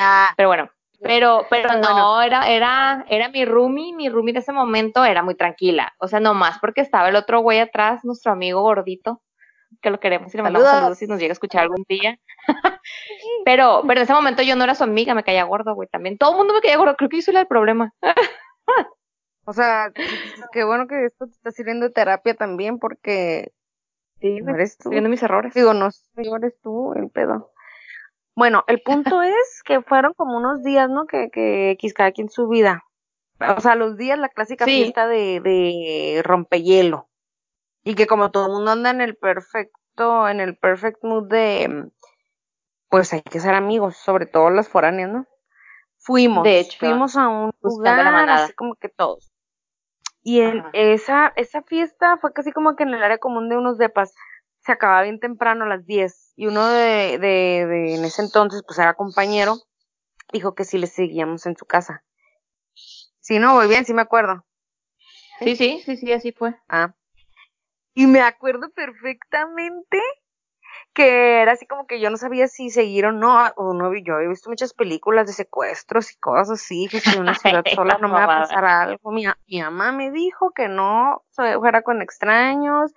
Ah, 0.00 0.32
pero 0.36 0.48
bueno. 0.48 0.68
Pero, 1.02 1.46
pero 1.50 1.68
no, 1.74 1.80
Bueno. 2.16 2.22
era, 2.22 2.48
era, 2.48 3.04
era 3.08 3.28
mi 3.30 3.44
roomie, 3.44 3.94
mi 3.94 4.08
roomie 4.08 4.32
de 4.34 4.40
ese 4.40 4.52
momento 4.52 5.04
era 5.04 5.22
muy 5.22 5.34
tranquila. 5.34 5.92
O 5.98 6.08
sea, 6.08 6.20
nomás 6.20 6.58
porque 6.60 6.80
estaba 6.82 7.08
el 7.08 7.16
otro 7.16 7.40
güey 7.40 7.58
atrás, 7.58 8.04
nuestro 8.04 8.32
amigo 8.32 8.60
gordito, 8.62 9.22
que 9.82 9.90
lo 9.90 9.98
queremos 10.00 10.32
y 10.34 10.36
le 10.36 10.42
mandamos 10.42 10.66
Saludos. 10.68 10.80
saludos 10.82 10.98
si 10.98 11.06
nos 11.06 11.18
llega 11.20 11.32
a 11.32 11.34
escuchar 11.34 11.62
algún 11.62 11.84
día. 11.88 12.18
pero, 13.44 13.82
pero 13.86 14.00
en 14.00 14.04
ese 14.04 14.12
momento 14.12 14.42
yo 14.42 14.56
no 14.56 14.64
era 14.64 14.74
su 14.74 14.84
amiga, 14.84 15.14
me 15.14 15.24
caía 15.24 15.44
gordo, 15.44 15.74
güey, 15.74 15.88
también. 15.88 16.18
Todo 16.18 16.32
el 16.32 16.36
mundo 16.38 16.54
me 16.54 16.60
caía 16.60 16.76
gordo, 16.76 16.96
creo 16.96 17.08
que 17.08 17.16
yo 17.16 17.22
soy 17.22 17.34
la 17.34 17.40
del 17.40 17.46
problema. 17.48 17.92
o 19.46 19.52
sea, 19.52 19.90
qué 20.52 20.64
bueno 20.64 20.86
que 20.86 21.06
esto 21.06 21.26
te 21.26 21.32
está 21.32 21.50
sirviendo 21.50 21.86
de 21.86 21.92
terapia 21.92 22.34
también 22.34 22.78
porque 22.78 23.52
Sí, 24.20 24.40
no 24.42 24.54
eres 24.54 24.76
tú. 24.76 24.90
viendo 24.90 25.08
mis 25.08 25.22
errores. 25.22 25.54
Digo, 25.54 25.72
no 25.72 25.88
no 26.16 26.36
eres 26.36 26.60
tú 26.62 26.92
el 26.94 27.08
pedo. 27.10 27.52
Bueno, 28.40 28.64
el 28.68 28.80
punto 28.80 29.20
es 29.22 29.62
que 29.66 29.82
fueron 29.82 30.14
como 30.14 30.38
unos 30.38 30.62
días, 30.62 30.88
¿no? 30.88 31.06
Que, 31.06 31.28
que 31.30 31.72
X 31.72 31.92
cada 31.92 32.10
quien 32.12 32.30
su 32.30 32.48
vida. 32.48 32.84
O 33.38 33.60
sea, 33.60 33.74
los 33.74 33.98
días, 33.98 34.18
la 34.18 34.30
clásica 34.30 34.64
Sí. 34.64 34.84
fiesta 34.84 35.06
de, 35.06 35.40
de 35.40 36.22
rompehielo. 36.24 37.10
Y 37.84 37.94
que 37.94 38.06
como 38.06 38.30
todo 38.30 38.46
el 38.46 38.52
mundo 38.52 38.70
anda 38.70 38.88
en 38.88 39.02
el 39.02 39.14
perfecto, 39.14 40.26
en 40.26 40.40
el 40.40 40.56
perfect 40.56 41.04
mood 41.04 41.28
de, 41.28 41.90
pues 42.88 43.12
hay 43.12 43.20
que 43.20 43.40
ser 43.40 43.52
amigos, 43.52 43.98
sobre 43.98 44.24
todo 44.24 44.48
las 44.48 44.70
foráneas, 44.70 45.10
¿no? 45.10 45.26
Fuimos, 45.98 46.44
De 46.44 46.60
hecho, 46.60 46.78
fuimos 46.78 47.16
a 47.18 47.28
un 47.28 47.52
la 47.62 47.68
lugar, 47.68 48.30
así 48.30 48.54
como 48.54 48.74
que 48.74 48.88
todos. 48.88 49.30
Y 50.22 50.40
en 50.40 50.60
Ajá. 50.60 50.70
esa, 50.72 51.32
esa 51.36 51.60
fiesta 51.60 52.16
fue 52.16 52.32
casi 52.32 52.52
como 52.52 52.74
que 52.74 52.84
en 52.84 52.94
el 52.94 53.02
área 53.02 53.18
común 53.18 53.50
de 53.50 53.58
unos 53.58 53.76
depas. 53.76 54.14
Se 54.60 54.72
acababa 54.72 55.02
bien 55.02 55.20
temprano 55.20 55.66
a 55.66 55.68
las 55.68 55.84
10. 55.84 56.29
Y 56.40 56.46
uno 56.46 56.66
de, 56.68 57.18
de, 57.18 57.66
de 57.66 57.94
en 57.96 58.04
ese 58.06 58.22
entonces, 58.22 58.62
pues 58.66 58.78
era 58.78 58.94
compañero, 58.94 59.58
dijo 60.32 60.54
que 60.54 60.64
sí 60.64 60.78
le 60.78 60.86
seguíamos 60.86 61.44
en 61.44 61.54
su 61.54 61.66
casa. 61.66 62.02
Sí, 62.72 63.38
no, 63.38 63.56
muy 63.56 63.68
bien, 63.68 63.84
sí 63.84 63.92
me 63.92 64.00
acuerdo. 64.00 64.46
Sí, 65.40 65.54
sí, 65.54 65.82
sí, 65.84 65.98
sí, 65.98 66.10
así 66.14 66.32
fue. 66.32 66.54
Ah. 66.66 66.94
Y 67.92 68.06
me 68.06 68.22
acuerdo 68.22 68.70
perfectamente 68.70 70.00
que 70.94 71.42
era 71.42 71.52
así 71.52 71.66
como 71.66 71.86
que 71.86 72.00
yo 72.00 72.08
no 72.08 72.16
sabía 72.16 72.48
si 72.48 72.70
seguir 72.70 73.04
o 73.04 73.12
no, 73.12 73.36
o 73.56 73.74
no, 73.74 73.94
yo 73.94 74.18
he 74.18 74.26
visto 74.26 74.48
muchas 74.48 74.72
películas 74.72 75.26
de 75.26 75.34
secuestros 75.34 76.10
y 76.10 76.16
cosas 76.20 76.52
así, 76.52 76.88
que 76.88 77.00
si 77.00 77.16
en 77.16 77.20
una 77.20 77.34
ciudad 77.34 77.64
sola 77.74 77.98
no 78.00 78.08
me 78.08 78.14
va 78.14 78.24
a 78.24 78.40
pasar 78.40 78.64
algo. 78.64 79.10
Mi, 79.10 79.26
mi 79.46 79.60
mamá 79.60 79.92
me 79.92 80.10
dijo 80.10 80.52
que 80.52 80.68
no 80.68 81.22
fuera 81.34 81.82
con 81.82 82.00
extraños, 82.00 82.94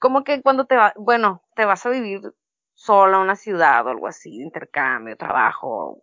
como 0.00 0.24
que 0.24 0.42
cuando 0.42 0.64
te 0.64 0.74
va, 0.76 0.92
bueno, 0.96 1.44
te 1.54 1.64
vas 1.64 1.86
a 1.86 1.90
vivir 1.90 2.34
sola 2.78 3.16
a 3.16 3.20
una 3.20 3.34
ciudad 3.34 3.84
o 3.86 3.90
algo 3.90 4.06
así, 4.06 4.40
intercambio, 4.40 5.16
trabajo, 5.16 6.00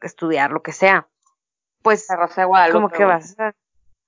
estudiar, 0.00 0.50
lo 0.50 0.60
que 0.60 0.72
sea. 0.72 1.06
pues 1.82 2.08
de 2.08 2.44
Guadalupe. 2.44 2.72
como 2.72 2.88
que 2.90 3.04
vas 3.04 3.38
a, 3.38 3.54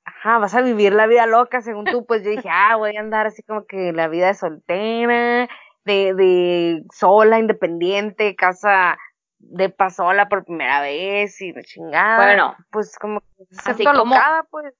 ajá, 0.04 0.38
vas 0.38 0.52
a 0.56 0.60
vivir 0.62 0.92
la 0.92 1.06
vida 1.06 1.26
loca 1.26 1.60
según 1.62 1.84
tú, 1.84 2.04
pues 2.06 2.24
yo 2.24 2.30
dije, 2.30 2.48
ah, 2.50 2.74
voy 2.74 2.96
a 2.96 3.00
andar 3.00 3.28
así 3.28 3.44
como 3.44 3.66
que 3.66 3.92
la 3.92 4.08
vida 4.08 4.26
de 4.26 4.34
soltera, 4.34 5.48
de, 5.84 6.14
de 6.14 6.82
sola, 6.92 7.38
independiente, 7.38 8.34
casa 8.34 8.98
de 9.38 9.68
pasola 9.68 10.28
por 10.28 10.44
primera 10.44 10.80
vez 10.80 11.40
y 11.40 11.52
la 11.52 11.62
chingada. 11.62 12.16
Bueno, 12.24 12.56
pues 12.72 12.98
como 12.98 13.20
que 13.20 13.44
así 13.64 13.84
como- 13.84 14.00
como 14.00 14.16
pues. 14.50 14.74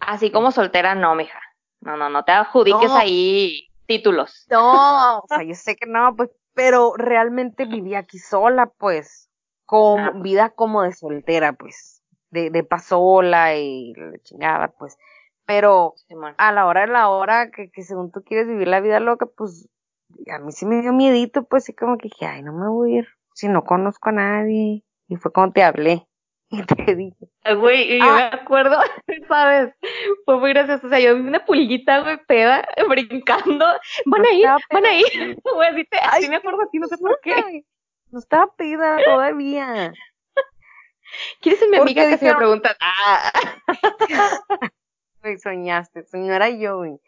así 0.00 0.32
como 0.32 0.50
soltera, 0.52 0.94
no, 0.94 1.14
mija. 1.14 1.38
No, 1.82 1.98
no, 1.98 2.08
no 2.08 2.24
te 2.24 2.32
adjudiques 2.32 2.88
No. 2.88 2.96
ahí 2.96 3.68
títulos. 3.86 4.46
No, 4.50 5.18
o 5.18 5.26
sea, 5.28 5.42
yo 5.42 5.54
sé 5.54 5.76
que 5.76 5.86
no, 5.86 6.14
pues, 6.16 6.30
pero 6.54 6.94
realmente 6.96 7.64
vivía 7.64 8.00
aquí 8.00 8.18
sola, 8.18 8.66
pues, 8.78 9.28
con 9.64 10.00
Ah. 10.00 10.12
vida 10.22 10.50
como 10.50 10.82
de 10.82 10.92
soltera, 10.92 11.52
pues, 11.54 12.02
de, 12.30 12.50
de 12.50 12.64
pasola 12.64 13.54
y 13.56 13.92
la 13.94 14.18
chingada, 14.22 14.68
pues. 14.78 14.96
Pero 15.46 15.94
a 16.38 16.52
la 16.52 16.66
hora 16.66 16.82
de 16.82 16.86
la 16.88 17.08
hora 17.08 17.50
que, 17.50 17.70
que 17.70 17.82
según 17.82 18.10
tú 18.12 18.22
quieres 18.22 18.46
vivir 18.46 18.68
la 18.68 18.80
vida 18.80 19.00
loca, 19.00 19.26
pues, 19.26 19.68
a 20.32 20.38
mí 20.38 20.52
sí 20.52 20.66
me 20.66 20.80
dio 20.82 20.92
miedito, 20.92 21.44
pues, 21.44 21.64
sí 21.64 21.74
como 21.74 21.96
que 21.98 22.08
dije, 22.08 22.26
ay, 22.26 22.42
no 22.42 22.52
me 22.52 22.68
voy 22.68 22.96
a 22.96 22.98
ir 23.00 23.08
si 23.34 23.48
no 23.48 23.64
conozco 23.64 24.10
a 24.10 24.12
nadie. 24.12 24.84
Y 25.08 25.16
fue 25.16 25.32
cuando 25.32 25.54
te 25.54 25.62
hablé 25.64 26.06
y 26.52 26.62
te 26.64 26.74
dije, 26.96 27.16
Güey, 27.56 27.94
y 27.94 27.98
yo 27.98 28.04
Ah. 28.04 28.14
me 28.30 28.40
acuerdo, 28.40 28.78
¿sabes? 29.28 29.74
Fue 30.24 30.38
muy 30.38 30.50
gracioso. 30.52 30.86
O 30.86 30.90
sea, 30.90 31.00
yo 31.00 31.14
vi 31.16 31.22
una 31.22 31.44
pulguita, 31.44 32.00
güey, 32.00 32.18
peda, 32.26 32.68
brincando. 32.88 33.66
Van 34.06 34.22
No 34.22 34.28
a 34.28 34.32
ir, 34.32 34.40
estaba 34.44 34.58
van 34.72 34.86
a 34.86 34.94
ir. 34.94 35.38
Güey, 35.42 35.68
así, 35.68 35.84
te, 35.86 35.98
así 35.98 36.24
Ay, 36.24 36.28
me 36.28 36.36
acuerdo 36.36 36.60
así, 36.62 36.78
no 36.78 36.86
sé 36.86 36.98
por 36.98 37.18
qué. 37.22 37.34
"Ay, 37.34 37.64
no 38.10 38.18
estaba 38.18 38.54
pida 38.54 38.98
todavía. 39.04 39.92
¿Quién 41.40 41.56
es 41.56 41.68
mi 41.68 41.76
amiga 41.78 42.08
que 42.08 42.18
se 42.18 42.24
me 42.26 42.34
preguntan? 42.34 42.74
Ah, 42.80 43.32
soñaste, 45.42 46.04
señora 46.04 46.48
yo, 46.50 46.78
güey. 46.78 46.98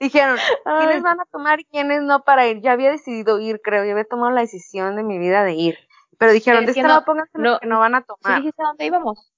Dijeron, 0.00 0.36
ay, 0.64 0.78
¿quiénes 0.86 1.02
van 1.02 1.20
a 1.20 1.24
tomar 1.30 1.60
y 1.60 1.64
quiénes 1.64 2.02
no 2.02 2.22
para 2.22 2.46
ir? 2.46 2.60
Ya 2.60 2.72
había 2.72 2.90
decidido 2.90 3.40
ir, 3.40 3.60
creo, 3.62 3.84
ya 3.84 3.92
había 3.92 4.04
tomado 4.04 4.30
la 4.32 4.42
decisión 4.42 4.96
de 4.96 5.02
mi 5.04 5.18
vida 5.18 5.42
de 5.44 5.52
ir. 5.54 5.78
Pero 6.22 6.32
dijeron, 6.32 6.64
de 6.64 6.70
este 6.70 6.82
no- 6.82 6.88
lado 6.88 7.04
pónganse 7.04 7.30
los 7.38 7.42
no- 7.52 7.58
que 7.58 7.66
no 7.66 7.78
van 7.80 7.94
a 7.96 8.00
¿Sí 8.00 8.06
tomar. 8.06 8.36
dijiste 8.38 8.62
a 8.62 8.66
dónde 8.66 8.86
íbamos? 8.86 9.32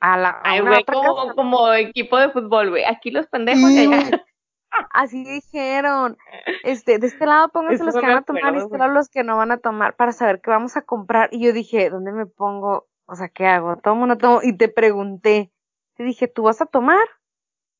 A 0.00 0.16
la 0.16 0.28
a 0.30 0.40
Ay, 0.44 0.60
una 0.60 0.70
güey, 0.70 0.82
otra 0.82 0.94
como, 0.94 1.16
casa. 1.16 1.34
como 1.34 1.72
equipo 1.74 2.18
de 2.18 2.30
fútbol, 2.30 2.70
güey. 2.70 2.84
Aquí 2.84 3.10
los 3.10 3.26
pendejos 3.26 3.68
Sí, 3.70 3.92
allá. 3.92 4.24
Así 4.90 5.24
dijeron. 5.24 6.16
Este, 6.64 6.98
de 6.98 7.06
este 7.08 7.26
lado 7.26 7.48
pónganse 7.50 7.74
Eso 7.76 7.84
los 7.84 7.94
que 7.94 8.00
van 8.06 8.16
a 8.18 8.22
tomar 8.22 8.52
y 8.54 8.58
de 8.58 8.62
este 8.64 8.78
lado 8.78 8.92
los 8.92 9.08
que 9.08 9.22
no 9.24 9.36
van 9.36 9.50
a 9.52 9.58
tomar 9.58 9.96
para 9.96 10.12
saber 10.12 10.40
qué 10.40 10.50
vamos 10.50 10.76
a 10.76 10.82
comprar. 10.82 11.28
Y 11.32 11.44
yo 11.44 11.52
dije, 11.52 11.90
¿dónde 11.90 12.12
me 12.12 12.26
pongo? 12.26 12.88
O 13.06 13.14
sea, 13.16 13.28
¿qué 13.28 13.46
hago? 13.46 13.76
¿Tomo 13.76 14.04
o 14.04 14.06
no 14.06 14.16
tomo? 14.18 14.40
Y 14.42 14.56
te 14.56 14.68
pregunté. 14.68 15.52
Te 15.96 16.04
dije, 16.04 16.26
¿tú 16.28 16.44
vas 16.44 16.62
a 16.62 16.66
tomar? 16.66 17.04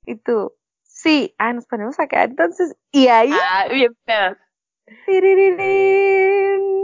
Y 0.04 0.16
tú, 0.16 0.52
sí. 0.82 1.34
Ah, 1.38 1.52
nos 1.52 1.66
ponemos 1.66 1.98
acá 1.98 2.24
entonces. 2.24 2.76
Y 2.90 3.06
ahí 3.08 3.30
Ah, 3.32 3.66
bien 3.70 3.96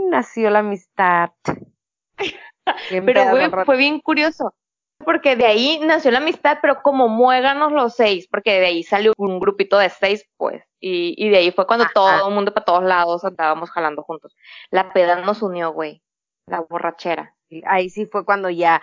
nació 0.09 0.49
la 0.49 0.59
amistad. 0.59 1.31
Pero, 2.89 3.29
güey, 3.31 3.49
fue 3.65 3.77
bien 3.77 3.99
curioso. 3.99 4.53
Porque 5.05 5.37
de 5.37 5.45
ahí 5.45 5.79
nació 5.81 6.11
la 6.11 6.17
amistad, 6.17 6.57
pero 6.61 6.81
como 6.81 7.07
muéganos 7.07 7.71
los 7.71 7.95
seis, 7.95 8.27
porque 8.29 8.59
de 8.59 8.65
ahí 8.65 8.83
salió 8.83 9.13
un 9.17 9.39
grupito 9.39 9.77
de 9.77 9.89
seis, 9.89 10.27
pues. 10.35 10.61
Y, 10.81 11.15
y 11.17 11.29
de 11.29 11.37
ahí 11.37 11.51
fue 11.51 11.65
cuando 11.65 11.85
Ajá. 11.85 11.93
todo 11.93 12.27
el 12.27 12.35
mundo 12.35 12.53
para 12.53 12.65
todos 12.65 12.83
lados 12.83 13.23
andábamos 13.23 13.71
jalando 13.71 14.03
juntos. 14.03 14.35
La 14.71 14.91
peda 14.91 15.15
nos 15.21 15.41
unió, 15.41 15.71
güey. 15.71 16.03
La 16.47 16.59
borrachera. 16.59 17.33
Ahí 17.65 17.89
sí 17.89 18.07
fue 18.07 18.25
cuando 18.25 18.49
ya, 18.49 18.81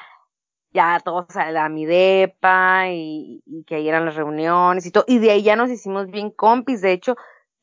ya 0.71 1.01
todos 1.05 1.37
a 1.37 1.69
mi 1.69 1.85
depa 1.85 2.89
y, 2.89 3.43
y 3.45 3.65
que 3.65 3.75
ahí 3.77 3.89
eran 3.89 4.07
las 4.07 4.17
reuniones 4.17 4.87
y 4.87 4.91
todo. 4.91 5.05
Y 5.07 5.19
de 5.19 5.33
ahí 5.33 5.43
ya 5.43 5.55
nos 5.55 5.71
hicimos 5.71 6.11
bien 6.11 6.31
compis. 6.31 6.81
De 6.81 6.93
hecho, 6.93 7.17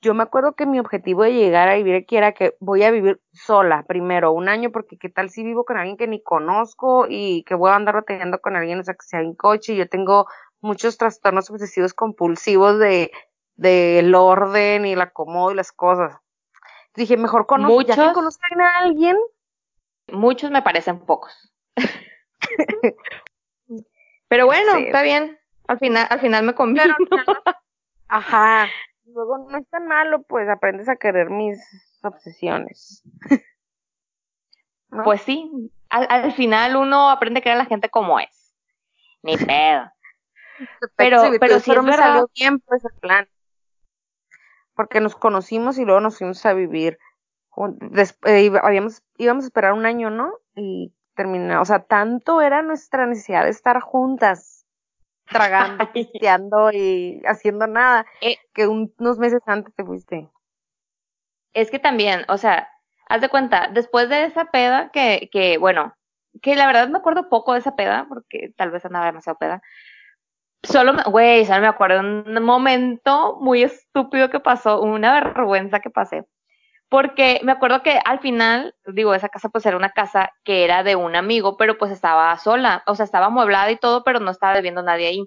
yo 0.03 0.13
me 0.13 0.23
acuerdo 0.23 0.53
que 0.53 0.65
mi 0.65 0.79
objetivo 0.79 1.23
de 1.23 1.33
llegar 1.33 1.69
a 1.69 1.75
vivir 1.75 1.95
aquí 1.95 2.17
era 2.17 2.33
que 2.33 2.55
voy 2.59 2.83
a 2.83 2.91
vivir 2.91 3.21
sola 3.31 3.83
primero, 3.87 4.31
un 4.33 4.49
año, 4.49 4.69
porque 4.71 4.97
qué 4.97 5.09
tal 5.09 5.29
si 5.29 5.43
vivo 5.43 5.63
con 5.65 5.77
alguien 5.77 5.97
que 5.97 6.07
ni 6.07 6.21
conozco 6.21 7.05
y 7.09 7.43
que 7.45 7.55
voy 7.55 7.71
a 7.71 7.75
andar 7.75 7.95
batallando 7.95 8.39
con 8.39 8.55
alguien, 8.55 8.79
o 8.79 8.83
sea, 8.83 8.93
que 8.93 9.05
sea 9.05 9.21
en 9.21 9.33
coche. 9.33 9.73
y 9.73 9.77
Yo 9.77 9.87
tengo 9.89 10.27
muchos 10.61 10.97
trastornos 10.97 11.49
obsesivos 11.49 11.93
compulsivos 11.93 12.77
de 12.79 13.11
del 13.55 14.13
orden 14.15 14.85
y 14.85 14.93
el 14.93 15.01
acomodo 15.01 15.51
y 15.51 15.55
las 15.55 15.71
cosas. 15.71 16.17
Dije, 16.95 17.17
mejor 17.17 17.45
conozco, 17.45 17.81
ya 17.81 17.95
que 17.95 18.01
Muchos- 18.01 18.13
conozcan 18.13 18.61
a 18.61 18.79
alguien, 18.79 19.17
Muchos 20.11 20.51
me 20.51 20.61
parecen 20.61 20.99
pocos. 21.05 21.31
Pero 24.27 24.45
bueno, 24.45 24.73
Sí. 24.75 24.83
está 24.85 25.01
bien. 25.01 25.39
Al 25.67 25.79
final, 25.79 26.07
al 26.09 26.19
final 26.19 26.43
me 26.43 26.53
convino. 26.55 26.93
Pero 27.09 27.23
Ajá. 28.09 28.67
Luego 29.13 29.37
no 29.49 29.57
es 29.57 29.67
tan 29.69 29.87
malo, 29.87 30.23
pues 30.23 30.49
aprendes 30.49 30.89
a 30.89 30.95
querer 30.95 31.29
mis 31.29 31.59
obsesiones. 32.03 33.03
¿No? 34.89 35.03
Pues 35.03 35.21
sí, 35.21 35.49
al, 35.89 36.05
al 36.09 36.31
final 36.33 36.75
uno 36.75 37.09
aprende 37.09 37.39
a 37.39 37.43
querer 37.43 37.55
a 37.57 37.63
la 37.63 37.65
gente 37.69 37.89
como 37.89 38.19
es. 38.19 38.53
Ni 39.21 39.37
pedo. 39.37 39.91
pero- 40.95 41.21
Sí, 41.31 41.37
pero 41.39 41.59
sí 41.59 41.71
pero 41.71 41.81
es 41.81 41.85
me 41.85 41.91
verdad. 41.91 42.05
salió 42.07 42.29
bien, 42.35 42.59
pues 42.59 42.83
el 42.85 42.93
plan. 42.99 43.27
Porque 44.75 44.99
nos 45.01 45.15
conocimos 45.15 45.77
y 45.77 45.85
luego 45.85 45.99
nos 46.01 46.17
fuimos 46.17 46.45
a 46.45 46.53
vivir. 46.53 46.97
jun- 47.49 47.77
des- 47.91 48.17
eh, 48.25 48.51
habíamos, 48.63 49.03
íbamos 49.17 49.43
a 49.43 49.47
esperar 49.47 49.73
un 49.73 49.85
año, 49.85 50.09
¿no? 50.09 50.33
Y 50.55 50.91
terminó. 51.15 51.61
O 51.61 51.65
sea, 51.65 51.83
tanto 51.83 52.41
era 52.41 52.63
nuestra 52.63 53.05
necesidad 53.05 53.43
de 53.43 53.51
estar 53.51 53.79
juntas, 53.79 54.62
tragando, 55.27 55.77
pisteando 55.93 56.71
y 56.71 57.21
haciendo 57.25 57.67
nada, 57.67 58.05
Eh. 58.21 58.37
que 58.53 58.67
un- 58.67 58.93
unos 58.99 59.17
meses 59.19 59.41
antes 59.45 59.73
te 59.75 59.83
fuiste. 59.85 60.29
Es 61.53 61.69
que 61.71 61.79
también, 61.79 62.25
o 62.29 62.37
sea, 62.37 62.67
haz 63.07 63.21
de 63.21 63.29
cuenta, 63.29 63.69
después 63.71 64.09
de 64.09 64.25
esa 64.25 64.45
peda, 64.45 64.89
que, 64.91 65.29
que 65.31 65.57
bueno, 65.57 65.93
que 66.41 66.55
la 66.55 66.65
verdad 66.65 66.87
me 66.89 66.97
acuerdo 66.97 67.29
poco 67.29 67.53
de 67.53 67.59
esa 67.59 67.75
peda, 67.75 68.05
porque 68.09 68.53
tal 68.57 68.71
vez 68.71 68.83
andaba 68.85 69.05
demasiado 69.05 69.37
peda. 69.37 69.61
Solo, 70.63 70.93
me- 70.93 71.03
güey, 71.03 71.45
solo 71.45 71.61
me 71.61 71.67
acuerdo 71.67 71.99
un 71.99 72.41
momento 72.43 73.37
muy 73.41 73.63
estúpido 73.63 74.29
que 74.29 74.39
pasó, 74.39 74.81
una 74.81 75.13
vergüenza 75.13 75.79
que 75.79 75.89
pasé. 75.89 76.25
Porque 76.93 77.39
me 77.43 77.51
acuerdo 77.51 77.81
que 77.81 77.99
al 78.05 78.19
final, 78.19 78.75
digo, 78.85 79.15
esa 79.15 79.27
casa 79.29 79.49
pues 79.49 79.65
era 79.65 79.75
una 79.77 79.89
casa 79.93 80.29
que 80.43 80.63
era 80.63 80.83
de 80.83 80.95
un 80.95 81.15
amigo, 81.15 81.57
pero 81.57 81.79
pues 81.79 81.91
estaba 81.91 82.37
sola, 82.37 82.83
o 82.85 82.93
sea, 82.93 83.03
estaba 83.05 83.25
amueblada 83.27 83.71
y 83.71 83.77
todo, 83.77 84.03
pero 84.03 84.19
no 84.19 84.29
estaba 84.29 84.53
viviendo 84.55 84.83
nadie 84.83 85.07
ahí. 85.07 85.25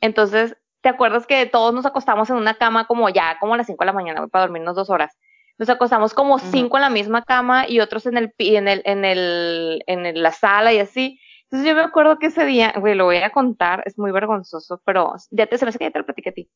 Entonces, 0.00 0.56
¿te 0.82 0.90
acuerdas 0.90 1.26
que 1.26 1.46
todos 1.46 1.74
nos 1.74 1.86
acostamos 1.86 2.30
en 2.30 2.36
una 2.36 2.54
cama 2.54 2.86
como 2.86 3.08
ya, 3.10 3.38
como 3.40 3.54
a 3.54 3.58
las 3.58 3.66
5 3.68 3.84
de 3.84 3.86
la 3.86 3.94
mañana, 3.94 4.26
para 4.28 4.44
dormirnos 4.46 4.76
dos 4.76 4.90
horas? 4.90 5.16
Nos 5.58 5.70
acostamos 5.70 6.14
como 6.14 6.38
cinco 6.38 6.76
en 6.78 6.82
la 6.82 6.90
misma 6.90 7.22
cama 7.22 7.68
y 7.68 7.80
otros 7.80 8.06
en 8.06 8.18
el, 8.18 8.34
en 8.38 8.68
el, 8.68 8.82
en 8.84 9.04
el, 9.06 9.84
en 9.86 10.06
el- 10.06 10.22
la 10.22 10.32
sala 10.32 10.72
y 10.74 10.80
así. 10.80 11.20
Entonces 11.44 11.68
yo 11.68 11.74
me 11.76 11.82
acuerdo 11.82 12.18
que 12.18 12.26
ese 12.26 12.44
día, 12.46 12.74
güey, 12.78 12.94
lo 12.96 13.04
voy 13.06 13.18
a 13.18 13.30
contar, 13.30 13.82
es 13.86 13.98
muy 13.98 14.12
vergonzoso, 14.12 14.82
pero 14.84 15.14
ya 15.30 15.46
te 15.46 15.58
se 15.58 15.64
me 15.64 15.70
hace 15.70 15.78
que 15.78 15.86
ya 15.86 15.90
te 15.92 16.00
lo 16.00 16.06
platiqué 16.06 16.30
a 16.30 16.32
ti. 16.34 16.50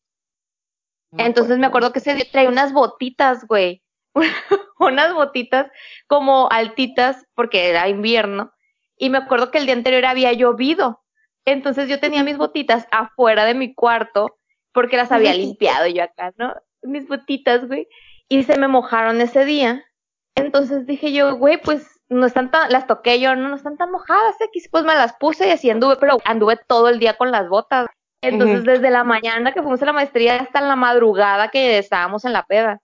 Entonces 1.19 1.59
me 1.59 1.67
acuerdo 1.67 1.93
que 1.93 2.01
ese 2.01 2.15
día 2.15 2.27
traía 2.31 2.49
unas 2.49 2.73
botitas, 2.73 3.47
güey. 3.47 3.83
unas 4.79 5.15
botitas 5.15 5.71
como 6.07 6.49
altitas 6.51 7.25
porque 7.35 7.69
era 7.69 7.89
invierno. 7.89 8.53
Y 8.99 9.11
me 9.11 9.19
acuerdo 9.19 9.51
que 9.51 9.59
el 9.59 9.67
día 9.67 9.75
anterior 9.75 10.05
había 10.07 10.33
llovido. 10.33 11.03
Entonces 11.45 11.89
yo 11.89 12.01
tenía 12.01 12.25
mis 12.25 12.39
botitas 12.39 12.87
afuera 12.91 13.45
de 13.45 13.55
mi 13.55 13.75
cuarto 13.75 14.39
porque 14.73 14.97
las 14.97 15.13
había 15.13 15.35
limpiado 15.35 15.87
yo 15.87 16.05
acá, 16.05 16.33
¿no? 16.37 16.55
Mis 16.83 17.07
botitas, 17.09 17.67
güey. 17.67 17.89
Y 18.29 18.43
se 18.43 18.59
me 18.59 18.69
mojaron 18.69 19.21
ese 19.21 19.45
día. 19.45 19.85
Entonces 20.35 20.87
dije 20.87 21.13
yo, 21.13 21.37
güey, 21.37 21.59
pues 21.59 22.01
no 22.09 22.27
están 22.27 22.51
tan, 22.51 22.71
las 22.71 22.87
toqué 22.87 23.21
yo, 23.21 23.35
no, 23.35 23.49
no 23.49 23.57
están 23.57 23.77
tan 23.77 23.91
mojadas 23.91 24.37
X, 24.41 24.69
pues 24.71 24.85
me 24.85 24.95
las 24.95 25.15
puse 25.15 25.49
y 25.49 25.51
así 25.51 25.71
anduve, 25.71 25.97
pero 25.97 26.19
anduve 26.25 26.59
todo 26.69 26.89
el 26.89 26.99
día 26.99 27.17
con 27.17 27.31
las 27.31 27.49
botas. 27.49 27.87
Entonces, 28.23 28.65
desde 28.65 28.91
la 28.91 29.05
mañana 29.05 29.53
que 29.53 29.63
fuimos 29.63 29.81
a 29.83 29.87
la 29.87 29.93
maestría 29.93 30.37
hasta 30.37 30.61
la 30.61 30.75
madrugada 30.75 31.49
que 31.49 31.79
estábamos 31.79 32.25
en 32.25 32.33
la 32.33 32.45
peda. 32.45 32.81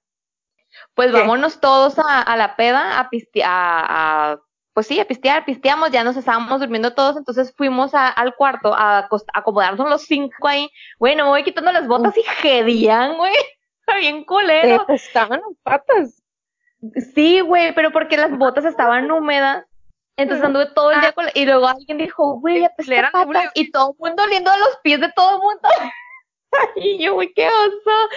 Pues 0.94 1.10
¿Qué? 1.10 1.18
vámonos 1.18 1.60
todos 1.60 1.98
a, 1.98 2.20
a 2.22 2.36
la 2.36 2.56
peda 2.56 2.98
a 2.98 3.08
pistear, 3.10 3.48
a, 3.50 4.32
a- 4.32 4.40
pues 4.74 4.86
sí, 4.86 4.98
a 4.98 5.06
pistear, 5.06 5.44
pisteamos, 5.44 5.90
ya 5.90 6.02
nos 6.02 6.16
estábamos 6.16 6.58
durmiendo 6.60 6.94
todos, 6.94 7.16
entonces 7.18 7.52
fuimos 7.56 7.94
a- 7.94 8.08
al 8.08 8.34
cuarto 8.34 8.72
a 8.74 9.08
acomodarnos 9.34 9.88
los 9.88 10.02
cinco 10.02 10.48
ahí. 10.48 10.70
Güey, 10.98 11.14
no 11.14 11.24
me 11.24 11.30
voy 11.30 11.44
quitando 11.44 11.72
las 11.72 11.86
botas 11.86 12.16
y 12.16 12.22
gedían, 12.22 13.16
güey. 13.16 13.34
Está 13.80 13.96
bien 13.98 14.24
culero. 14.24 14.86
Estaban 14.88 15.40
las 15.40 15.56
patas. 15.62 16.22
Sí, 17.14 17.40
güey, 17.40 17.74
pero 17.74 17.90
porque 17.92 18.16
las 18.16 18.36
botas 18.38 18.64
estaban 18.64 19.10
húmedas. 19.10 19.66
Entonces 20.16 20.44
anduve 20.44 20.66
todo 20.74 20.90
el 20.92 21.00
día 21.00 21.12
con 21.12 21.24
la- 21.26 21.32
y 21.34 21.44
luego 21.46 21.66
alguien 21.66 21.98
dijo, 21.98 22.38
güey, 22.40 22.64
apesta 22.64 22.92
patas", 23.12 23.50
y 23.54 23.70
todo 23.70 23.92
el 23.92 23.96
mundo 23.98 24.22
oliendo 24.22 24.50
a 24.50 24.58
los 24.58 24.78
pies 24.82 25.00
de 25.00 25.10
todo 25.12 25.36
el 25.36 25.38
mundo. 25.38 25.68
y 26.76 27.02
yo, 27.02 27.14
güey, 27.14 27.32
qué 27.34 27.46
oso. 27.48 28.08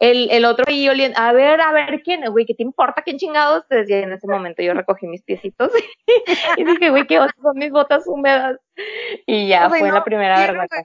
El, 0.00 0.30
el 0.30 0.44
otro 0.46 0.64
ahí 0.66 0.88
oliendo, 0.88 1.18
a 1.18 1.32
ver, 1.32 1.60
a 1.60 1.72
ver 1.72 2.02
quién, 2.02 2.24
güey, 2.32 2.46
¿qué 2.46 2.54
te 2.54 2.62
importa 2.62 3.02
quién 3.02 3.18
chingados? 3.18 3.68
Decía 3.68 4.00
en 4.00 4.12
ese 4.12 4.26
momento 4.26 4.62
yo 4.62 4.74
recogí 4.74 5.06
mis 5.06 5.22
piecitos 5.22 5.70
y 6.56 6.64
dije, 6.64 6.90
güey, 6.90 7.06
qué 7.06 7.20
oso, 7.20 7.32
son 7.42 7.56
mis 7.56 7.70
botas 7.70 8.04
húmedas. 8.06 8.58
Y 9.26 9.48
ya 9.48 9.66
O 9.66 9.70
sea, 9.70 9.78
fue 9.78 9.88
no 9.88 9.94
la 9.94 10.02
primera 10.04 10.38
dieron, 10.38 10.56
verdad. 10.58 10.84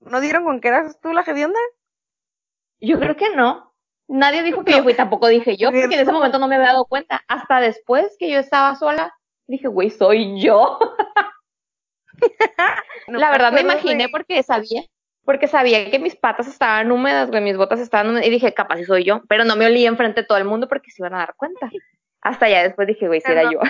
¿No 0.00 0.20
dieron 0.20 0.44
con 0.44 0.60
que 0.60 0.68
eras 0.68 0.98
tú 1.00 1.12
la 1.12 1.22
hedionda? 1.22 1.58
Yo 2.80 2.98
creo 2.98 3.16
que 3.16 3.34
no. 3.36 3.74
Nadie 4.08 4.42
dijo 4.42 4.64
que 4.64 4.72
yo 4.72 4.82
fui, 4.82 4.94
tampoco 4.94 5.28
dije 5.28 5.56
yo, 5.56 5.70
porque 5.70 5.94
en 5.94 6.00
ese 6.00 6.12
momento 6.12 6.38
no 6.38 6.48
me 6.48 6.54
había 6.56 6.68
dado 6.68 6.86
cuenta. 6.86 7.22
Hasta 7.28 7.60
después 7.60 8.16
que 8.18 8.30
yo 8.30 8.38
estaba 8.38 8.74
sola, 8.76 9.14
dije, 9.46 9.68
güey, 9.68 9.90
soy 9.90 10.40
yo. 10.40 10.78
No 13.08 13.18
la 13.18 13.30
verdad 13.30 13.52
me 13.52 13.62
imaginé 13.62 14.04
de- 14.04 14.08
porque 14.10 14.42
sabía, 14.42 14.82
porque 15.30 15.46
sabía 15.46 15.88
que 15.92 16.00
mis 16.00 16.16
patas 16.16 16.48
estaban 16.48 16.90
húmedas, 16.90 17.30
güey, 17.30 17.40
mis 17.40 17.56
botas 17.56 17.78
estaban 17.78 18.08
húmedas, 18.08 18.26
y 18.26 18.30
dije, 18.30 18.52
capaz 18.52 18.78
si 18.78 18.84
soy 18.84 19.04
yo, 19.04 19.22
pero 19.28 19.44
no 19.44 19.54
me 19.54 19.64
olí 19.64 19.86
enfrente 19.86 20.22
de 20.22 20.26
todo 20.26 20.38
el 20.38 20.44
mundo 20.44 20.66
porque 20.66 20.90
se 20.90 21.00
iban 21.02 21.14
a 21.14 21.18
dar 21.18 21.36
cuenta. 21.36 21.70
Hasta 22.20 22.48
ya 22.48 22.64
después 22.64 22.88
dije, 22.88 23.06
güey, 23.06 23.20
si 23.20 23.28
se 23.28 23.32
era 23.34 23.48
yo. 23.48 23.60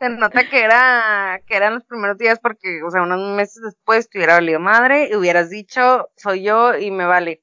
Se 0.00 0.08
nota 0.08 0.48
que 0.48 0.60
era, 0.60 1.40
que 1.46 1.54
eran 1.54 1.74
los 1.74 1.84
primeros 1.84 2.18
días 2.18 2.40
porque, 2.40 2.82
o 2.84 2.90
sea, 2.90 3.02
unos 3.02 3.36
meses 3.36 3.62
después 3.62 4.10
te 4.10 4.18
hubiera 4.18 4.34
valido 4.34 4.58
madre 4.58 5.08
y 5.08 5.14
hubieras 5.14 5.48
dicho, 5.48 6.08
soy 6.16 6.42
yo 6.42 6.76
y 6.76 6.90
me 6.90 7.04
vale. 7.04 7.40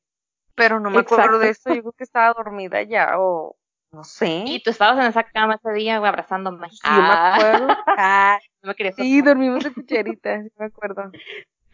Pero 0.56 0.82
no 0.82 0.89
me 0.89 0.99
acuerdo 0.99 1.39
de 1.39 1.51
eso, 1.51 1.73
yo 1.73 1.84
creo 1.84 1.93
que 1.93 2.04
estaba 2.04 2.34
dormida 2.34 2.82
ya 2.82 3.13
o 3.17 3.56
no 3.93 4.04
sé. 4.04 4.43
Y 4.45 4.62
tú 4.62 4.71
estabas 4.71 4.99
en 4.99 5.06
esa 5.06 5.23
cama 5.23 5.56
ese 5.56 5.71
día, 5.71 5.99
güey, 5.99 6.10
abrazándome. 6.10 6.69
Sí, 6.69 6.80
yo 6.84 6.91
me 6.91 7.08
Ah, 7.08 7.36
acuerdo. 7.36 7.75
Ah, 7.97 8.39
no 8.62 8.67
me 8.67 8.75
querías 8.75 8.95
sí, 8.97 9.21
dormimos 9.21 9.63
de 9.63 9.71
cucharita, 9.71 10.43
sí 10.43 10.49
me 10.58 10.65
acuerdo. 10.65 11.12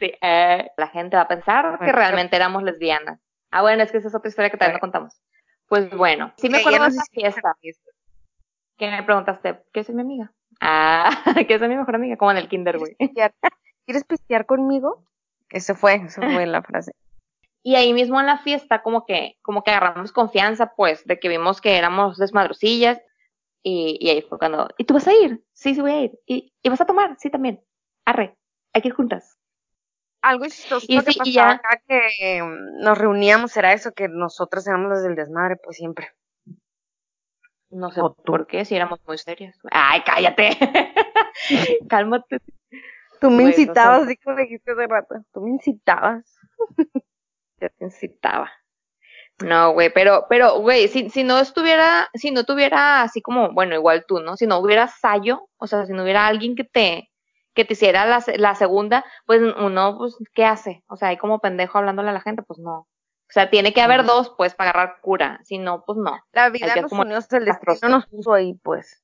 Sí, 0.01 0.11
eh, 0.19 0.71
la 0.77 0.87
gente 0.87 1.15
va 1.15 1.21
a 1.21 1.27
pensar 1.27 1.77
que 1.77 1.91
realmente 1.91 2.35
éramos 2.35 2.63
lesbianas. 2.63 3.19
Ah, 3.51 3.61
bueno, 3.61 3.83
es 3.83 3.91
que 3.91 3.99
esa 3.99 4.07
es 4.07 4.15
otra 4.15 4.29
historia 4.29 4.49
que 4.49 4.57
también 4.57 4.77
no 4.77 4.79
contamos. 4.79 5.21
Pues 5.67 5.95
bueno, 5.95 6.33
sí 6.37 6.49
me 6.49 6.57
acuerdo 6.57 6.85
de 6.85 6.87
esa 6.87 7.53
fiesta. 7.61 7.91
Que 8.77 8.89
me 8.89 9.03
preguntaste, 9.03 9.61
¿qué 9.71 9.81
es 9.81 9.89
mi 9.91 10.01
amiga? 10.01 10.33
Ah, 10.59 11.11
que 11.47 11.53
es 11.53 11.61
mi 11.61 11.75
mejor 11.75 11.93
amiga, 11.93 12.17
como 12.17 12.31
en 12.31 12.37
el 12.37 12.49
kinder, 12.49 12.79
güey. 12.79 12.95
¿Quieres 13.85 14.03
pistear 14.05 14.47
conmigo? 14.47 15.05
Eso 15.51 15.75
fue, 15.75 15.97
eso 15.97 16.19
fue 16.19 16.47
la 16.47 16.63
frase. 16.63 16.93
Y 17.63 17.75
ahí 17.75 17.93
mismo 17.93 18.19
en 18.19 18.25
la 18.25 18.39
fiesta, 18.39 18.81
como 18.81 19.05
que, 19.05 19.37
como 19.43 19.63
que 19.63 19.69
agarramos 19.69 20.11
confianza, 20.11 20.73
pues, 20.75 21.05
de 21.05 21.19
que 21.19 21.29
vimos 21.29 21.61
que 21.61 21.77
éramos 21.77 22.17
desmadrocillas. 22.17 22.99
Y, 23.61 23.99
y 24.01 24.09
ahí 24.09 24.23
fue 24.23 24.39
cuando, 24.39 24.67
¿y 24.79 24.85
tú 24.85 24.95
vas 24.95 25.07
a 25.07 25.13
ir? 25.13 25.43
Sí, 25.53 25.75
sí 25.75 25.81
voy 25.81 25.91
a 25.91 26.01
ir. 26.01 26.19
¿Y, 26.25 26.51
y 26.63 26.69
vas 26.69 26.81
a 26.81 26.87
tomar? 26.87 27.17
Sí, 27.19 27.29
también. 27.29 27.63
Arre, 28.03 28.35
hay 28.73 28.81
que 28.81 28.87
ir 28.87 28.95
juntas. 28.95 29.37
Algo 30.21 30.45
chistoso 30.45 30.85
Y 30.87 30.99
que 31.03 31.11
sí, 31.13 31.19
y 31.23 31.35
pasaba 31.35 31.53
ya. 31.53 31.55
acá 31.55 31.81
que 31.87 32.41
mm, 32.43 32.83
nos 32.83 32.97
reuníamos 32.97 33.55
era 33.57 33.73
eso, 33.73 33.91
que 33.93 34.07
nosotros 34.07 34.67
éramos 34.67 34.89
los 34.89 35.03
del 35.03 35.15
desmadre, 35.15 35.57
pues 35.57 35.77
siempre. 35.77 36.09
No 37.69 37.89
sé 37.91 38.01
O 38.01 38.13
por 38.13 38.47
qué, 38.47 38.65
si 38.65 38.75
éramos 38.75 38.99
muy 39.07 39.17
serias. 39.17 39.57
Ay, 39.71 40.01
cállate. 40.05 40.57
Cálmate. 41.89 42.39
Tú 43.19 43.29
me 43.29 43.43
Bueno, 43.43 43.49
incitabas, 43.49 44.03
así 44.03 44.17
como 44.17 44.37
dijiste 44.37 44.71
hace 44.71 44.87
rato. 44.87 45.15
Tú 45.33 45.41
me 45.41 45.51
incitabas. 45.51 46.25
Ya 47.61 47.69
te 47.69 47.85
incitaba. 47.85 48.51
No, 49.43 49.73
güey, 49.73 49.93
pero, 49.93 50.25
pero, 50.29 50.61
güey, 50.61 50.87
si, 50.87 51.11
si 51.11 51.23
no 51.23 51.37
estuviera, 51.37 52.09
si 52.15 52.31
no 52.31 52.43
tuviera 52.43 53.03
así 53.03 53.21
como, 53.21 53.53
bueno, 53.53 53.75
igual 53.75 54.03
tú, 54.07 54.19
¿no? 54.19 54.35
Si 54.35 54.47
no 54.47 54.57
hubiera 54.59 54.87
Sayo, 54.87 55.47
o 55.57 55.67
sea, 55.67 55.85
si 55.85 55.93
no 55.93 56.01
hubiera 56.03 56.25
alguien 56.25 56.55
que 56.55 56.63
te, 56.63 57.10
que 57.53 57.65
te 57.65 57.73
hiciera 57.73 58.05
la, 58.05 58.23
la 58.37 58.55
segunda, 58.55 59.03
pues 59.25 59.41
uno, 59.41 59.97
pues, 59.97 60.15
¿qué 60.33 60.45
hace? 60.45 60.83
O 60.87 60.95
sea, 60.95 61.09
ahí 61.09 61.17
como 61.17 61.39
pendejo 61.39 61.77
hablándole 61.77 62.09
a 62.09 62.13
la 62.13 62.21
gente, 62.21 62.43
pues 62.43 62.59
no. 62.59 62.79
O 62.79 63.33
sea, 63.33 63.49
tiene 63.49 63.73
que 63.73 63.81
haber 63.81 64.03
dos, 64.03 64.33
pues, 64.37 64.55
para 64.55 64.71
agarrar 64.71 64.99
cura. 65.01 65.39
Si 65.43 65.57
no, 65.57 65.83
pues 65.85 65.97
no. 65.97 66.19
La 66.33 66.49
vida 66.49 66.73
que 66.73 66.81
nos 66.81 66.89
como 66.89 67.03
unió, 67.03 67.17
el 67.17 67.45
destino 67.45 67.89
nos 67.89 68.07
puso 68.07 68.33
ahí, 68.33 68.53
pues. 68.61 69.01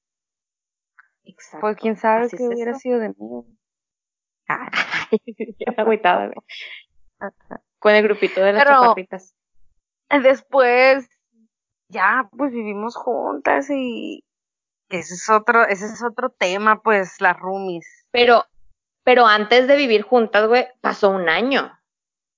Exacto. 1.24 1.62
Pues 1.62 1.78
quién 1.78 1.96
sabe 1.98 2.30
qué 2.30 2.36
es 2.36 2.42
hubiera 2.42 2.72
eso. 2.72 2.80
sido 2.80 3.00
de 3.00 3.10
mí. 3.10 3.58
Ay, 4.48 4.68
agüitada. 5.78 6.32
Con 7.80 7.96
el 7.96 8.04
grupito 8.04 8.42
de 8.42 8.54
las 8.54 8.64
Pero- 8.64 8.82
chaparritas. 8.82 9.34
Después, 10.10 11.10
ya, 11.90 12.30
pues 12.38 12.52
vivimos 12.52 12.96
juntas 12.96 13.70
y 13.70 14.24
ese 14.90 15.16
es 15.16 15.30
otro, 15.30 15.64
ese 15.68 15.86
es 15.86 16.04
otro 16.04 16.30
tema, 16.30 16.82
pues, 16.82 17.20
las 17.22 17.38
roomies. 17.38 17.86
Pero, 18.12 18.46
pero 19.04 19.26
antes 19.26 19.68
de 19.68 19.76
vivir 19.76 20.02
juntas, 20.04 20.48
güey, 20.48 20.68
pasó 20.82 21.10
un 21.10 21.30
año. 21.30 21.78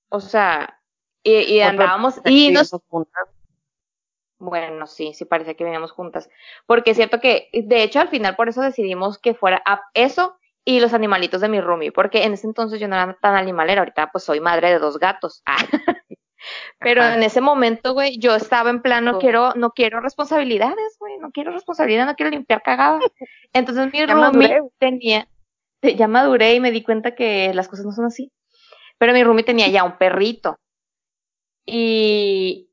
O 0.08 0.20
sea, 0.20 0.80
y, 1.22 1.32
y 1.40 1.60
andábamos, 1.60 2.20
pero 2.22 2.34
y 2.34 2.50
nos, 2.50 2.70
juntas. 2.88 3.28
bueno, 4.38 4.86
sí, 4.86 5.12
sí 5.14 5.24
parecía 5.24 5.54
que 5.54 5.64
veníamos 5.64 5.92
juntas. 5.92 6.28
Porque 6.66 6.92
es 6.92 6.96
cierto 6.96 7.20
que, 7.20 7.48
de 7.52 7.82
hecho, 7.82 8.00
al 8.00 8.08
final 8.08 8.36
por 8.36 8.48
eso 8.48 8.62
decidimos 8.62 9.18
que 9.18 9.34
fuera 9.34 9.62
a- 9.66 9.82
eso 9.94 10.36
y 10.64 10.80
los 10.80 10.94
animalitos 10.94 11.40
de 11.40 11.48
mi 11.48 11.60
roomie. 11.60 11.92
Porque 11.92 12.24
en 12.24 12.32
ese 12.32 12.46
entonces 12.46 12.80
yo 12.80 12.88
no 12.88 12.96
era 12.96 13.16
tan 13.20 13.36
animalera, 13.36 13.82
ahorita 13.82 14.10
pues 14.10 14.24
soy 14.24 14.40
madre 14.40 14.70
de 14.70 14.78
dos 14.78 14.98
gatos. 14.98 15.42
Pero 16.78 17.02
Ajá. 17.02 17.14
en 17.14 17.22
ese 17.22 17.42
momento, 17.42 17.92
güey, 17.92 18.18
yo 18.18 18.34
estaba 18.34 18.70
en 18.70 18.80
plan, 18.80 19.04
no 19.04 19.18
quiero, 19.18 19.52
no 19.56 19.72
quiero 19.72 20.00
responsabilidades, 20.00 20.96
no 21.20 21.30
quiero 21.30 21.52
responsabilidad, 21.52 22.06
no 22.06 22.14
quiero 22.14 22.30
limpiar 22.30 22.62
cagada. 22.62 22.98
Entonces 23.52 23.92
mi 23.92 24.00
roomie 24.06 24.48
tenía, 24.78 25.28
ya 25.82 26.08
maduré 26.08 26.54
y 26.54 26.60
me 26.60 26.70
di 26.70 26.82
cuenta 26.82 27.14
que 27.14 27.52
las 27.54 27.68
cosas 27.68 27.86
no 27.86 27.92
son 27.92 28.06
así. 28.06 28.32
Pero 28.98 29.12
mi 29.12 29.22
roomie 29.24 29.44
tenía 29.44 29.68
ya 29.68 29.84
un 29.84 29.96
perrito. 29.98 30.58
Y 31.66 32.68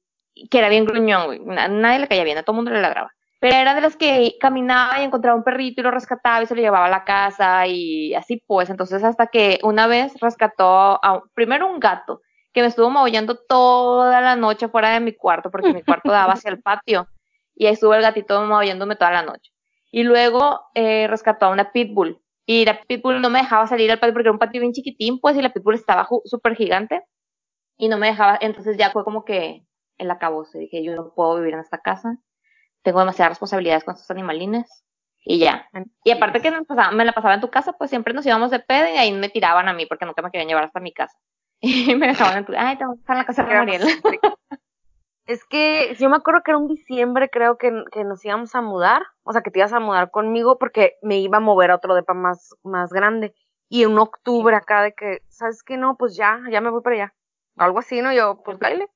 que 0.50 0.60
era 0.60 0.70
bien 0.70 0.86
gruñón, 0.86 1.26
güey. 1.26 1.40
Na- 1.46 1.68
Nadie 1.68 2.00
le 2.00 2.08
caía 2.08 2.24
bien, 2.24 2.38
a 2.38 2.44
todo 2.44 2.54
el 2.54 2.58
mundo 2.58 2.72
le 2.72 2.82
ladraba. 2.82 3.12
Pero 3.40 3.56
era 3.56 3.76
de 3.76 3.82
las 3.82 3.96
que 3.96 4.36
caminaba 4.40 5.00
y 5.00 5.04
encontraba 5.04 5.38
un 5.38 5.44
perrito 5.44 5.82
y 5.82 5.84
lo 5.84 5.92
rescataba 5.92 6.42
y 6.42 6.48
se 6.48 6.56
lo 6.56 6.62
llevaba 6.62 6.88
a 6.88 6.90
la 6.90 7.04
casa 7.04 7.68
y 7.68 8.16
así 8.16 8.42
pues. 8.48 8.70
Entonces 8.70 9.04
hasta 9.04 9.28
que 9.28 9.60
una 9.64 9.86
vez 9.86 10.14
rescató 10.20 11.00
a, 11.04 11.22
primero 11.36 11.68
un 11.72 11.80
gato 11.80 12.22
que 12.52 12.62
me 12.62 12.68
estuvo 12.68 12.90
maullando 12.90 13.36
toda 13.38 14.22
la 14.22 14.36
noche 14.36 14.70
fuera 14.70 14.90
de 14.90 15.00
mi 15.02 15.14
cuarto 15.14 15.52
porque 15.52 15.72
mi 15.74 15.84
cuarto 15.84 16.12
daba 16.12 16.34
hacia 16.34 16.50
el 16.50 16.62
patio 16.62 17.08
y 17.58 17.66
ahí 17.66 17.74
estuvo 17.74 17.94
el 17.96 18.02
gatito 18.02 18.40
maullándome 18.42 18.96
toda 18.96 19.12
la 19.12 19.24
noche. 19.24 19.52
Y 19.92 20.04
luego 20.04 20.62
eh, 20.76 21.08
rescató 21.08 21.48
a 21.48 21.50
una 21.50 21.72
pitbull 21.72 22.22
y 22.46 22.66
la 22.66 22.82
pitbull 22.82 23.22
no 23.22 23.30
me 23.30 23.40
dejaba 23.40 23.68
salir 23.68 23.92
al 23.92 24.00
patio 24.00 24.14
porque 24.14 24.28
era 24.28 24.32
un 24.32 24.40
patio 24.40 24.62
bien 24.62 24.74
chiquitín 24.74 25.20
pues 25.20 25.36
y 25.36 25.42
la 25.42 25.52
pitbull 25.52 25.76
estaba 25.76 26.08
súper 26.26 26.56
gigante 26.56 27.04
y 27.78 27.90
no 27.90 27.98
me 27.98 28.08
dejaba, 28.08 28.38
entonces 28.42 28.78
ya 28.78 28.92
fue 28.92 29.04
como 29.04 29.26
que 29.26 29.66
el 29.98 30.12
acabose. 30.12 30.60
Dije, 30.60 30.84
yo 30.84 30.96
no 30.96 31.14
puedo 31.14 31.38
vivir 31.38 31.56
en 31.56 31.60
esta 31.60 31.80
casa, 31.80 32.18
tengo 32.84 33.00
demasiadas 33.00 33.32
responsabilidades 33.32 33.84
con 33.84 33.96
estos 33.96 34.12
animalines 34.12 34.86
y 35.26 35.40
ya. 35.40 35.68
Y 36.04 36.12
aparte 36.12 36.42
que 36.42 36.52
me, 36.52 37.06
la 37.06 37.12
pasaba 37.12 37.34
en 37.34 37.42
tu 37.42 37.50
casa, 37.50 37.74
pues 37.74 37.90
siempre 37.90 38.14
nos 38.14 38.26
íbamos 38.26 38.52
de 38.52 38.60
pedo 38.60 38.88
y 38.88 38.98
ahí 38.98 39.12
me 39.12 39.30
tiraban 39.30 39.68
a 39.68 39.74
mí 39.74 39.86
porque 39.86 40.06
nunca 40.06 40.22
me 40.22 40.32
querían 40.32 40.48
llevar 40.48 40.66
hasta 40.66 40.80
mi 40.80 40.94
casa. 40.94 41.18
Y 41.60 41.96
me 41.96 42.08
dejaban 42.08 42.38
en 42.38 42.46
tu, 42.46 42.54
ay, 42.56 42.78
te 42.78 42.86
voy 42.86 42.96
a 42.96 43.00
dejar 43.00 43.16
en 43.16 43.18
la 43.18 43.26
casa 43.26 43.44
de. 43.44 44.60
Es 45.28 45.44
que 45.46 45.94
yo 46.00 46.10
me 46.10 46.16
acuerdo 46.16 46.42
que 46.44 46.52
era 46.52 46.58
un 46.58 46.68
diciembre, 46.68 47.30
creo 47.30 47.58
que, 47.58 47.72
que 47.92 48.06
nos 48.06 48.24
íbamos 48.24 48.56
a 48.56 48.62
mudar, 48.62 49.04
o 49.24 49.34
sea, 49.34 49.42
que 49.42 49.52
te 49.52 49.60
ibas 49.60 49.74
a 49.74 49.82
mudar 49.82 50.10
conmigo 50.10 50.58
porque 50.58 50.96
me 51.02 51.20
iba 51.20 51.38
a 51.38 51.42
mover 51.42 51.70
a 51.70 51.76
otro 51.76 51.96
depa 51.96 52.14
más, 52.14 52.56
más 52.64 52.92
grande. 52.92 53.34
Y 53.70 53.84
en 53.84 53.98
octubre 53.98 54.56
acá 54.56 54.82
de 54.82 54.94
que, 54.94 55.20
¿sabes 55.28 55.64
qué? 55.64 55.76
No, 55.76 55.98
pues 55.98 56.16
ya, 56.16 56.40
ya 56.50 56.62
me 56.62 56.70
voy 56.70 56.82
para 56.82 56.96
allá. 56.96 57.16
Algo 57.58 57.80
así, 57.80 58.02
¿no? 58.02 58.14
Yo, 58.14 58.42
pues 58.44 58.58
baile. 58.58 58.88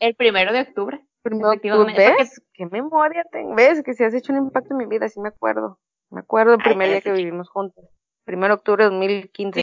El 0.00 0.16
primero 0.16 0.52
de 0.52 0.62
octubre. 0.62 1.00
Primero, 1.22 1.52
¿tú 1.60 1.84
¿Ves? 1.96 2.42
¿Qué 2.52 2.66
memoria 2.66 3.24
tengo? 3.30 3.54
¿Ves? 3.54 3.82
Que 3.84 3.94
si 3.94 4.02
has 4.02 4.14
hecho 4.14 4.32
un 4.32 4.38
impacto 4.38 4.72
en 4.72 4.78
mi 4.78 4.86
vida, 4.86 5.08
sí 5.08 5.20
me 5.20 5.28
acuerdo. 5.28 5.78
Me 6.10 6.20
acuerdo 6.20 6.54
el 6.54 6.60
Ay, 6.64 6.70
primer 6.70 6.88
día 6.88 7.00
que 7.02 7.12
vivimos 7.12 7.50
juntos. 7.50 7.84
Primero 8.24 8.54
de 8.54 8.58
octubre 8.58 8.84
de 8.84 8.90
2015. 8.90 9.62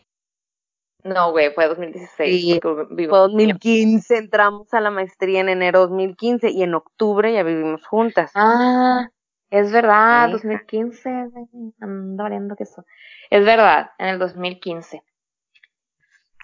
No, 1.05 1.31
güey, 1.31 1.53
fue 1.53 1.67
2016. 1.67 2.41
Sí, 2.41 2.59
porque 2.59 2.87
vivo- 2.95 3.11
Fue 3.11 3.19
2015, 3.19 4.17
entramos 4.17 4.73
a 4.73 4.81
la 4.81 4.89
maestría 4.89 5.39
en 5.41 5.49
enero 5.49 5.81
de 5.81 5.85
2015 5.87 6.49
y 6.49 6.63
en 6.63 6.73
octubre 6.73 7.31
ya 7.31 7.43
vivimos 7.43 7.85
juntas. 7.85 8.31
Ah, 8.33 9.07
es 9.51 9.71
verdad, 9.71 10.23
hija. 10.29 10.31
2015, 10.31 11.09
güey, 11.31 11.45
ando 11.79 12.23
valiendo 12.23 12.55
que 12.55 12.63
eso. 12.63 12.83
Es 13.29 13.45
verdad, 13.45 13.91
en 13.99 14.07
el 14.07 14.17
2015. 14.19 15.03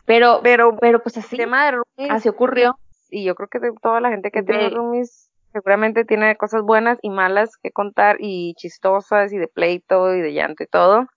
Pero, 0.06 0.42
Pero 0.44 0.78
pero 0.80 1.02
pues 1.02 1.18
el 1.18 1.24
así, 1.24 1.38
tema 1.38 1.66
de 1.66 1.72
roomies, 1.72 2.12
así 2.12 2.30
ocurrió. 2.30 2.78
y 3.10 3.24
yo 3.24 3.34
creo 3.34 3.48
que 3.50 3.60
toda 3.82 4.00
la 4.00 4.10
gente 4.10 4.30
que 4.30 4.44
tiene 4.44 4.70
roomies 4.70 5.32
seguramente 5.54 6.06
tiene 6.06 6.36
cosas 6.38 6.62
buenas 6.62 7.00
y 7.02 7.10
malas 7.10 7.58
que 7.58 7.72
contar 7.72 8.18
y 8.20 8.54
chistosas 8.56 9.34
y 9.34 9.38
de 9.40 9.48
pleito 9.48 10.14
y 10.16 10.22
de 10.22 10.34
llanto 10.34 10.64
y 10.64 10.68
todo. 10.68 11.08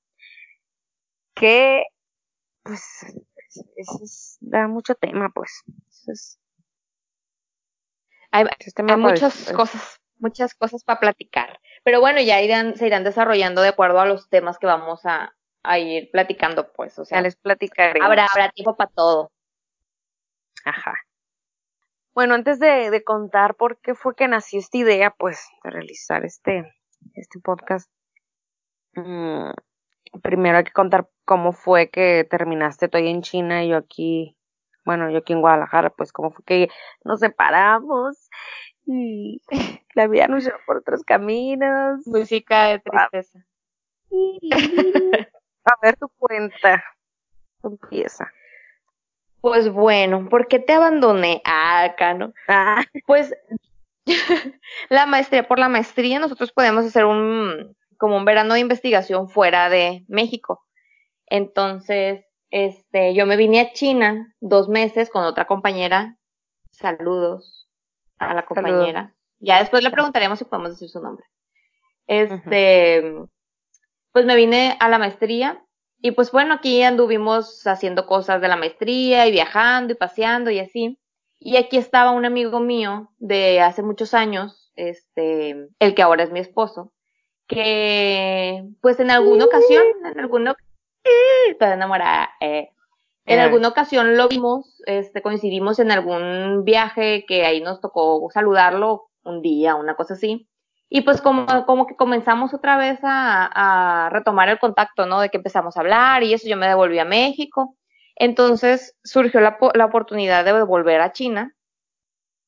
Que, 1.35 1.83
pues, 2.63 2.83
eso 3.77 3.99
es- 4.03 4.39
da 4.41 4.67
mucho 4.69 4.95
tema, 4.95 5.31
pues. 5.35 5.63
Es, 6.07 6.39
Hay, 8.31 8.45
es 8.59 8.75
hay 8.77 8.97
muchas 8.97 9.53
cosas, 9.53 10.01
muchas 10.19 10.55
cosas 10.55 10.83
para 10.85 11.01
platicar. 11.01 11.61
Pero 11.85 12.01
bueno, 12.01 12.21
ya 12.21 12.41
irán, 12.43 12.75
se 12.77 12.87
irán 12.87 13.05
desarrollando 13.05 13.63
de 13.63 13.69
acuerdo 13.69 14.01
a 14.01 14.07
los 14.07 14.29
temas 14.29 14.59
que 14.59 14.67
vamos 14.67 15.05
a, 15.07 15.35
a 15.63 15.79
ir 15.79 16.11
platicando, 16.11 16.73
pues. 16.73 16.99
O 16.99 17.05
sea, 17.05 17.19
Ya 17.19 17.23
les 17.23 17.37
platicaré. 17.37 18.01
habrá, 18.03 18.27
habrá 18.27 18.51
tiempo 18.51 18.77
para 18.77 18.91
todo. 18.91 19.31
Ajá. 20.65 20.95
Bueno, 22.15 22.35
antes 22.35 22.59
de, 22.61 22.91
de 22.91 23.03
contar 23.05 23.55
por 23.57 23.81
qué 23.81 23.95
fue 23.95 24.15
que 24.15 24.29
nació 24.29 24.61
esta 24.61 24.79
idea, 24.79 25.11
pues, 25.11 25.47
de 25.65 25.71
realizar 25.71 26.25
este, 26.25 26.73
este 27.15 27.41
podcast, 27.41 27.91
mm, 28.95 29.51
primero 30.23 30.59
hay 30.59 30.65
que 30.65 30.73
contar 30.73 31.09
cómo 31.25 31.53
fue 31.53 31.89
que 31.91 32.27
terminaste 32.29 32.89
tú 32.89 32.99
ahí 32.99 33.09
en 33.09 33.23
China 33.23 33.65
y 33.65 33.69
yo 33.69 33.77
aquí, 33.77 34.37
bueno, 34.85 35.11
yo 35.11 35.19
aquí 35.19 35.33
en 35.33 35.41
Guadalajara, 35.41 35.91
pues 35.91 36.13
cómo 36.13 36.31
fue 36.31 36.45
que 36.45 36.69
nos 37.05 37.21
separamos 37.21 38.29
y 38.87 39.41
la 39.95 40.07
vida 40.07 40.29
nos 40.29 40.45
llevó 40.45 40.59
por 40.67 40.79
otros 40.79 41.03
caminos. 41.05 42.07
Música 42.07 42.67
de 42.69 42.79
tristeza. 42.81 43.45
A 45.65 45.77
ver 45.81 45.97
tu 45.97 46.09
cuenta. 46.19 46.85
Empieza. 47.63 48.31
Pues 49.41 49.71
bueno, 49.71 50.29
¿por 50.29 50.47
qué 50.49 50.59
te 50.59 50.73
abandoné? 50.75 51.41
Ah, 51.45 51.85
acá, 51.85 52.15
¿no? 52.15 52.33
Ah, 52.49 52.83
Pues 53.07 53.35
la 54.89 55.07
maestría, 55.07 55.47
por 55.49 55.59
la 55.59 55.69
maestría 55.69 56.19
nosotros 56.19 56.53
podemos 56.53 56.85
hacer 56.85 57.05
un, 57.05 57.77
como 57.99 58.17
un 58.17 58.25
verano 58.25 58.55
de 58.55 58.61
investigación 58.61 59.29
fuera 59.29 59.69
de 59.69 60.05
México. 60.09 60.65
Entonces, 61.27 62.25
este, 62.51 63.15
yo 63.15 63.27
me 63.27 63.37
vine 63.37 63.61
a 63.61 63.73
China 63.73 64.35
dos 64.41 64.69
meses 64.69 65.11
con 65.11 65.25
otra 65.25 65.47
compañera. 65.47 66.19
Saludos 66.71 67.69
a 68.19 68.35
la 68.35 68.45
compañera. 68.45 69.15
Ya 69.39 69.59
después 69.59 69.83
le 69.83 69.91
preguntaremos 69.91 70.39
si 70.39 70.45
podemos 70.45 70.71
decir 70.71 70.89
su 70.89 71.01
nombre. 71.01 71.25
Este, 72.07 73.03
pues 74.13 74.27
me 74.27 74.37
vine 74.37 74.77
a 74.81 74.89
la 74.89 74.99
maestría 74.99 75.65
y 75.99 76.11
pues 76.11 76.31
bueno, 76.33 76.55
aquí 76.55 76.83
anduvimos 76.83 77.67
haciendo 77.67 78.07
cosas 78.07 78.41
de 78.43 78.49
la 78.49 78.57
maestría 78.57 79.27
y 79.27 79.33
viajando 79.33 79.95
y 79.95 79.97
paseando 79.97 80.51
y 80.51 80.59
así. 80.59 80.99
Y 81.39 81.57
aquí 81.57 81.79
estaba 81.79 82.11
un 82.11 82.25
amigo 82.25 82.61
mío 82.61 83.11
de 83.19 83.61
hace 83.61 83.83
muchos 83.83 84.13
años, 84.13 84.71
este, 84.77 85.69
el 85.79 85.95
que 85.95 86.03
ahora 86.03 86.23
es 86.23 86.31
mi 86.31 86.41
esposo, 86.41 86.93
que 87.47 88.65
pues 88.81 89.01
en 89.01 89.11
alguna 89.11 89.47
ocasión, 89.47 89.83
en 90.05 90.21
alguna, 90.21 90.55
estoy 91.51 91.69
enamorada, 91.69 92.31
eh, 92.41 92.71
en 93.27 93.41
alguna 93.41 93.69
ocasión 93.69 94.17
lo 94.19 94.29
vimos, 94.29 94.83
este, 94.87 95.23
coincidimos 95.23 95.79
en 95.79 95.91
algún 95.91 96.63
viaje 96.65 97.25
que 97.27 97.47
ahí 97.47 97.63
nos 97.63 97.81
tocó 97.81 98.29
saludarlo 98.31 99.09
un 99.23 99.41
día, 99.41 99.77
una 99.77 99.95
cosa 99.95 100.15
así. 100.15 100.47
Y 100.91 101.01
pues 101.01 101.23
como, 101.23 101.47
como 101.65 101.87
que 101.87 101.97
comenzamos 101.97 102.53
otra 102.53 102.77
vez 102.77 102.99
a, 103.03 104.07
a 104.07 104.11
retomar 104.11 104.51
el 104.51 104.59
contacto, 104.59 105.07
¿no? 105.07 105.21
De 105.21 105.31
que 105.31 105.39
empezamos 105.39 105.77
a 105.77 105.81
hablar 105.81 106.23
y 106.23 106.35
eso, 106.35 106.47
yo 106.47 106.59
me 106.59 106.69
devolví 106.69 106.99
a 106.99 107.07
México. 107.07 107.77
Entonces 108.15 108.95
surgió 109.03 109.41
la, 109.41 109.57
la 109.75 109.87
oportunidad 109.87 110.45
de 110.45 110.63
volver 110.63 111.01
a 111.01 111.13
China, 111.13 111.55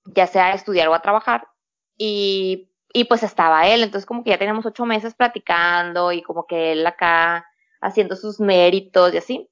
ya 0.05 0.27
sea 0.27 0.49
a 0.49 0.55
estudiar 0.55 0.88
o 0.88 0.95
a 0.95 1.03
trabajar. 1.03 1.49
Y, 1.97 2.69
y 2.92 3.05
pues 3.05 3.23
estaba 3.23 3.66
él, 3.66 3.83
entonces 3.83 4.07
como 4.07 4.23
que 4.23 4.31
ya 4.31 4.38
teníamos 4.38 4.66
ocho 4.66 4.85
meses 4.85 5.14
platicando 5.14 6.12
y 6.12 6.23
como 6.23 6.47
que 6.47 6.73
él 6.73 6.87
acá 6.87 7.47
haciendo 7.87 8.16
sus 8.16 8.40
méritos 8.40 9.14
y 9.14 9.16
así. 9.18 9.49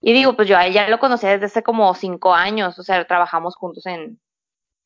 Y 0.00 0.12
digo, 0.12 0.36
pues 0.36 0.48
yo 0.48 0.56
a 0.56 0.66
él 0.66 0.72
ya 0.72 0.88
lo 0.88 0.98
conocía 0.98 1.30
desde 1.30 1.46
hace 1.46 1.62
como 1.62 1.92
cinco 1.94 2.34
años, 2.34 2.78
o 2.78 2.82
sea, 2.82 3.04
trabajamos 3.06 3.56
juntos 3.56 3.84
en, 3.86 4.20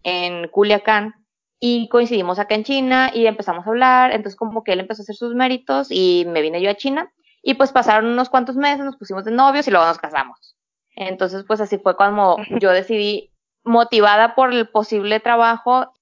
en 0.03 0.49
Culiacán 0.49 1.15
y 1.61 1.89
coincidimos 1.89 2.39
acá 2.39 2.55
en 2.55 2.65
China 2.65 3.11
y 3.13 3.27
empezamos 3.27 3.67
a 3.67 3.71
hablar, 3.71 4.13
entonces 4.13 4.37
como 4.37 4.65
que 4.65 4.73
él 4.73 4.81
empezó 4.81 5.03
a 5.03 5.05
hacer 5.05 5.17
sus 5.17 5.35
méritos 5.35 5.89
y 5.91 6.25
me 6.29 6.41
vine 6.41 6.63
yo 6.63 6.71
a 6.71 6.77
China 6.77 7.13
y 7.43 7.55
pues 7.55 7.73
pasaron 7.73 8.11
unos 8.11 8.31
cuantos 8.31 8.57
meses, 8.57 8.85
nos 8.85 8.97
pusimos 8.97 9.25
de 9.25 9.33
novios 9.33 9.69
y 9.69 9.71
luego 9.71 9.87
nos 9.87 9.99
casamos. 9.99 10.57
Entonces 10.97 11.45
pues 11.47 11.61
así 11.61 11.79
fue 11.79 11.97
cuando 11.97 12.39
yo 12.61 12.71
decidí, 12.71 13.33
motivada 13.65 14.35
por 14.35 14.53
el 14.53 14.69
posible 14.69 15.21
trabajo 15.21 15.93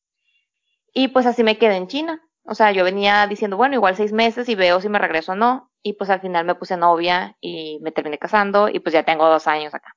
y 0.94 1.08
pues 1.08 1.26
así 1.26 1.42
me 1.42 1.58
quedé 1.58 1.76
en 1.76 1.88
China. 1.88 2.22
O 2.44 2.54
sea, 2.54 2.72
yo 2.72 2.84
venía 2.84 3.26
diciendo, 3.26 3.56
bueno, 3.56 3.74
igual 3.74 3.96
seis 3.96 4.12
meses 4.12 4.48
y 4.48 4.54
veo 4.54 4.80
si 4.80 4.88
me 4.88 4.98
regreso 4.98 5.32
o 5.32 5.36
no. 5.36 5.70
Y 5.82 5.94
pues 5.94 6.10
al 6.10 6.20
final 6.20 6.44
me 6.44 6.54
puse 6.54 6.76
novia 6.76 7.36
y 7.40 7.78
me 7.82 7.92
terminé 7.92 8.18
casando 8.18 8.68
y 8.68 8.80
pues 8.80 8.92
ya 8.92 9.02
tengo 9.02 9.26
dos 9.28 9.46
años 9.46 9.74
acá. 9.74 9.96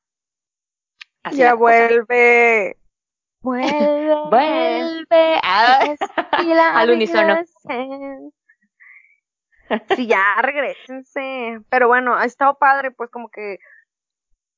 Así 1.23 1.37
ya 1.37 1.53
vuelve. 1.53 2.77
Vuelve. 3.41 4.15
Vuelve. 4.29 5.39
Ah, 5.43 5.83
Al 6.75 6.89
unísono. 6.91 7.43
Sí, 9.95 10.07
ya, 10.07 10.23
regresense. 10.41 11.59
Pero 11.69 11.89
bueno, 11.89 12.15
ha 12.15 12.23
estado 12.23 12.57
padre, 12.57 12.91
pues 12.91 13.09
como 13.09 13.29
que 13.29 13.57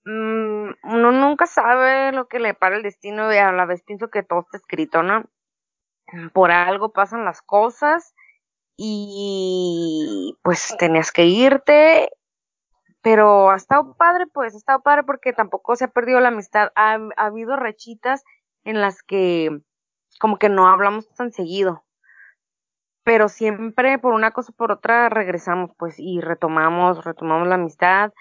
mm, 0.06 0.70
uno 0.84 1.12
nunca 1.12 1.48
sabe 1.48 2.12
lo 2.12 2.28
que 2.28 2.40
le 2.40 2.54
para 2.54 2.76
el 2.76 2.84
destino 2.84 3.34
y 3.34 3.38
a 3.38 3.52
la 3.52 3.66
vez 3.66 3.82
pienso 3.82 4.10
que 4.10 4.22
todo 4.22 4.42
está 4.42 4.58
escrito, 4.58 5.02
¿no? 5.02 5.26
Por 6.34 6.52
algo 6.52 6.92
pasan 6.92 7.26
las 7.26 7.42
cosas 7.42 8.14
y 8.78 10.38
pues 10.44 10.76
tenías 10.78 11.12
que 11.12 11.26
irte, 11.26 12.12
pero 13.02 13.50
ha 13.50 13.56
estado 13.56 13.96
padre, 13.96 14.28
pues 14.28 14.54
ha 14.54 14.58
estado 14.58 14.82
padre 14.82 15.04
porque 15.04 15.34
tampoco 15.34 15.76
se 15.76 15.86
ha 15.86 15.88
perdido 15.90 16.20
la 16.20 16.30
amistad. 16.30 16.72
Ha, 16.76 16.94
ha 17.18 17.26
habido 17.26 17.56
rechitas 17.56 18.24
en 18.64 18.82
las 18.82 19.04
que 19.04 19.62
como 20.20 20.38
que 20.38 20.50
no 20.50 20.68
hablamos 20.68 21.08
tan 21.16 21.32
seguido 21.32 21.86
pero 23.06 23.30
siempre 23.30 24.00
por 24.00 24.14
una 24.14 24.32
cosa 24.32 24.52
o 24.52 24.56
por 24.56 24.72
otra 24.72 25.10
regresamos 25.10 25.70
pues 25.78 25.96
y 26.00 26.22
retomamos, 26.22 27.06
retomamos 27.06 27.48
la 27.48 27.56
amistad 27.56 28.12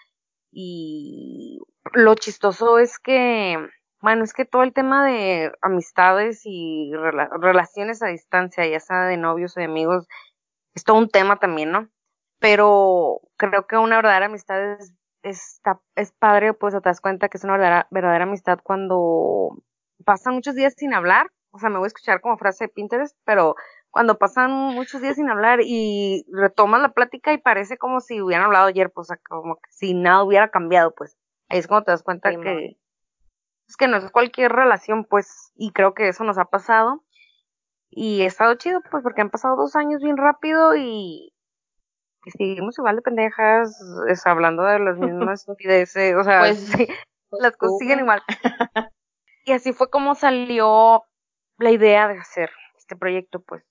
y 0.53 1.59
lo 1.95 2.15
chistoso 2.15 2.79
es 2.79 2.99
que, 2.99 3.57
bueno, 4.05 4.23
es 4.23 4.35
que 4.35 4.45
todo 4.45 4.63
el 4.65 4.75
tema 4.75 5.07
de 5.07 5.51
amistades 5.63 6.43
y 6.45 6.93
rela- 6.93 7.31
relaciones 7.41 8.03
a 8.03 8.09
distancia, 8.09 8.67
ya 8.67 8.79
sea 8.79 9.05
de 9.07 9.17
novios 9.17 9.57
o 9.57 9.61
de 9.61 9.65
amigos, 9.65 10.07
es 10.75 10.85
todo 10.85 10.99
un 10.99 11.09
tema 11.09 11.39
también, 11.39 11.71
¿no? 11.71 11.89
Pero 12.39 13.23
creo 13.39 13.67
que 13.67 13.79
una 13.79 13.97
verdadera 13.97 14.27
amistad 14.27 14.79
es, 15.23 15.63
es 15.95 16.13
padre, 16.19 16.53
pues 16.53 16.75
te 16.75 16.81
das 16.81 17.01
cuenta 17.01 17.31
que 17.31 17.39
es 17.39 17.45
una 17.45 17.55
verdadera, 17.55 17.89
verdadera 17.91 18.25
amistad 18.25 18.59
cuando 18.63 19.57
pasan 20.05 20.35
muchos 20.35 20.55
días 20.55 20.75
sin 20.77 20.93
hablar, 20.93 21.31
o 21.53 21.59
sea, 21.59 21.71
me 21.71 21.79
voy 21.79 21.87
a 21.87 21.89
escuchar 21.89 22.21
como 22.21 22.37
frase 22.37 22.65
de 22.65 22.69
Pinterest, 22.69 23.17
pero 23.25 23.55
cuando 23.91 24.19
pasan 24.19 24.51
muchos 24.51 25.01
días 25.01 25.17
sin 25.17 25.31
hablar 25.31 25.61
y 25.63 26.27
retoman 26.31 26.83
la 26.83 26.93
plática 26.93 27.33
y 27.33 27.39
parece 27.39 27.79
como 27.79 28.01
si 28.01 28.21
hubieran 28.21 28.45
hablado 28.45 28.67
ayer, 28.67 28.91
pues 28.91 29.09
como 29.27 29.57
que 29.57 29.71
si 29.71 29.95
nada 29.95 30.25
hubiera 30.25 30.51
cambiado, 30.51 30.95
pues. 30.95 31.17
Ahí 31.49 31.59
es 31.59 31.69
cuando 31.69 31.87
te 31.87 31.93
das 31.93 32.03
cuenta 32.03 32.33
que 32.33 32.77
es 33.69 33.77
que 33.77 33.89
no 33.89 33.97
es 33.97 34.11
cualquier 34.11 34.53
relación, 34.53 35.05
pues, 35.05 35.53
y 35.55 35.73
creo 35.73 35.95
que 35.95 36.09
eso 36.09 36.25
nos 36.25 36.39
ha 36.39 36.45
pasado 36.47 37.05
y 37.91 38.23
ha 38.23 38.27
estado 38.27 38.55
chido, 38.57 38.81
pues, 38.91 39.03
porque 39.03 39.23
han 39.23 39.31
pasado 39.31 39.57
dos 39.57 39.77
años 39.77 40.03
bien 40.03 40.17
rápido 40.17 40.75
y, 40.77 41.33
y 42.25 42.31
seguimos 42.31 42.79
igual 42.79 42.97
de 42.97 43.03
pendejas, 43.03 43.77
es, 44.09 44.27
hablando 44.27 44.65
de 44.65 44.79
las 44.81 44.99
mismas 44.99 45.41
estupideces, 45.41 46.15
o 46.17 46.25
sea, 46.25 46.41
Pues, 46.41 46.59
sí, 46.59 46.89
las 47.31 47.57
cosas 47.57 47.79
siguen 47.79 48.01
igual. 48.01 48.23
y 49.45 49.53
así 49.53 49.73
fue 49.73 49.91
como 49.91 50.15
salió 50.15 51.05
la 51.59 51.71
idea 51.71 52.09
de 52.09 52.19
hacer 52.19 52.51
este 52.77 52.97
proyecto, 52.97 53.41
pues. 53.41 53.65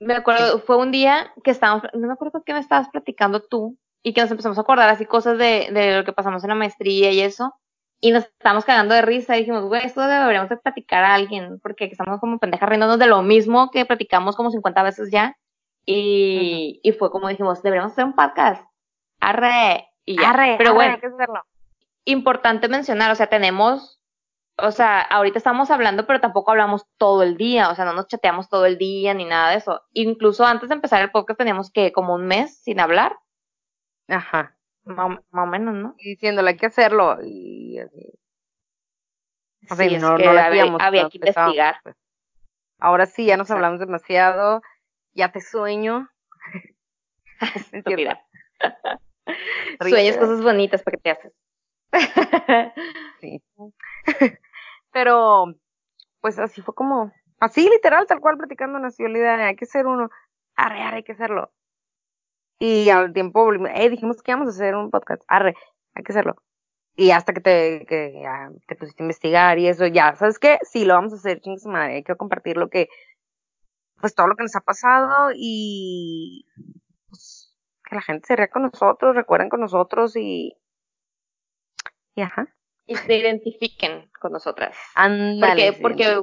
Me 0.00 0.14
acuerdo, 0.14 0.58
fue 0.58 0.76
un 0.76 0.90
día 0.90 1.32
que 1.44 1.52
estábamos, 1.52 1.84
no 1.94 2.08
me 2.08 2.12
acuerdo 2.12 2.42
qué 2.44 2.52
me 2.52 2.58
estabas 2.58 2.88
platicando 2.88 3.40
tú, 3.40 3.78
y 4.02 4.12
que 4.12 4.20
nos 4.20 4.30
empezamos 4.30 4.58
a 4.58 4.62
acordar 4.62 4.88
así 4.88 5.06
cosas 5.06 5.38
de, 5.38 5.68
de 5.72 5.96
lo 5.96 6.04
que 6.04 6.12
pasamos 6.12 6.42
en 6.42 6.48
la 6.48 6.56
maestría 6.56 7.12
y 7.12 7.20
eso, 7.20 7.54
y 8.02 8.10
nos 8.10 8.24
estábamos 8.24 8.64
cagando 8.64 8.94
de 8.94 9.00
risa, 9.00 9.36
y 9.36 9.40
dijimos, 9.40 9.64
güey, 9.64 9.86
esto 9.86 10.00
deberíamos 10.02 10.50
de 10.50 10.56
platicar 10.56 11.04
a 11.04 11.14
alguien, 11.14 11.60
porque 11.60 11.84
estamos 11.84 12.18
como 12.18 12.38
pendejas 12.38 12.68
riéndonos 12.68 12.98
de 12.98 13.06
lo 13.06 13.22
mismo 13.22 13.70
que 13.70 13.86
platicamos 13.86 14.34
como 14.34 14.50
50 14.50 14.82
veces 14.82 15.10
ya, 15.10 15.36
y, 15.86 16.80
y 16.82 16.92
fue 16.92 17.12
como 17.12 17.28
dijimos, 17.28 17.62
deberíamos 17.62 17.92
hacer 17.92 18.04
un 18.04 18.14
podcast, 18.14 18.62
arre, 19.20 19.88
y 20.04 20.20
ya, 20.20 20.30
Arre, 20.30 20.56
pero 20.58 20.70
arre, 20.70 20.76
bueno, 20.76 20.94
hay 20.94 21.00
que 21.00 21.06
hacerlo. 21.06 21.42
importante 22.04 22.68
mencionar, 22.68 23.12
o 23.12 23.14
sea, 23.14 23.28
tenemos, 23.28 24.00
o 24.58 24.72
sea, 24.72 25.00
ahorita 25.00 25.38
estamos 25.38 25.70
hablando, 25.70 26.04
pero 26.04 26.20
tampoco 26.20 26.50
hablamos 26.50 26.84
todo 26.98 27.22
el 27.22 27.36
día, 27.36 27.70
o 27.70 27.76
sea, 27.76 27.84
no 27.84 27.92
nos 27.92 28.08
chateamos 28.08 28.48
todo 28.48 28.66
el 28.66 28.78
día 28.78 29.14
ni 29.14 29.24
nada 29.24 29.50
de 29.50 29.58
eso. 29.58 29.80
Incluso 29.92 30.44
antes 30.44 30.68
de 30.68 30.74
empezar 30.74 31.02
el 31.02 31.12
podcast 31.12 31.38
teníamos 31.38 31.70
que 31.70 31.92
como 31.92 32.14
un 32.14 32.26
mes 32.26 32.60
sin 32.64 32.80
hablar, 32.80 33.16
Ajá. 34.08 34.56
Más, 34.84 35.18
más 35.30 35.44
o 35.44 35.50
menos, 35.50 35.74
¿no? 35.74 35.94
Y 35.98 36.10
diciéndole 36.10 36.50
hay 36.50 36.56
que 36.56 36.66
hacerlo 36.66 37.18
y 37.22 37.78
así. 37.78 38.12
O 39.70 39.74
sea, 39.74 39.86
Sí, 39.86 39.92
y 39.92 39.96
es 39.96 40.02
no, 40.02 40.16
que 40.16 40.24
no 40.26 40.32
lo 40.32 40.40
había- 40.40 40.64
no 40.66 40.78
que 41.10 41.18
investigar. 41.18 41.76
pues. 41.82 41.96
Ahora 42.78 43.06
sí, 43.06 43.26
ya 43.26 43.36
nos 43.36 43.44
Exacto. 43.46 43.58
hablamos 43.58 43.80
demasiado, 43.80 44.60
ya 45.12 45.30
te 45.30 45.40
sueño. 45.40 46.08
Ríete. 47.72 48.18
Sueñas 49.80 50.16
cosas 50.16 50.42
bonitas 50.42 50.82
para 50.82 50.96
que 50.96 51.02
te 51.02 51.10
haces. 51.10 51.32
Sí. 53.20 53.40
Pero, 54.92 55.54
pues 56.20 56.38
así 56.40 56.60
fue 56.60 56.74
como, 56.74 57.12
así 57.38 57.68
literal, 57.68 58.06
tal 58.06 58.18
cual 58.20 58.36
platicando 58.36 58.78
nació 58.80 59.06
la 59.08 59.18
idea, 59.18 59.46
hay 59.46 59.54
que 59.56 59.64
ser 59.66 59.86
uno, 59.86 60.10
arre, 60.56 60.82
arre, 60.82 60.96
hay 60.98 61.02
que 61.04 61.12
hacerlo. 61.12 61.52
Y 62.64 62.90
al 62.90 63.12
tiempo 63.12 63.52
eh, 63.52 63.90
dijimos 63.90 64.22
que 64.22 64.30
íbamos 64.30 64.46
a 64.46 64.50
hacer 64.50 64.76
un 64.76 64.92
podcast, 64.92 65.20
arre, 65.26 65.56
hay 65.94 66.04
que 66.04 66.12
hacerlo. 66.12 66.36
y 66.94 67.10
hasta 67.10 67.32
que 67.32 67.40
te, 67.40 67.86
que 67.88 68.20
ya 68.22 68.50
te 68.68 68.76
pusiste 68.76 69.02
a 69.02 69.06
investigar 69.06 69.58
y 69.58 69.66
eso, 69.66 69.88
ya, 69.88 70.14
¿sabes 70.14 70.38
qué? 70.38 70.60
Sí, 70.62 70.84
lo 70.84 70.94
vamos 70.94 71.12
a 71.12 71.16
hacer, 71.16 71.40
chingue 71.40 71.58
su 71.58 71.68
madre, 71.68 71.96
hay 71.96 72.04
que 72.04 72.14
compartir 72.14 72.56
lo 72.56 72.68
que, 72.68 72.88
pues 74.00 74.14
todo 74.14 74.28
lo 74.28 74.36
que 74.36 74.44
nos 74.44 74.54
ha 74.54 74.60
pasado 74.60 75.32
y 75.34 76.46
pues, 77.08 77.52
que 77.90 77.96
la 77.96 78.02
gente 78.02 78.28
se 78.28 78.36
ría 78.36 78.46
con 78.46 78.62
nosotros, 78.62 79.16
recuerden 79.16 79.48
con 79.48 79.58
nosotros 79.58 80.14
y, 80.14 80.56
y 82.14 82.22
ajá. 82.22 82.46
Y 82.86 82.94
se 82.94 83.16
identifiquen 83.16 84.08
con 84.20 84.30
nosotras. 84.30 84.76
Ándale. 84.94 85.72
Porque, 85.72 86.20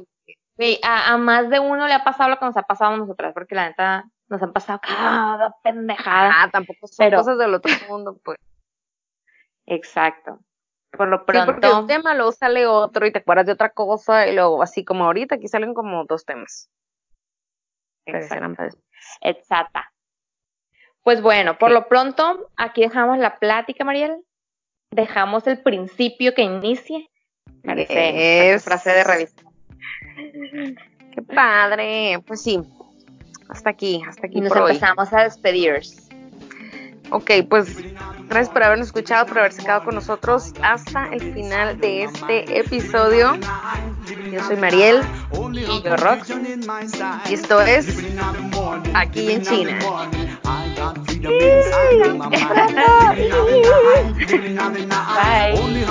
porque 0.56 0.80
a 0.84 1.18
más 1.18 1.50
de 1.50 1.60
uno 1.60 1.86
le 1.86 1.92
ha 1.92 2.02
pasado 2.02 2.30
lo 2.30 2.38
que 2.38 2.46
nos 2.46 2.56
ha 2.56 2.62
pasado 2.62 2.94
a 2.94 2.96
nosotras, 2.96 3.34
porque 3.34 3.54
la 3.54 3.68
neta 3.68 4.10
nos 4.30 4.42
han 4.42 4.52
pasado 4.52 4.80
cada 4.80 5.54
pendejada. 5.62 6.30
Ah, 6.44 6.50
tampoco 6.50 6.86
son 6.86 6.96
Pero- 7.04 7.18
cosas 7.18 7.36
del 7.38 7.52
otro 7.54 7.72
mundo, 7.88 8.18
pues. 8.24 8.38
Exacto. 9.66 10.38
Por 10.92 11.08
lo 11.08 11.18
Sí, 11.18 11.24
porque 11.26 11.42
pronto, 11.60 11.80
un 11.80 11.86
tema 11.86 12.14
luego 12.14 12.32
sale 12.32 12.66
otro 12.66 13.06
y 13.06 13.12
te 13.12 13.18
acuerdas 13.20 13.46
de 13.46 13.52
otra 13.52 13.70
cosa 13.70 14.26
y 14.26 14.34
luego 14.34 14.62
así 14.62 14.84
como 14.84 15.04
ahorita 15.04 15.36
aquí 15.36 15.46
salen 15.46 15.74
como 15.74 16.04
dos 16.04 16.24
temas. 16.24 16.68
Exacto. 18.06 18.64
Exacta. 19.20 19.92
Pues 21.02 21.22
bueno, 21.22 21.58
por 21.58 21.70
lo 21.70 21.86
pronto, 21.88 22.50
aquí 22.56 22.82
dejamos 22.82 23.18
la 23.18 23.38
plática, 23.38 23.84
Mariel. 23.84 24.22
Dejamos 24.90 25.46
el 25.46 25.62
principio 25.62 26.34
que 26.34 26.42
inicie. 26.42 27.08
Parece 27.64 28.52
Yes. 28.52 28.64
frase 28.64 28.90
de 28.90 29.04
revista. 29.04 29.42
Qué 31.14 31.22
padre. 31.22 32.18
Pues 32.26 32.42
sí. 32.42 32.60
Hasta 33.50 33.70
aquí, 33.70 34.02
hasta 34.08 34.26
aquí 34.26 34.38
Y 34.38 34.40
nos 34.40 34.50
por 34.52 34.62
hoy. 34.62 34.72
empezamos 34.72 35.12
a 35.12 35.24
despedir. 35.24 35.80
Ok, 37.10 37.30
pues 37.48 37.76
gracias 38.28 38.48
por 38.50 38.62
habernos 38.62 38.86
escuchado, 38.86 39.26
por 39.26 39.40
haberse 39.40 39.62
quedado 39.62 39.84
con 39.84 39.96
nosotros 39.96 40.52
hasta 40.62 41.08
el 41.08 41.32
final 41.34 41.80
de 41.80 42.04
este 42.04 42.60
episodio. 42.60 43.36
Yo 44.32 44.44
soy 44.44 44.56
Mariel 44.56 45.00
Y 45.32 45.82
yo, 45.82 45.96
Rox. 45.96 46.30
y 47.28 47.34
esto 47.34 47.60
es 47.62 47.88
Aquí 48.94 49.32
en 49.32 49.42
China. 49.42 49.78
Bye. 55.16 55.58
Only 55.58 55.84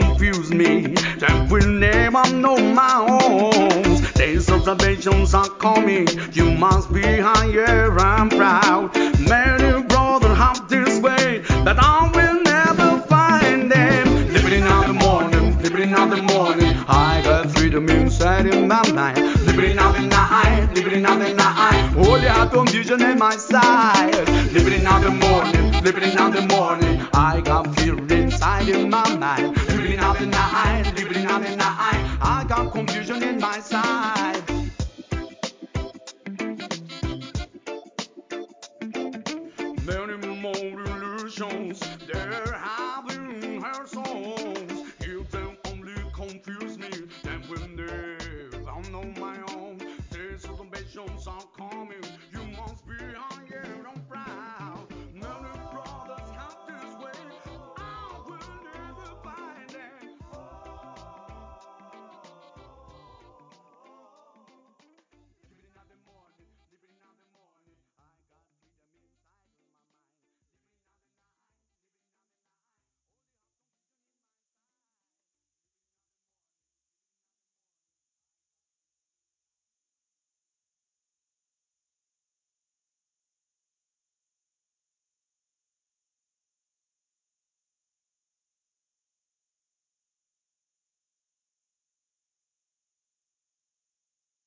confuse 0.00 0.50
me, 0.50 0.94
then 1.18 1.48
will 1.48 1.68
never 1.68 2.22
know 2.32 2.56
my 2.58 2.96
own. 3.08 3.82
Days 4.14 4.50
of 4.50 4.64
salvations 4.64 5.34
are 5.34 5.48
coming. 5.66 6.06
You 6.32 6.50
must 6.52 6.92
be 6.92 7.02
higher 7.02 7.98
and 7.98 8.30
proud. 8.30 8.94
Many 9.20 9.82
brothers 9.84 10.36
have 10.36 10.68
this 10.68 11.00
way 11.00 11.42
that 11.66 11.76
I 11.78 12.10
will 12.14 12.42
never 12.42 13.00
find 13.08 13.70
them. 13.70 14.32
Living 14.32 14.62
in 14.62 14.80
the 14.90 14.96
morning, 15.06 15.62
living 15.62 15.90
in 15.90 16.10
the 16.10 16.22
morning. 16.22 16.74
I 16.88 17.22
got 17.24 17.50
freedom 17.56 17.88
inside 17.88 18.46
in 18.46 18.68
my 18.68 18.82
mind. 18.92 19.18
Living 19.46 19.70
in 19.70 19.76
the 19.76 20.00
night, 20.00 20.70
living 20.74 21.04
in 21.04 21.18
the 21.24 21.34
night. 21.34 21.94
Only 21.96 22.28
have 22.28 22.50
confusion 22.50 23.00
in 23.02 23.18
my 23.18 23.36
side. 23.36 24.28
Living 24.52 24.80
in 24.80 24.84
the 24.84 25.10
morning, 25.10 25.82
living 25.82 26.02
in 26.02 26.16
the 26.16 26.40
morning. 26.40 26.53